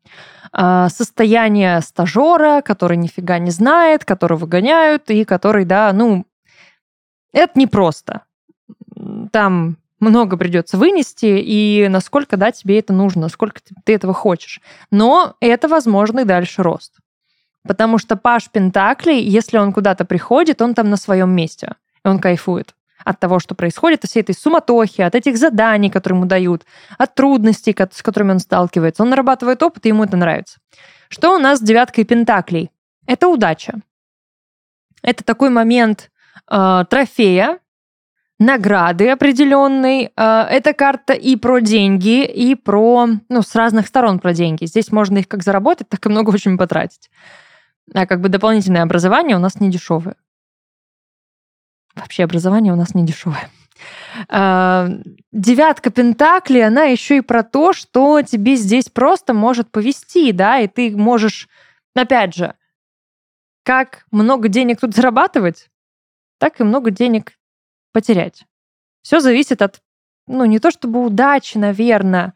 а, 0.52 0.90
состояния 0.90 1.82
стажера, 1.82 2.62
который 2.62 2.98
нифига 2.98 3.38
не 3.38 3.52
знает, 3.52 4.06
которого 4.06 4.40
выгоняют, 4.40 5.10
и 5.12 5.24
который, 5.24 5.66
да, 5.66 5.94
ну, 5.94 6.26
это 7.32 7.60
непросто. 7.60 8.24
Там 9.32 9.78
много 10.00 10.38
придется 10.38 10.78
вынести, 10.78 11.26
и 11.26 11.88
насколько, 11.90 12.38
да, 12.38 12.52
тебе 12.52 12.80
это 12.80 12.94
нужно, 12.94 13.24
насколько 13.24 13.62
ты 13.84 13.94
этого 13.94 14.14
хочешь. 14.14 14.62
Но 14.92 15.36
это 15.40 15.68
возможный 15.68 16.26
дальше 16.26 16.64
рост. 16.64 16.98
Потому 17.68 17.98
что 17.98 18.16
Паш 18.16 18.50
Пентакли, 18.50 19.14
если 19.14 19.58
он 19.58 19.74
куда-то 19.74 20.06
приходит, 20.06 20.62
он 20.62 20.74
там 20.74 20.90
на 20.90 20.98
своем 20.98 21.32
месте, 21.32 21.76
и 22.04 22.08
он 22.08 22.20
кайфует 22.20 22.74
от 23.04 23.20
того, 23.20 23.40
что 23.40 23.56
происходит, 23.56 24.04
от 24.04 24.10
всей 24.10 24.22
этой 24.22 24.36
суматохи, 24.36 25.02
от 25.02 25.16
этих 25.16 25.38
заданий, 25.38 25.90
которые 25.90 26.18
ему 26.18 26.28
дают, 26.28 26.66
от 26.98 27.16
трудностей, 27.16 27.74
с 27.92 28.02
которыми 28.02 28.32
он 28.32 28.40
сталкивается. 28.40 29.04
Он 29.04 29.10
нарабатывает 29.10 29.64
опыт, 29.64 29.86
и 29.86 29.90
ему 29.90 30.04
это 30.04 30.18
нравится. 30.18 30.60
Что 31.08 31.36
у 31.36 31.40
нас 31.40 31.60
с 31.60 31.62
девяткой 31.62 32.04
пентаклей? 32.04 32.70
Это 33.06 33.30
удача. 33.30 33.76
Это 35.02 35.24
такой 35.24 35.50
момент 35.50 36.12
э, 36.52 36.84
трофея, 36.90 37.60
награды 38.40 39.10
определенной. 39.10 40.12
Э, 40.16 40.42
эта 40.50 40.74
карта 40.74 41.14
и 41.14 41.36
про 41.36 41.60
деньги, 41.60 42.26
и 42.26 42.56
про, 42.56 43.08
ну, 43.30 43.42
с 43.42 43.56
разных 43.56 43.88
сторон 43.88 44.20
про 44.20 44.34
деньги. 44.34 44.66
Здесь 44.66 44.92
можно 44.92 45.20
их 45.20 45.28
как 45.28 45.44
заработать, 45.44 45.90
так 45.90 46.06
и 46.06 46.10
много 46.10 46.32
очень 46.32 46.58
потратить. 46.58 47.10
А 47.94 48.06
как 48.06 48.22
бы 48.22 48.30
дополнительное 48.30 48.84
образование 48.84 49.36
у 49.38 49.40
нас 49.40 49.60
не 49.60 49.70
дешевое. 49.70 50.16
Вообще 51.96 52.24
образование 52.24 52.74
у 52.74 52.76
нас 52.76 52.94
не 52.94 53.06
дешевое. 53.06 53.50
Э, 54.30 54.90
девятка 55.32 55.90
Пентакли, 55.90 56.60
она 56.60 56.84
еще 56.84 57.18
и 57.18 57.22
про 57.22 57.44
то, 57.44 57.74
что 57.74 58.22
тебе 58.22 58.56
здесь 58.56 58.90
просто 58.90 59.34
может 59.34 59.72
повести, 59.72 60.32
да, 60.32 60.60
и 60.60 60.68
ты 60.68 60.96
можешь, 60.96 61.48
опять 61.96 62.36
же, 62.36 62.56
как 63.64 64.06
много 64.12 64.48
денег 64.48 64.80
тут 64.80 64.96
зарабатывать, 64.96 65.70
так 66.40 66.60
и 66.60 66.64
много 66.64 66.92
денег 66.92 67.34
потерять. 67.98 68.46
Все 69.02 69.20
зависит 69.20 69.64
от, 69.64 69.82
ну, 70.28 70.46
не 70.46 70.60
то 70.60 70.70
чтобы 70.70 71.04
удачи, 71.04 71.58
наверное, 71.58 72.36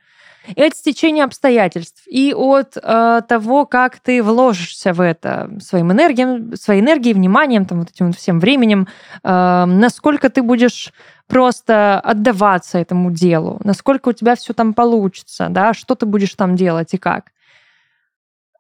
и 0.56 0.64
от 0.64 0.76
стечения 0.76 1.24
обстоятельств, 1.24 2.02
и 2.08 2.34
от 2.34 2.78
э, 2.78 3.22
того, 3.28 3.68
как 3.68 4.00
ты 4.00 4.24
вложишься 4.24 4.92
в 4.92 5.02
это 5.02 5.52
своим 5.62 5.92
энергием, 5.92 6.56
своей 6.56 6.82
энергией, 6.82 7.14
вниманием, 7.14 7.68
там, 7.68 7.82
вот 7.82 7.92
этим 7.92 8.08
вот 8.08 8.16
всем 8.16 8.40
временем, 8.40 8.88
э, 9.24 9.66
насколько 9.66 10.32
ты 10.32 10.42
будешь 10.42 10.92
просто 11.28 12.00
отдаваться 12.00 12.80
этому 12.80 13.12
делу, 13.12 13.62
насколько 13.64 14.10
у 14.10 14.14
тебя 14.14 14.36
все 14.36 14.54
там 14.54 14.74
получится, 14.74 15.48
да, 15.52 15.76
что 15.76 15.94
ты 15.94 16.08
будешь 16.08 16.34
там 16.34 16.56
делать 16.56 16.96
и 16.96 16.98
как. 16.98 17.26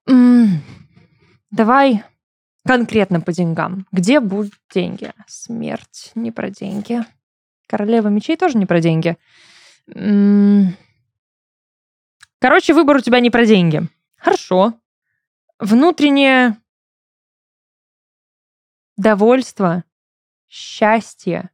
М-м, 0.07 0.61
давай 1.49 2.03
Конкретно 2.65 3.21
по 3.21 3.33
деньгам. 3.33 3.87
Где 3.91 4.19
будут 4.19 4.53
деньги? 4.73 5.11
Смерть. 5.27 6.11
Не 6.15 6.31
про 6.31 6.49
деньги. 6.49 7.03
Королева 7.67 8.09
мечей 8.09 8.37
тоже 8.37 8.57
не 8.57 8.65
про 8.65 8.79
деньги. 8.79 9.17
Короче, 12.39 12.73
выбор 12.73 12.97
у 12.97 13.01
тебя 13.01 13.19
не 13.19 13.29
про 13.29 13.45
деньги. 13.45 13.81
Хорошо. 14.17 14.73
Внутреннее 15.57 16.57
довольство, 18.97 19.83
счастье. 20.47 21.49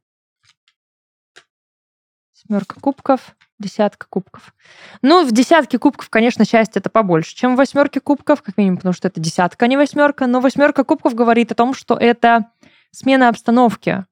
Семерка 2.32 2.80
кубков 2.80 3.36
десятка 3.58 4.06
кубков. 4.08 4.54
Ну, 5.02 5.24
в 5.24 5.32
десятке 5.32 5.78
кубков, 5.78 6.10
конечно, 6.10 6.44
счастье 6.44 6.80
это 6.80 6.90
побольше, 6.90 7.34
чем 7.34 7.54
в 7.54 7.58
восьмерке 7.58 8.00
кубков, 8.00 8.42
как 8.42 8.56
минимум, 8.56 8.78
потому 8.78 8.92
что 8.92 9.08
это 9.08 9.20
десятка, 9.20 9.64
а 9.64 9.68
не 9.68 9.76
восьмерка. 9.76 10.26
Но 10.26 10.40
восьмерка 10.40 10.84
кубков 10.84 11.14
говорит 11.14 11.52
о 11.52 11.54
том, 11.54 11.74
что 11.74 11.94
это 11.94 12.50
смена 12.90 13.28
обстановки. 13.28 14.04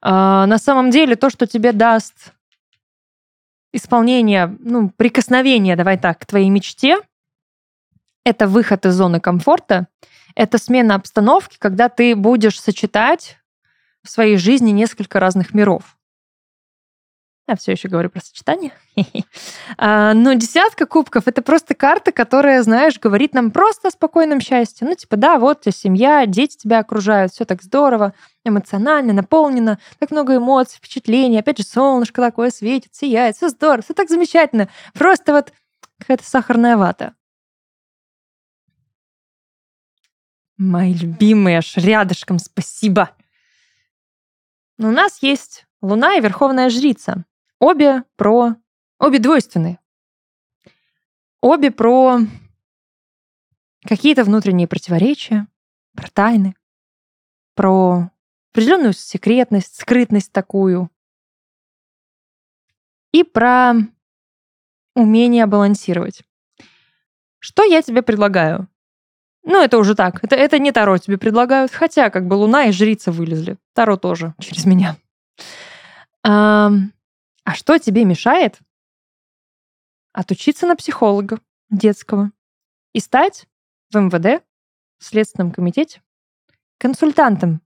А, 0.00 0.46
на 0.46 0.58
самом 0.58 0.90
деле, 0.90 1.16
то, 1.16 1.30
что 1.30 1.46
тебе 1.46 1.72
даст 1.72 2.32
исполнение, 3.72 4.56
ну, 4.60 4.90
прикосновение, 4.90 5.76
давай 5.76 5.98
так, 5.98 6.18
к 6.18 6.26
твоей 6.26 6.48
мечте, 6.48 6.98
это 8.24 8.46
выход 8.46 8.86
из 8.86 8.94
зоны 8.94 9.20
комфорта, 9.20 9.88
это 10.34 10.58
смена 10.58 10.94
обстановки, 10.94 11.56
когда 11.58 11.88
ты 11.88 12.14
будешь 12.14 12.60
сочетать 12.60 13.38
в 14.02 14.10
своей 14.10 14.36
жизни 14.36 14.70
несколько 14.70 15.20
разных 15.20 15.54
миров. 15.54 15.96
Я 17.50 17.56
все 17.56 17.72
еще 17.72 17.88
говорю 17.88 18.10
про 18.10 18.20
сочетание. 18.20 18.72
А, 19.76 20.14
но 20.14 20.34
десятка 20.34 20.84
кубков 20.84 21.26
это 21.26 21.42
просто 21.42 21.74
карта, 21.74 22.12
которая, 22.12 22.62
знаешь, 22.62 22.98
говорит 22.98 23.34
нам 23.34 23.50
просто 23.50 23.88
о 23.88 23.90
спокойном 23.90 24.40
счастье. 24.40 24.86
Ну, 24.86 24.94
типа, 24.94 25.16
да, 25.16 25.38
вот 25.38 25.66
у 25.66 25.70
семья, 25.70 26.26
дети 26.26 26.56
тебя 26.56 26.80
окружают, 26.80 27.32
все 27.32 27.44
так 27.44 27.62
здорово, 27.62 28.12
эмоционально, 28.44 29.12
наполнено, 29.12 29.78
так 29.98 30.10
много 30.10 30.36
эмоций, 30.36 30.76
впечатлений. 30.76 31.38
Опять 31.38 31.58
же, 31.58 31.64
солнышко 31.64 32.20
такое 32.20 32.50
светит, 32.50 32.94
сияет, 32.94 33.36
все 33.36 33.48
здорово, 33.48 33.82
все 33.82 33.94
так 33.94 34.08
замечательно. 34.08 34.68
Просто 34.92 35.32
вот 35.32 35.52
какая-то 35.98 36.24
сахарная 36.24 36.76
вата. 36.76 37.14
Мои 40.58 40.92
любимые, 40.92 41.58
аж 41.58 41.76
рядышком, 41.76 42.38
спасибо. 42.38 43.10
Но 44.78 44.88
у 44.88 44.92
нас 44.92 45.22
есть 45.22 45.64
Луна 45.80 46.16
и 46.16 46.20
Верховная 46.20 46.68
Жрица. 46.68 47.24
Обе 47.60 48.04
про... 48.16 48.56
Обе 48.98 49.18
двойственные. 49.18 49.78
Обе 51.42 51.70
про 51.70 52.18
какие-то 53.86 54.24
внутренние 54.24 54.66
противоречия, 54.66 55.46
про 55.94 56.10
тайны, 56.10 56.54
про 57.54 58.10
определенную 58.52 58.94
секретность, 58.94 59.78
скрытность 59.78 60.32
такую. 60.32 60.90
И 63.12 63.24
про 63.24 63.74
умение 64.94 65.46
балансировать. 65.46 66.22
Что 67.38 67.62
я 67.64 67.82
тебе 67.82 68.02
предлагаю? 68.02 68.68
Ну, 69.42 69.62
это 69.62 69.78
уже 69.78 69.94
так. 69.94 70.22
Это, 70.22 70.36
это 70.36 70.58
не 70.58 70.72
Таро 70.72 70.98
тебе 70.98 71.18
предлагают, 71.18 71.72
хотя 71.72 72.10
как 72.10 72.26
бы 72.26 72.34
Луна 72.34 72.66
и 72.66 72.72
Жрица 72.72 73.12
вылезли. 73.12 73.56
Таро 73.74 73.96
тоже 73.96 74.34
через 74.38 74.66
меня. 74.66 74.96
А 77.50 77.54
что 77.56 77.78
тебе 77.78 78.04
мешает 78.04 78.60
отучиться 80.12 80.68
на 80.68 80.76
психолога 80.76 81.40
детского 81.68 82.30
и 82.92 83.00
стать 83.00 83.48
в 83.90 83.98
МВД, 83.98 84.44
в 84.98 85.04
Следственном 85.04 85.50
комитете, 85.50 86.00
консультантом. 86.78 87.60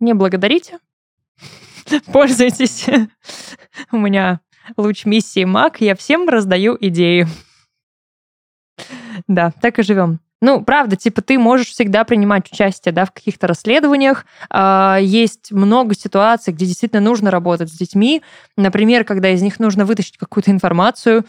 Не 0.00 0.12
благодарите. 0.12 0.80
Пользуйтесь. 2.12 2.90
У 3.90 3.96
меня 3.96 4.42
луч 4.76 5.06
миссии 5.06 5.44
Мак. 5.44 5.80
Я 5.80 5.96
всем 5.96 6.28
раздаю 6.28 6.76
идеи. 6.78 7.26
Да, 9.28 9.50
так 9.50 9.78
и 9.78 9.82
живем. 9.82 10.20
Ну, 10.42 10.60
правда, 10.60 10.96
типа 10.96 11.22
ты 11.22 11.38
можешь 11.38 11.68
всегда 11.68 12.02
принимать 12.02 12.52
участие, 12.52 12.92
да, 12.92 13.04
в 13.04 13.12
каких-то 13.12 13.46
расследованиях. 13.46 14.26
А, 14.50 14.98
есть 15.00 15.52
много 15.52 15.94
ситуаций, 15.94 16.52
где 16.52 16.66
действительно 16.66 17.00
нужно 17.00 17.30
работать 17.30 17.70
с 17.70 17.78
детьми. 17.78 18.22
Например, 18.56 19.04
когда 19.04 19.30
из 19.30 19.40
них 19.40 19.60
нужно 19.60 19.84
вытащить 19.84 20.18
какую-то 20.18 20.50
информацию, 20.50 21.24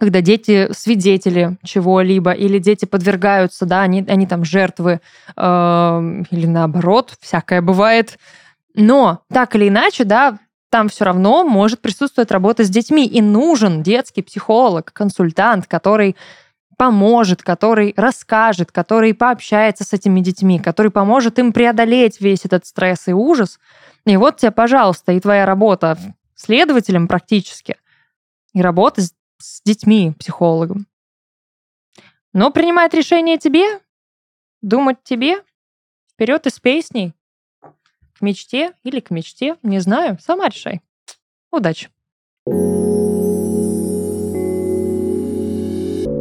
когда 0.00 0.22
дети 0.22 0.72
свидетели 0.72 1.58
чего-либо, 1.62 2.32
или 2.32 2.58
дети 2.58 2.86
подвергаются, 2.86 3.66
да, 3.66 3.82
они, 3.82 4.02
они 4.08 4.26
там 4.26 4.42
жертвы, 4.42 5.02
э, 5.36 6.22
или 6.30 6.46
наоборот, 6.46 7.12
всякое 7.20 7.60
бывает. 7.60 8.18
Но 8.74 9.20
так 9.30 9.54
или 9.54 9.68
иначе, 9.68 10.04
да, 10.04 10.38
там 10.70 10.88
все 10.88 11.04
равно 11.04 11.44
может 11.44 11.82
присутствовать 11.82 12.30
работа 12.30 12.64
с 12.64 12.70
детьми, 12.70 13.06
и 13.06 13.20
нужен 13.20 13.82
детский 13.82 14.22
психолог, 14.22 14.94
консультант, 14.94 15.66
который 15.66 16.16
поможет, 16.76 17.42
который 17.42 17.94
расскажет, 17.96 18.72
который 18.72 19.14
пообщается 19.14 19.84
с 19.84 19.92
этими 19.92 20.20
детьми, 20.20 20.58
который 20.58 20.90
поможет 20.90 21.38
им 21.38 21.52
преодолеть 21.52 22.20
весь 22.20 22.44
этот 22.44 22.66
стресс 22.66 23.08
и 23.08 23.12
ужас. 23.12 23.58
И 24.04 24.16
вот 24.16 24.38
тебе, 24.38 24.50
пожалуйста, 24.50 25.12
и 25.12 25.20
твоя 25.20 25.46
работа 25.46 25.98
следователем 26.34 27.08
практически, 27.08 27.76
и 28.52 28.60
работа 28.60 29.02
с, 29.02 29.14
с 29.38 29.62
детьми, 29.62 30.12
психологом. 30.18 30.86
Но 32.32 32.50
принимать 32.50 32.94
решение 32.94 33.38
тебе, 33.38 33.80
думать 34.60 35.02
тебе, 35.04 35.42
вперед 36.12 36.46
из 36.46 36.58
песней, 36.58 37.14
к 38.14 38.20
мечте 38.20 38.72
или 38.82 39.00
к 39.00 39.10
мечте, 39.10 39.56
не 39.62 39.78
знаю, 39.80 40.18
сама 40.20 40.48
решай. 40.48 40.80
Удачи! 41.50 41.90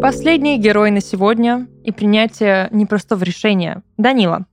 Последний 0.04 0.58
герой 0.58 0.92
на 0.92 1.00
сегодня 1.00 1.66
и 1.86 1.94
принятие 1.94 2.68
непростого 2.72 3.24
решения. 3.24 3.84
Данила. 3.96 4.46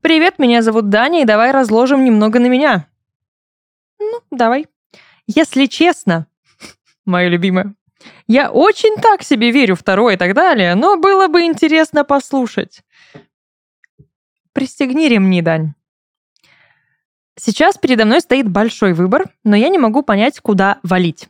Привет, 0.00 0.40
меня 0.40 0.62
зовут 0.62 0.88
Даня, 0.88 1.22
и 1.22 1.24
давай 1.24 1.52
разложим 1.52 2.04
немного 2.04 2.40
на 2.40 2.46
меня. 2.46 2.88
Ну, 4.00 4.20
давай. 4.32 4.66
Если 5.28 5.66
честно, 5.66 6.26
мое 7.04 7.28
любимое, 7.28 7.76
я 8.26 8.50
очень 8.50 8.96
так 9.00 9.22
себе 9.22 9.52
верю 9.52 9.76
второе 9.76 10.14
и 10.14 10.16
так 10.16 10.34
далее, 10.34 10.74
но 10.74 10.96
было 10.96 11.28
бы 11.28 11.42
интересно 11.42 12.02
послушать. 12.02 12.82
Пристегни 14.52 15.08
ремни, 15.08 15.40
Дань. 15.40 15.74
Сейчас 17.36 17.78
передо 17.78 18.06
мной 18.06 18.22
стоит 18.22 18.50
большой 18.50 18.92
выбор, 18.92 19.26
но 19.44 19.54
я 19.54 19.68
не 19.68 19.78
могу 19.78 20.02
понять, 20.02 20.40
куда 20.40 20.80
валить. 20.82 21.28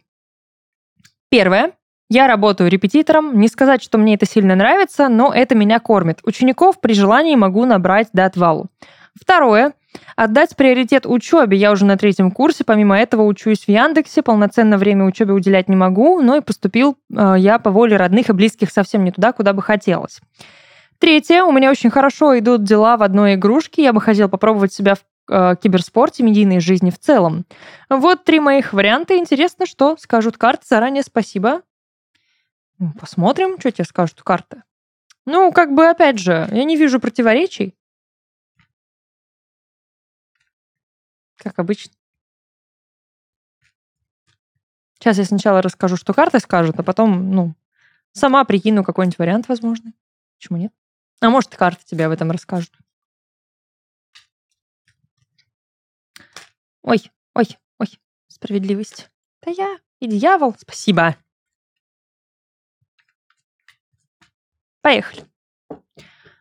Первое. 1.29 1.75
Я 2.11 2.27
работаю 2.27 2.71
репетитором. 2.71 3.39
Не 3.41 3.49
сказать, 3.49 3.83
что 3.83 3.99
мне 3.99 4.15
это 4.15 4.27
сильно 4.27 4.55
нравится, 4.55 5.09
но 5.09 5.33
это 5.33 5.55
меня 5.55 5.81
кормит. 5.81 6.21
Учеников 6.25 6.81
при 6.81 6.93
желании 6.93 7.35
могу 7.35 7.65
набрать 7.65 8.09
до 8.13 8.27
отвалу. 8.27 8.67
Второе. 9.19 9.73
Отдать 10.17 10.57
приоритет 10.57 11.07
учебе. 11.07 11.57
Я 11.57 11.73
уже 11.73 11.85
на 11.85 11.97
третьем 11.97 12.31
курсе. 12.31 12.65
Помимо 12.65 12.99
этого 12.99 13.23
учусь 13.23 13.65
в 13.65 13.69
Яндексе. 13.69 14.23
Полноценное 14.23 14.77
время 14.77 15.05
учебе 15.05 15.33
уделять 15.33 15.69
не 15.69 15.77
могу. 15.77 16.21
Но 16.21 16.37
и 16.37 16.41
поступил 16.41 16.97
э, 17.17 17.37
я 17.39 17.59
по 17.59 17.71
воле 17.71 17.97
родных 17.97 18.29
и 18.29 18.33
близких 18.33 18.71
совсем 18.71 19.05
не 19.05 19.13
туда, 19.13 19.33
куда 19.33 19.53
бы 19.53 19.63
хотелось. 19.63 20.21
Третье. 20.99 21.45
У 21.45 21.53
меня 21.53 21.71
очень 21.71 21.91
хорошо 21.91 22.39
идут 22.39 22.65
дела 22.65 22.97
в 22.97 23.03
одной 23.03 23.35
игрушке. 23.35 23.83
Я 23.83 23.93
бы 23.93 24.01
хотела 24.01 24.29
попробовать 24.29 24.73
себя 24.73 24.97
в 24.97 25.05
э, 25.31 25.55
киберспорте, 25.63 26.23
медийной 26.23 26.61
жизни 26.61 26.91
в 26.91 26.99
целом. 26.99 27.47
Вот 27.89 28.25
три 28.25 28.41
моих 28.41 28.73
варианта. 28.73 29.17
Интересно, 29.17 29.65
что 29.65 29.97
скажут 29.99 30.37
карты. 30.37 30.65
Заранее 30.69 31.05
спасибо. 31.05 31.63
Посмотрим, 32.99 33.59
что 33.59 33.71
тебе 33.71 33.85
скажут 33.85 34.23
карты. 34.23 34.63
Ну, 35.27 35.53
как 35.53 35.75
бы, 35.75 35.89
опять 35.89 36.19
же, 36.19 36.49
я 36.51 36.65
не 36.65 36.77
вижу 36.77 37.01
противоречий. 37.01 37.77
Как 41.37 41.59
обычно. 41.59 41.93
Сейчас 44.99 45.19
я 45.19 45.25
сначала 45.25 45.61
расскажу, 45.63 45.97
что 45.97 46.15
карты 46.15 46.41
скажут, 46.41 46.79
а 46.79 46.83
потом, 46.83 47.31
ну, 47.31 47.55
сама 48.13 48.45
прикину 48.45 48.83
какой-нибудь 48.85 49.19
вариант 49.19 49.49
возможный. 49.49 49.95
Почему 50.39 50.59
нет? 50.59 50.73
А 51.21 51.31
может, 51.31 51.55
карты 51.57 51.85
тебе 51.85 52.07
об 52.07 52.13
этом 52.13 52.31
расскажут. 52.31 52.77
Ой, 56.83 57.11
ой, 57.35 57.59
ой, 57.79 58.01
справедливость. 58.29 59.11
Да 59.43 59.51
я 59.51 59.79
и 60.01 60.07
дьявол, 60.07 60.55
спасибо. 60.59 61.17
Поехали. 64.85 65.25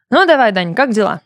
Ну, 0.10 0.26
давай, 0.26 0.52
Дань, 0.52 0.76
как 0.76 0.92
дела? 0.92 1.22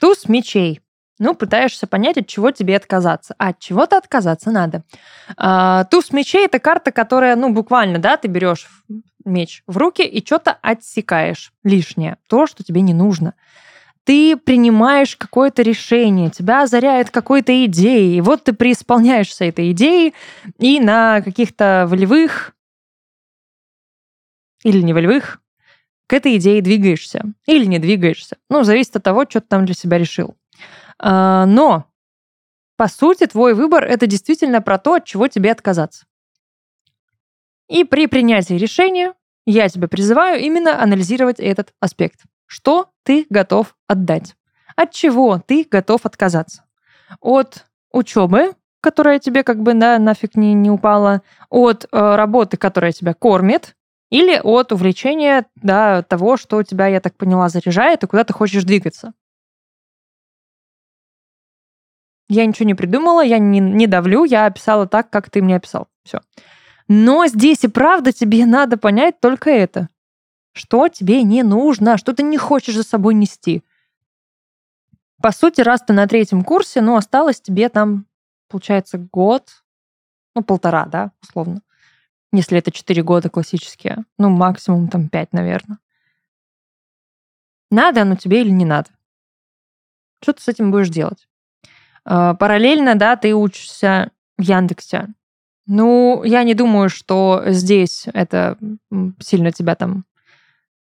Туз 0.00 0.28
мечей. 0.28 0.80
Ну, 1.20 1.36
пытаешься 1.36 1.86
понять, 1.86 2.18
от 2.18 2.26
чего 2.26 2.50
тебе 2.50 2.74
отказаться. 2.74 3.36
А 3.38 3.50
от 3.50 3.60
чего-то 3.60 3.96
отказаться 3.96 4.50
надо. 4.50 4.82
А, 5.36 5.84
туз 5.84 6.10
мечей– 6.10 6.44
это 6.46 6.58
карта, 6.58 6.90
которая, 6.90 7.36
ну, 7.36 7.52
буквально, 7.52 8.00
да, 8.00 8.16
ты 8.16 8.26
берешь 8.26 8.66
меч 9.24 9.62
в 9.68 9.76
руки 9.76 10.02
и 10.02 10.26
что-то 10.26 10.58
отсекаешь 10.60 11.52
лишнее, 11.62 12.18
то, 12.28 12.48
что 12.48 12.64
тебе 12.64 12.80
не 12.80 12.92
нужно. 12.92 13.34
Ты 14.02 14.36
принимаешь 14.36 15.16
какое-то 15.16 15.62
решение, 15.62 16.30
тебя 16.30 16.64
озаряет 16.64 17.10
какой-то 17.10 17.64
идеей, 17.66 18.16
и 18.16 18.20
вот 18.20 18.42
ты 18.42 18.54
преисполняешься 18.54 19.44
этой 19.44 19.70
идеей, 19.70 20.14
и 20.58 20.80
на 20.80 21.22
каких-то 21.22 21.86
волевых 21.88 22.56
или 24.64 24.80
не 24.80 24.92
волевых 24.92 25.40
к 26.06 26.12
этой 26.12 26.36
идее 26.36 26.60
двигаешься 26.60 27.22
или 27.46 27.64
не 27.64 27.78
двигаешься. 27.78 28.36
Ну, 28.48 28.62
зависит 28.62 28.96
от 28.96 29.02
того, 29.02 29.24
что 29.28 29.40
ты 29.40 29.46
там 29.48 29.64
для 29.64 29.74
себя 29.74 29.98
решил. 29.98 30.36
А, 30.98 31.46
но, 31.46 31.86
по 32.76 32.88
сути, 32.88 33.26
твой 33.26 33.54
выбор— 33.54 33.84
это 33.84 34.06
действительно 34.06 34.60
про 34.60 34.78
то, 34.78 34.94
от 34.94 35.04
чего 35.04 35.28
тебе 35.28 35.50
отказаться. 35.50 36.06
И 37.68 37.84
при 37.84 38.06
принятии 38.06 38.54
решения 38.54 39.14
я 39.46 39.68
тебя 39.68 39.88
призываю 39.88 40.40
именно 40.40 40.82
анализировать 40.82 41.40
этот 41.40 41.72
аспект. 41.80 42.20
Что 42.46 42.90
ты 43.04 43.26
готов 43.30 43.76
отдать? 43.86 44.36
От 44.76 44.92
чего 44.92 45.38
ты 45.38 45.66
готов 45.70 46.04
отказаться? 46.04 46.64
От 47.20 47.66
учебы, 47.92 48.54
которая 48.80 49.18
тебе 49.18 49.42
как 49.42 49.62
бы 49.62 49.72
да, 49.74 49.98
нафиг 49.98 50.36
не, 50.36 50.52
не 50.52 50.70
упала, 50.70 51.22
от 51.48 51.84
э, 51.84 52.14
работы, 52.16 52.56
которая 52.56 52.92
тебя 52.92 53.14
кормит, 53.14 53.76
или 54.10 54.40
от 54.42 54.72
увлечения 54.72 55.46
да, 55.56 56.02
того, 56.02 56.36
что 56.36 56.62
тебя, 56.62 56.86
я 56.86 57.00
так 57.00 57.16
поняла, 57.16 57.48
заряжает, 57.48 58.02
и 58.02 58.06
куда 58.06 58.24
ты 58.24 58.32
хочешь 58.32 58.64
двигаться. 58.64 59.14
Я 62.28 62.46
ничего 62.46 62.66
не 62.66 62.74
придумала, 62.74 63.22
я 63.22 63.38
не, 63.38 63.60
не 63.60 63.86
давлю, 63.86 64.24
я 64.24 64.46
описала 64.46 64.86
так, 64.86 65.10
как 65.10 65.30
ты 65.30 65.42
мне 65.42 65.56
описал. 65.56 65.88
Все. 66.04 66.20
Но 66.88 67.26
здесь 67.26 67.64
и 67.64 67.68
правда 67.68 68.12
тебе 68.12 68.46
надо 68.46 68.76
понять 68.76 69.20
только 69.20 69.50
это. 69.50 69.88
Что 70.52 70.88
тебе 70.88 71.22
не 71.22 71.42
нужно, 71.42 71.98
что 71.98 72.14
ты 72.14 72.22
не 72.22 72.38
хочешь 72.38 72.76
за 72.76 72.82
собой 72.82 73.14
нести. 73.14 73.62
По 75.20 75.32
сути, 75.32 75.60
раз 75.60 75.82
ты 75.82 75.92
на 75.92 76.06
третьем 76.06 76.44
курсе, 76.44 76.80
ну, 76.80 76.96
осталось 76.96 77.40
тебе 77.40 77.68
там, 77.68 78.06
получается, 78.48 78.98
год, 78.98 79.48
ну, 80.34 80.42
полтора, 80.42 80.86
да, 80.86 81.12
условно 81.22 81.62
если 82.36 82.58
это 82.58 82.70
4 82.70 83.02
года 83.02 83.28
классические. 83.30 84.04
Ну, 84.18 84.30
максимум 84.30 84.88
там 84.88 85.08
5, 85.08 85.32
наверное. 85.32 85.78
Надо 87.70 88.02
оно 88.02 88.16
тебе 88.16 88.42
или 88.42 88.50
не 88.50 88.64
надо? 88.64 88.90
Что 90.22 90.32
ты 90.34 90.42
с 90.42 90.48
этим 90.48 90.70
будешь 90.70 90.88
делать? 90.88 91.26
А, 92.04 92.34
параллельно, 92.34 92.94
да, 92.94 93.16
ты 93.16 93.34
учишься 93.34 94.10
в 94.38 94.42
Яндексе. 94.42 95.08
Ну, 95.66 96.22
я 96.24 96.42
не 96.42 96.54
думаю, 96.54 96.88
что 96.88 97.42
здесь 97.46 98.06
это 98.12 98.58
сильно 99.20 99.50
тебя 99.50 99.74
там 99.74 100.04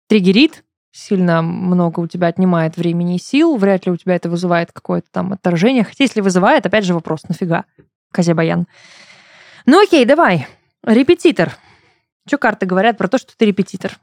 триггерит, 0.09 0.65
сильно 0.91 1.43
много 1.43 2.01
у 2.01 2.07
тебя 2.07 2.29
отнимает 2.29 2.77
времени 2.77 3.17
и 3.17 3.21
сил, 3.21 3.57
вряд 3.57 3.87
ли 3.87 3.93
у 3.93 3.97
тебя 3.97 4.17
это 4.17 4.29
вызывает 4.29 4.73
какое-то 4.73 5.09
там 5.11 5.33
отторжение. 5.33 5.85
Хотя 5.85 6.05
если 6.05 6.21
вызывает, 6.21 6.67
опять 6.67 6.85
же 6.85 6.95
вопрос, 6.95 7.25
нафига, 7.29 7.65
Козе 8.13 8.35
Баян. 8.35 8.67
Ну 9.67 9.83
окей, 9.83 10.05
давай. 10.05 10.47
Репетитор. 10.87 11.59
Что 12.29 12.39
карты 12.39 12.65
говорят 12.65 12.97
про 12.97 13.09
то, 13.09 13.19
что 13.19 13.37
ты 13.37 13.45
репетитор? 13.45 13.99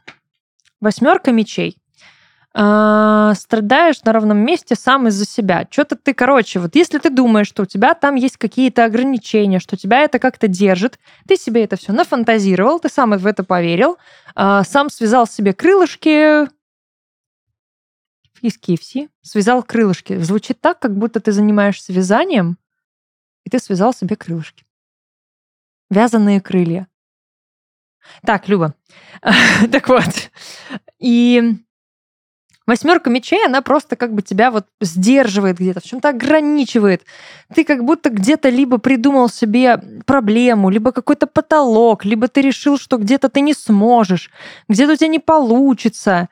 Восьмерка 0.81 1.31
мечей. 1.31 1.77
э, 2.55 3.34
страдаешь 3.36 4.03
на 4.03 4.13
ровном 4.13 4.38
месте 4.38 4.75
сам 4.75 5.07
из-за 5.07 5.25
себя. 5.25 5.65
Что-то 5.71 5.95
ты, 5.95 6.13
короче, 6.13 6.59
вот 6.59 6.75
если 6.75 6.99
ты 6.99 7.09
думаешь, 7.09 7.47
что 7.47 7.63
у 7.63 7.65
тебя 7.65 7.95
там 7.95 8.13
есть 8.13 8.38
какие-то 8.38 8.86
ограничения, 8.86 9.59
что 9.59 9.75
тебя 9.75 10.01
это 10.01 10.19
как-то 10.19 10.47
держит, 10.47 10.99
ты 11.27 11.36
себе 11.36 11.63
это 11.63 11.77
все 11.77 11.93
нафантазировал, 11.93 12.79
ты 12.79 12.89
сам 12.89 13.17
в 13.17 13.25
это 13.25 13.43
поверил, 13.43 13.97
э, 14.36 14.61
сам 14.67 14.89
связал 14.89 15.25
себе 15.25 15.53
крылышки, 15.53 16.47
из 18.41 18.59
KFC, 18.59 19.09
связал 19.21 19.63
крылышки. 19.63 20.17
Звучит 20.19 20.59
так, 20.59 20.79
как 20.79 20.95
будто 20.95 21.21
ты 21.21 21.31
занимаешься 21.31 21.93
вязанием, 21.93 22.57
и 23.45 23.49
ты 23.49 23.57
связал 23.57 23.93
себе 23.93 24.17
крылышки. 24.17 24.65
Вязаные 25.93 26.41
крылья. 26.41 26.87
Так, 28.25 28.49
Люба. 28.49 28.73
так 29.71 29.87
вот. 29.87 30.31
И 30.97 31.55
восьмерка 32.65 33.11
мечей, 33.11 33.45
она 33.45 33.61
просто 33.61 33.95
как 33.95 34.11
бы 34.11 34.23
тебя 34.23 34.49
вот 34.49 34.65
сдерживает 34.81 35.59
где-то, 35.59 35.81
в 35.81 35.83
чем-то 35.83 36.09
ограничивает. 36.09 37.05
Ты 37.53 37.63
как 37.63 37.83
будто 37.83 38.09
где-то 38.09 38.49
либо 38.49 38.79
придумал 38.79 39.29
себе 39.29 39.77
проблему, 40.07 40.71
либо 40.71 40.91
какой-то 40.91 41.27
потолок, 41.27 42.05
либо 42.05 42.27
ты 42.27 42.41
решил, 42.41 42.79
что 42.79 42.97
где-то 42.97 43.29
ты 43.29 43.41
не 43.41 43.53
сможешь, 43.53 44.31
где-то 44.67 44.93
у 44.93 44.95
тебя 44.95 45.09
не 45.09 45.19
получится. 45.19 46.27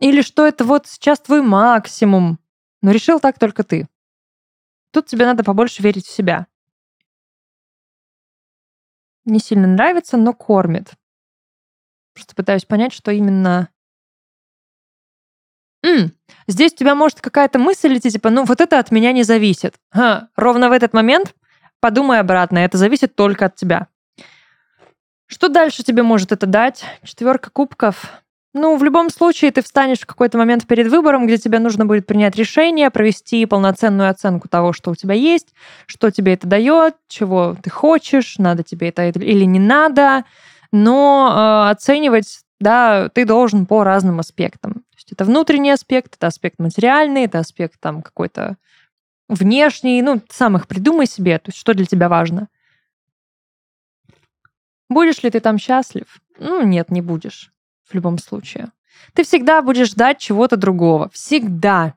Или 0.00 0.22
что 0.22 0.44
это 0.44 0.64
вот 0.64 0.88
сейчас 0.88 1.20
твой 1.20 1.42
максимум. 1.42 2.40
Но 2.82 2.90
решил 2.90 3.20
так 3.20 3.38
только 3.38 3.62
ты. 3.62 3.86
Тут 4.92 5.06
тебе 5.06 5.24
надо 5.24 5.44
побольше 5.44 5.84
верить 5.84 6.06
в 6.06 6.12
себя. 6.12 6.48
Не 9.28 9.40
сильно 9.40 9.66
нравится, 9.66 10.16
но 10.16 10.32
кормит. 10.32 10.92
Просто 12.14 12.34
пытаюсь 12.34 12.64
понять, 12.64 12.94
что 12.94 13.10
именно... 13.10 13.68
М, 15.84 16.12
здесь 16.46 16.72
у 16.72 16.76
тебя 16.76 16.94
может 16.94 17.20
какая-то 17.20 17.58
мысль 17.58 17.98
идти, 17.98 18.10
типа, 18.10 18.30
ну 18.30 18.44
вот 18.44 18.62
это 18.62 18.78
от 18.78 18.90
меня 18.90 19.12
не 19.12 19.24
зависит. 19.24 19.74
Ха, 19.90 20.30
ровно 20.34 20.70
в 20.70 20.72
этот 20.72 20.94
момент 20.94 21.34
подумай 21.78 22.20
обратно, 22.20 22.58
это 22.58 22.78
зависит 22.78 23.16
только 23.16 23.44
от 23.46 23.54
тебя. 23.54 23.88
Что 25.26 25.48
дальше 25.48 25.84
тебе 25.84 26.02
может 26.02 26.32
это 26.32 26.46
дать? 26.46 26.86
Четверка 27.02 27.50
кубков. 27.50 28.06
Ну, 28.54 28.76
в 28.78 28.82
любом 28.82 29.10
случае, 29.10 29.52
ты 29.52 29.62
встанешь 29.62 30.00
в 30.00 30.06
какой-то 30.06 30.38
момент 30.38 30.66
перед 30.66 30.88
выбором, 30.88 31.26
где 31.26 31.36
тебе 31.36 31.58
нужно 31.58 31.84
будет 31.84 32.06
принять 32.06 32.34
решение, 32.36 32.90
провести 32.90 33.44
полноценную 33.44 34.08
оценку 34.08 34.48
того, 34.48 34.72
что 34.72 34.90
у 34.90 34.94
тебя 34.94 35.14
есть, 35.14 35.54
что 35.86 36.10
тебе 36.10 36.32
это 36.32 36.46
дает, 36.46 36.96
чего 37.08 37.56
ты 37.62 37.68
хочешь, 37.68 38.38
надо 38.38 38.62
тебе 38.62 38.88
это 38.88 39.06
или 39.06 39.44
не 39.44 39.58
надо. 39.58 40.24
Но 40.72 41.66
э, 41.68 41.70
оценивать, 41.70 42.40
да, 42.58 43.10
ты 43.10 43.26
должен 43.26 43.66
по 43.66 43.84
разным 43.84 44.18
аспектам. 44.18 44.74
То 44.74 44.96
есть 44.96 45.12
это 45.12 45.24
внутренний 45.26 45.70
аспект, 45.70 46.16
это 46.16 46.26
аспект 46.26 46.58
материальный, 46.58 47.24
это 47.24 47.40
аспект 47.40 47.78
там 47.80 48.00
какой-то 48.00 48.56
внешний. 49.28 50.00
Ну, 50.00 50.22
сам 50.30 50.56
их 50.56 50.66
придумай 50.66 51.06
себе, 51.06 51.38
то 51.38 51.50
есть 51.50 51.58
что 51.58 51.74
для 51.74 51.84
тебя 51.84 52.08
важно. 52.08 52.48
Будешь 54.88 55.22
ли 55.22 55.30
ты 55.30 55.40
там 55.40 55.58
счастлив? 55.58 56.06
Ну, 56.38 56.62
нет, 56.62 56.90
не 56.90 57.02
будешь 57.02 57.52
в 57.88 57.94
любом 57.94 58.18
случае. 58.18 58.70
Ты 59.14 59.24
всегда 59.24 59.62
будешь 59.62 59.90
ждать 59.90 60.18
чего-то 60.18 60.56
другого. 60.56 61.08
Всегда. 61.10 61.94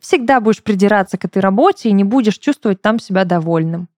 Всегда 0.00 0.40
будешь 0.40 0.62
придираться 0.62 1.16
к 1.16 1.24
этой 1.24 1.40
работе 1.40 1.88
и 1.88 1.92
не 1.92 2.04
будешь 2.04 2.38
чувствовать 2.38 2.82
там 2.82 2.98
себя 2.98 3.24
довольным. 3.24 3.88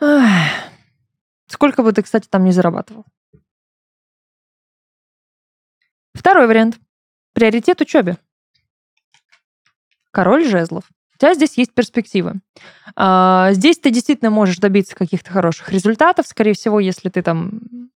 Ах. 0.00 0.50
Сколько 1.46 1.82
бы 1.82 1.92
ты, 1.92 2.02
кстати, 2.02 2.26
там 2.28 2.44
не 2.44 2.52
зарабатывал. 2.52 3.04
Второй 6.14 6.46
вариант. 6.46 6.78
Приоритет 7.32 7.80
учебе. 7.80 8.16
Король 10.10 10.46
жезлов. 10.46 10.84
У 11.14 11.18
тебя 11.18 11.34
здесь 11.34 11.58
есть 11.58 11.74
перспективы. 11.74 12.34
А, 12.96 13.52
здесь 13.52 13.78
ты 13.78 13.90
действительно 13.90 14.30
можешь 14.30 14.58
добиться 14.58 14.96
каких-то 14.96 15.30
хороших 15.30 15.70
результатов. 15.70 16.26
Скорее 16.26 16.54
всего, 16.54 16.80
если 16.80 17.08
ты 17.08 17.22
там 17.22 17.90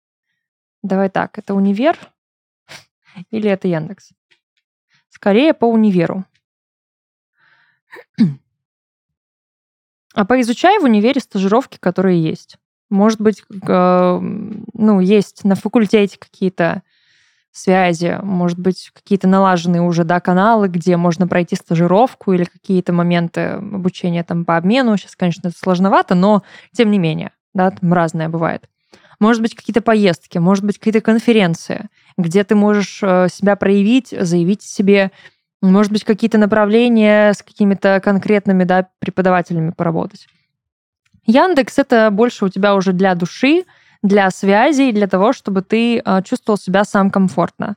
Давай 0.84 1.10
так, 1.10 1.38
это 1.38 1.54
универ 1.54 1.98
или 3.32 3.50
это 3.50 3.68
Яндекс? 3.68 4.12
Скорее 5.10 5.54
по 5.54 5.66
универу. 5.66 6.26
А 10.14 10.26
поизучай 10.26 10.80
в 10.80 10.84
универе 10.84 11.22
стажировки, 11.22 11.78
которые 11.78 12.22
есть. 12.22 12.58
Может 12.90 13.22
быть, 13.22 13.44
э, 13.68 14.20
ну, 14.20 15.00
есть 15.00 15.44
на 15.44 15.56
факультете 15.56 16.18
какие-то 16.18 16.82
связи, 17.52 18.20
может 18.24 18.60
быть, 18.60 18.92
какие-то 18.94 19.28
налаженные 19.28 19.82
уже, 19.82 20.04
да, 20.04 20.20
каналы, 20.20 20.68
где 20.70 20.96
можно 20.96 21.28
пройти 21.28 21.56
стажировку 21.56 22.34
или 22.34 22.46
какие-то 22.46 22.94
моменты 22.94 23.42
обучения 23.42 24.24
там 24.24 24.46
по 24.46 24.58
обмену. 24.58 24.96
Сейчас, 24.98 25.16
конечно, 25.16 25.50
это 25.50 25.58
сложновато, 25.58 26.16
но 26.16 26.44
тем 26.72 26.92
не 26.92 27.00
менее, 27.00 27.32
да, 27.54 27.72
там 27.72 27.94
разное 27.94 28.30
бывает. 28.30 28.70
Может 29.20 29.42
быть, 29.42 29.56
какие-то 29.56 29.82
поездки, 29.82 30.38
может 30.38 30.64
быть, 30.64 30.78
какие-то 30.78 31.02
конференции, 31.02 31.90
где 32.18 32.44
ты 32.44 32.56
можешь 32.56 33.00
э, 33.02 33.28
себя 33.32 33.56
проявить, 33.56 34.10
заявить 34.10 34.62
себе, 34.62 35.12
может 35.62 35.92
быть, 35.92 36.04
какие-то 36.04 36.38
направления 36.38 37.34
с 37.34 37.42
какими-то 37.42 38.00
конкретными 38.00 38.64
да, 38.64 38.90
преподавателями 39.00 39.72
поработать. 39.72 40.28
Яндекс— 41.26 41.78
это 41.80 42.10
больше 42.12 42.46
у 42.46 42.50
тебя 42.50 42.76
уже 42.76 42.94
для 42.94 43.16
души, 43.16 43.66
для 44.04 44.30
связей, 44.30 44.92
для 44.92 45.08
того, 45.08 45.34
чтобы 45.34 45.62
ты 45.64 45.98
э, 45.98 46.22
чувствовал 46.24 46.58
себя 46.58 46.86
сам 46.86 47.10
комфортно. 47.10 47.76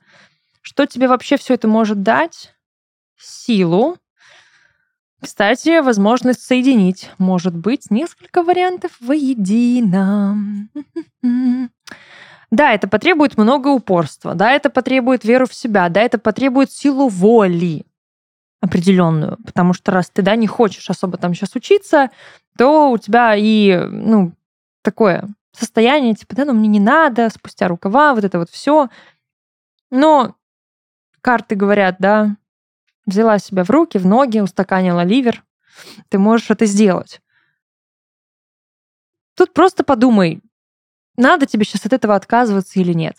Что 0.60 0.86
тебе 0.86 1.08
вообще 1.08 1.38
все 1.38 1.54
это 1.54 1.66
может 1.68 2.02
дать? 2.02 2.54
Силу, 3.18 3.96
кстати, 5.20 5.80
возможность 5.80 6.42
соединить. 6.42 7.10
Может 7.18 7.56
быть, 7.56 7.90
несколько 7.90 8.42
вариантов 8.42 8.92
воедино. 9.00 10.36
Да, 12.52 12.72
это 12.72 12.88
потребует 12.88 13.38
много 13.38 13.68
упорства, 13.68 14.34
да, 14.34 14.50
это 14.50 14.70
потребует 14.70 15.24
веру 15.24 15.46
в 15.46 15.54
себя, 15.54 15.88
да, 15.88 16.00
это 16.00 16.18
потребует 16.18 16.72
силу 16.72 17.06
воли 17.06 17.86
определенную, 18.60 19.38
потому 19.46 19.72
что 19.72 19.92
раз 19.92 20.10
ты, 20.10 20.22
да, 20.22 20.34
не 20.34 20.48
хочешь 20.48 20.90
особо 20.90 21.16
там 21.16 21.32
сейчас 21.32 21.54
учиться, 21.54 22.10
то 22.58 22.90
у 22.90 22.98
тебя 22.98 23.36
и, 23.36 23.76
ну, 23.88 24.32
такое 24.82 25.28
состояние, 25.52 26.14
типа, 26.14 26.34
да, 26.34 26.44
ну 26.44 26.52
мне 26.52 26.68
не 26.68 26.80
надо, 26.80 27.30
спустя 27.30 27.68
рукава, 27.68 28.14
вот 28.14 28.24
это 28.24 28.38
вот 28.38 28.50
все. 28.50 28.88
Но 29.90 30.34
карты 31.20 31.54
говорят, 31.54 31.96
да, 31.98 32.36
взяла 33.06 33.38
себя 33.38 33.64
в 33.64 33.70
руки, 33.70 33.98
в 33.98 34.06
ноги, 34.06 34.40
устаканила 34.40 35.04
ливер, 35.04 35.44
ты 36.08 36.18
можешь 36.18 36.50
это 36.50 36.66
сделать. 36.66 37.20
Тут 39.34 39.54
просто 39.54 39.84
подумай, 39.84 40.42
надо 41.16 41.46
тебе 41.46 41.64
сейчас 41.64 41.86
от 41.86 41.92
этого 41.92 42.14
отказываться 42.14 42.80
или 42.80 42.92
нет. 42.92 43.16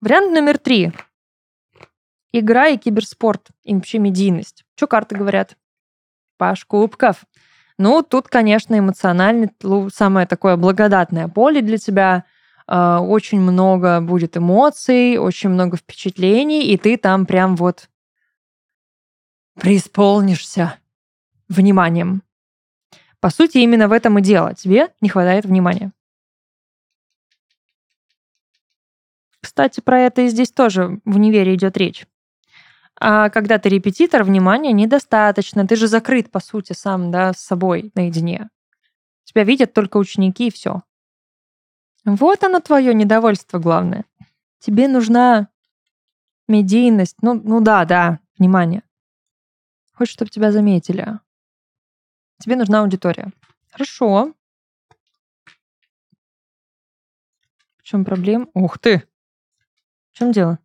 Вариант 0.00 0.32
номер 0.32 0.58
три. 0.58 0.92
Игра 2.32 2.68
и 2.68 2.76
киберспорт, 2.76 3.48
и 3.62 3.74
вообще 3.74 3.98
медийность. 3.98 4.64
Что 4.74 4.86
карты 4.86 5.16
говорят? 5.16 5.56
Паш 6.36 6.64
Кубков. 6.64 7.24
Ну, 7.78 8.02
тут, 8.02 8.28
конечно, 8.28 8.78
эмоционально 8.78 9.50
самое 9.92 10.26
такое 10.26 10.56
благодатное 10.56 11.28
поле 11.28 11.60
для 11.60 11.78
тебя. 11.78 12.24
А, 12.66 13.00
очень 13.00 13.40
много 13.40 14.00
будет 14.00 14.36
эмоций, 14.36 15.18
очень 15.18 15.50
много 15.50 15.76
впечатлений, 15.76 16.72
и 16.72 16.76
ты 16.76 16.96
там 16.96 17.26
прям 17.26 17.56
вот 17.56 17.88
преисполнишься 19.60 20.78
вниманием. 21.48 22.22
По 23.20 23.30
сути, 23.30 23.58
именно 23.58 23.88
в 23.88 23.92
этом 23.92 24.18
и 24.18 24.22
дело. 24.22 24.54
Тебе 24.54 24.88
не 25.00 25.08
хватает 25.08 25.44
внимания. 25.44 25.92
Кстати, 29.40 29.80
про 29.80 30.00
это 30.00 30.22
и 30.22 30.28
здесь 30.28 30.50
тоже 30.50 31.00
в 31.04 31.16
универе 31.16 31.54
идет 31.54 31.76
речь. 31.76 32.06
А 32.98 33.30
когда 33.30 33.58
ты 33.58 33.68
репетитор, 33.68 34.24
внимания 34.24 34.72
недостаточно. 34.72 35.66
Ты 35.66 35.76
же 35.76 35.86
закрыт, 35.86 36.30
по 36.30 36.40
сути, 36.40 36.72
сам, 36.72 37.10
да, 37.10 37.32
с 37.32 37.38
собой 37.38 37.90
наедине. 37.94 38.48
Тебя 39.24 39.44
видят 39.44 39.72
только 39.72 39.96
ученики 39.96 40.48
и 40.48 40.52
все. 40.52 40.82
Вот 42.04 42.44
оно 42.44 42.60
твое 42.60 42.94
недовольство 42.94 43.58
главное. 43.58 44.04
Тебе 44.60 44.88
нужна 44.88 45.48
медийность. 46.48 47.16
Ну, 47.22 47.34
ну 47.34 47.60
да, 47.60 47.84
да, 47.84 48.20
внимание. 48.38 48.82
Хочешь, 49.96 50.12
чтобы 50.12 50.30
тебя 50.30 50.52
заметили. 50.52 51.18
Тебе 52.38 52.56
нужна 52.56 52.80
аудитория. 52.80 53.32
Хорошо. 53.70 54.34
В 57.78 57.82
чем 57.82 58.04
проблема? 58.04 58.48
Ух 58.52 58.78
ты! 58.78 59.04
В 60.12 60.18
чем 60.18 60.32
дело? 60.32 60.58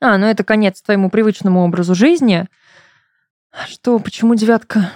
А, 0.00 0.18
ну 0.18 0.26
это 0.26 0.44
конец 0.44 0.80
твоему 0.82 1.10
привычному 1.10 1.64
образу 1.64 1.96
жизни. 1.96 2.46
Что, 3.66 3.98
почему 3.98 4.36
девятка? 4.36 4.92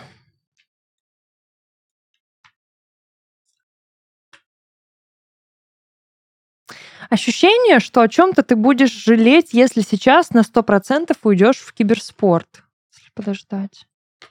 Ощущение, 7.09 7.81
что 7.81 8.03
о 8.03 8.09
чем-то 8.09 8.45
ты 8.45 8.55
будешь 8.55 8.93
жалеть, 8.93 9.53
если 9.53 9.81
сейчас 9.81 10.31
на 10.31 10.43
100% 10.43 11.17
уйдешь 11.25 11.59
в 11.59 11.73
киберспорт. 11.73 12.63
Подождать. 13.21 13.87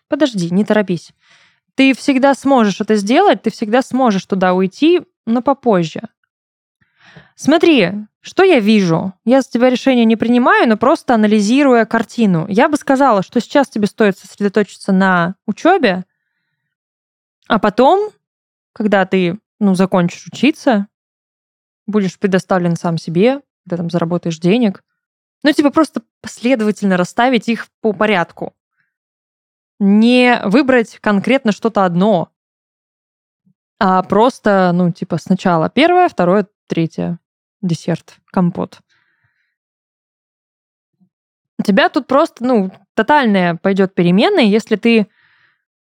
Подожди, 0.08 0.50
не 0.50 0.66
торопись. 0.66 1.12
Ты 1.76 1.94
всегда 1.94 2.34
сможешь 2.34 2.82
это 2.82 2.96
сделать, 2.96 3.44
ты 3.44 3.52
всегда 3.52 3.84
сможешь 3.84 4.26
туда 4.26 4.56
уйти, 4.56 5.02
но 5.28 5.44
попозже. 5.44 6.10
Смотри, 7.36 7.92
что 8.20 8.42
я 8.42 8.60
вижу? 8.60 9.14
Я 9.26 9.44
за 9.44 9.50
тебя 9.52 9.70
решение 9.70 10.06
не 10.06 10.16
принимаю, 10.16 10.68
но 10.68 10.76
просто 10.76 11.14
анализируя 11.14 11.86
картину. 11.86 12.48
Я 12.50 12.68
бы 12.68 12.78
сказала, 12.78 13.22
что 13.22 13.40
сейчас 13.40 13.70
тебе 13.70 13.86
стоит 13.86 14.18
сосредоточиться 14.18 14.92
на 14.92 15.36
учебе, 15.46 16.04
а 17.48 17.60
потом, 17.60 18.10
когда 18.74 19.06
ты 19.06 19.38
ну, 19.60 19.76
закончишь 19.76 20.26
учиться, 20.34 20.88
будешь 21.86 22.18
предоставлен 22.18 22.76
сам 22.76 22.98
себе, 22.98 23.42
когда 23.64 23.78
там 23.78 23.92
заработаешь 23.92 24.40
денег, 24.40 24.84
ну, 25.44 25.52
типа 25.52 25.70
просто 25.70 26.02
последовательно 26.22 26.98
расставить 26.98 27.48
их 27.50 27.68
по 27.82 27.94
порядку. 27.94 28.56
Не 29.80 30.42
выбрать 30.44 31.00
конкретно 31.00 31.52
что-то 31.52 31.86
одно, 31.86 32.32
а 33.80 34.04
просто, 34.04 34.72
ну, 34.74 34.92
типа 34.92 35.18
сначала 35.18 35.70
первое, 35.70 36.10
второе, 36.10 36.48
третье 36.68 37.20
десерт, 37.62 38.18
компот. 38.26 38.80
У 41.58 41.64
тебя 41.64 41.90
тут 41.90 42.08
просто, 42.08 42.46
ну, 42.46 42.72
тотальная 42.94 43.56
пойдет 43.56 43.96
переменная, 43.96 44.44
если 44.44 44.76
ты 44.76 45.08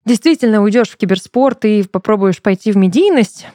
действительно 0.04 0.62
уйдешь 0.62 0.90
в 0.90 0.96
киберспорт 0.96 1.64
и 1.64 1.82
попробуешь 1.82 2.42
пойти 2.42 2.72
в 2.72 2.76
медийность, 2.76 3.46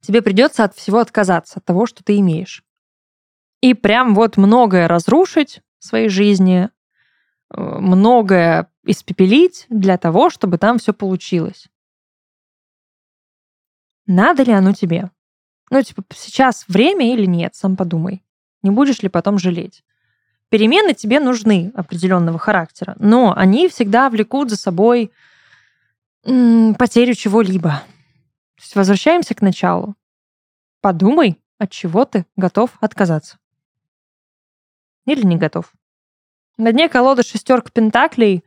тебе 0.00 0.20
придется 0.22 0.64
от 0.64 0.74
всего 0.74 0.98
отказаться, 0.98 1.58
от 1.58 1.64
того, 1.64 1.86
что 1.86 2.04
ты 2.04 2.18
имеешь. 2.18 2.62
И 3.60 3.72
прям 3.72 4.14
вот 4.14 4.36
многое 4.36 4.88
разрушить 4.88 5.62
в 5.78 5.86
своей 5.86 6.08
жизни, 6.08 6.68
многое 7.50 8.70
испепелить 8.84 9.66
для 9.68 9.96
того, 9.98 10.30
чтобы 10.30 10.58
там 10.58 10.78
все 10.78 10.92
получилось. 10.92 11.68
Надо 14.06 14.42
ли 14.42 14.52
оно 14.52 14.72
тебе? 14.72 15.10
Ну, 15.70 15.82
типа, 15.82 16.04
сейчас 16.14 16.66
время 16.68 17.14
или 17.14 17.26
нет, 17.26 17.54
сам 17.54 17.76
подумай. 17.76 18.22
Не 18.62 18.70
будешь 18.70 19.02
ли 19.02 19.08
потом 19.08 19.38
жалеть? 19.38 19.82
Перемены 20.50 20.94
тебе 20.94 21.20
нужны 21.20 21.72
определенного 21.74 22.38
характера, 22.38 22.96
но 22.98 23.34
они 23.36 23.68
всегда 23.68 24.10
влекут 24.10 24.50
за 24.50 24.56
собой 24.56 25.10
потерю 26.22 27.14
чего-либо. 27.14 27.82
То 28.56 28.62
есть 28.62 28.76
возвращаемся 28.76 29.34
к 29.34 29.42
началу. 29.42 29.94
Подумай, 30.80 31.40
от 31.58 31.70
чего 31.70 32.04
ты 32.04 32.26
готов 32.36 32.70
отказаться. 32.80 33.38
Или 35.06 35.24
не 35.24 35.36
готов. 35.36 35.72
На 36.56 36.72
дне 36.72 36.88
колоды 36.88 37.22
шестерка 37.22 37.70
пентаклей, 37.72 38.44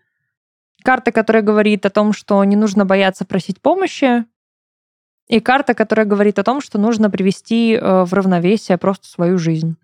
карта, 0.84 1.12
которая 1.12 1.44
говорит 1.44 1.86
о 1.86 1.90
том, 1.90 2.14
что 2.14 2.44
не 2.44 2.56
нужно 2.56 2.86
бояться 2.86 3.26
просить 3.26 3.62
помощи, 3.62 4.26
и 5.28 5.42
карта, 5.42 5.74
которая 5.74 6.06
говорит 6.06 6.40
о 6.40 6.44
том, 6.44 6.62
что 6.62 6.78
нужно 6.78 7.10
привести 7.10 7.74
э, 7.74 8.04
в 8.06 8.14
равновесие 8.14 8.78
просто 8.78 9.08
свою 9.08 9.38
жизнь. 9.38 9.76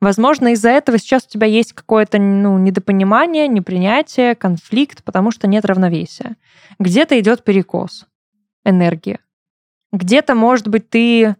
Возможно, 0.00 0.52
из-за 0.54 0.70
этого 0.70 0.98
сейчас 0.98 1.26
у 1.26 1.28
тебя 1.28 1.46
есть 1.46 1.74
какое-то 1.74 2.18
ну, 2.18 2.58
недопонимание, 2.58 3.46
непринятие, 3.46 4.34
конфликт, 4.34 5.04
потому 5.04 5.30
что 5.30 5.46
нет 5.46 5.64
равновесия. 5.64 6.36
Где-то 6.78 7.20
идет 7.20 7.44
перекос 7.44 8.06
энергии. 8.64 9.20
Где-то, 9.92 10.34
может 10.34 10.68
быть, 10.68 10.88
ты 10.88 11.36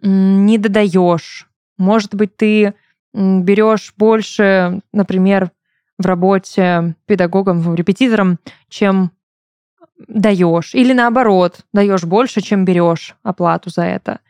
не 0.00 0.58
додаешь. 0.58 1.48
Может 1.78 2.14
быть, 2.14 2.36
ты 2.36 2.74
берешь 3.14 3.94
больше, 3.96 4.80
например, 4.92 5.50
в 5.98 6.06
работе 6.06 6.94
педагогом, 7.06 7.74
репетитором, 7.74 8.38
чем 8.68 9.10
даешь. 10.08 10.74
Или 10.74 10.92
наоборот, 10.92 11.60
даешь 11.72 12.04
больше, 12.04 12.40
чем 12.40 12.64
берешь 12.64 13.16
оплату 13.22 13.70
за 13.70 13.82
это. 13.82 14.20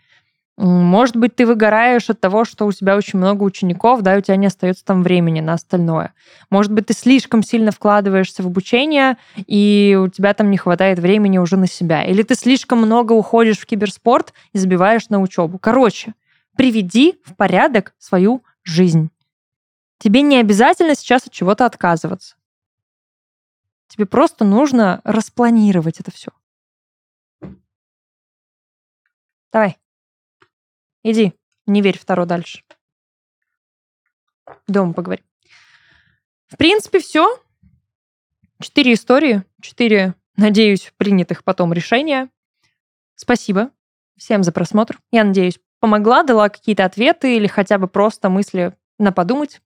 Может 0.58 1.16
быть, 1.16 1.36
ты 1.36 1.44
выгораешь 1.44 2.08
от 2.08 2.18
того, 2.18 2.46
что 2.46 2.64
у 2.64 2.72
тебя 2.72 2.96
очень 2.96 3.18
много 3.18 3.42
учеников, 3.42 4.00
да, 4.00 4.14
и 4.14 4.18
у 4.18 4.20
тебя 4.22 4.36
не 4.36 4.46
остается 4.46 4.86
там 4.86 5.02
времени 5.02 5.40
на 5.40 5.52
остальное. 5.52 6.14
Может 6.48 6.72
быть, 6.72 6.86
ты 6.86 6.94
слишком 6.94 7.42
сильно 7.42 7.72
вкладываешься 7.72 8.42
в 8.42 8.46
обучение, 8.46 9.18
и 9.46 9.98
у 10.02 10.08
тебя 10.08 10.32
там 10.32 10.50
не 10.50 10.56
хватает 10.56 10.98
времени 10.98 11.36
уже 11.36 11.58
на 11.58 11.66
себя. 11.66 12.04
Или 12.04 12.22
ты 12.22 12.34
слишком 12.34 12.78
много 12.78 13.12
уходишь 13.12 13.58
в 13.58 13.66
киберспорт 13.66 14.32
и 14.54 14.58
забиваешь 14.58 15.10
на 15.10 15.20
учебу. 15.20 15.58
Короче, 15.58 16.14
приведи 16.56 17.20
в 17.26 17.34
порядок 17.34 17.92
свою 17.98 18.42
жизнь. 18.64 19.10
Тебе 19.98 20.22
не 20.22 20.38
обязательно 20.38 20.94
сейчас 20.94 21.26
от 21.26 21.32
чего-то 21.32 21.66
отказываться. 21.66 22.36
Тебе 23.88 24.06
просто 24.06 24.44
нужно 24.44 25.00
распланировать 25.04 26.00
это 26.00 26.10
все. 26.10 26.30
Давай. 29.52 29.78
Иди, 31.02 31.34
не 31.66 31.80
верь 31.82 31.98
второ 31.98 32.26
дальше. 32.26 32.62
Дома 34.66 34.92
поговорим. 34.92 35.24
В 36.48 36.56
принципе, 36.56 37.00
все. 37.00 37.42
Четыре 38.60 38.94
истории, 38.94 39.44
четыре, 39.60 40.14
надеюсь, 40.36 40.92
принятых 40.96 41.44
потом 41.44 41.72
решения. 41.72 42.30
Спасибо 43.14 43.70
всем 44.16 44.42
за 44.42 44.52
просмотр. 44.52 44.98
Я 45.10 45.24
надеюсь, 45.24 45.60
помогла, 45.80 46.22
дала 46.22 46.48
какие-то 46.48 46.84
ответы 46.84 47.36
или 47.36 47.46
хотя 47.46 47.78
бы 47.78 47.86
просто 47.86 48.28
мысли 48.28 48.76
на 48.98 49.12
подумать. 49.12 49.60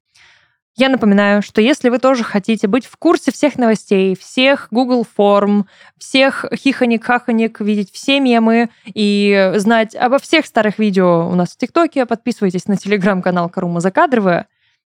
Я 0.81 0.89
напоминаю, 0.89 1.43
что 1.43 1.61
если 1.61 1.91
вы 1.91 1.99
тоже 1.99 2.25
хотите 2.25 2.67
быть 2.67 2.87
в 2.87 2.97
курсе 2.97 3.31
всех 3.31 3.59
новостей, 3.59 4.17
всех 4.17 4.69
Google 4.71 5.05
форм, 5.05 5.67
всех 5.99 6.47
хихоник-хахоник, 6.55 7.61
видеть 7.61 7.93
все 7.93 8.19
мемы 8.19 8.71
и 8.87 9.53
знать 9.57 9.95
обо 9.95 10.19
всех 10.19 10.47
старых 10.47 10.79
видео 10.79 11.29
у 11.29 11.35
нас 11.35 11.51
в 11.51 11.59
ТикТоке, 11.59 12.07
подписывайтесь 12.07 12.67
на 12.67 12.79
телеграм-канал 12.79 13.51
Карума 13.51 13.81
Закадровая. 13.81 14.49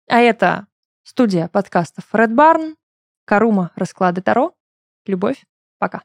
А 0.09 0.21
это 0.21 0.65
студия 1.03 1.49
подкастов 1.49 2.05
Red 2.11 2.33
Barn, 2.33 2.73
Карума 3.25 3.69
Расклады 3.75 4.23
Таро. 4.23 4.53
Любовь. 5.05 5.45
Пока. 5.77 6.01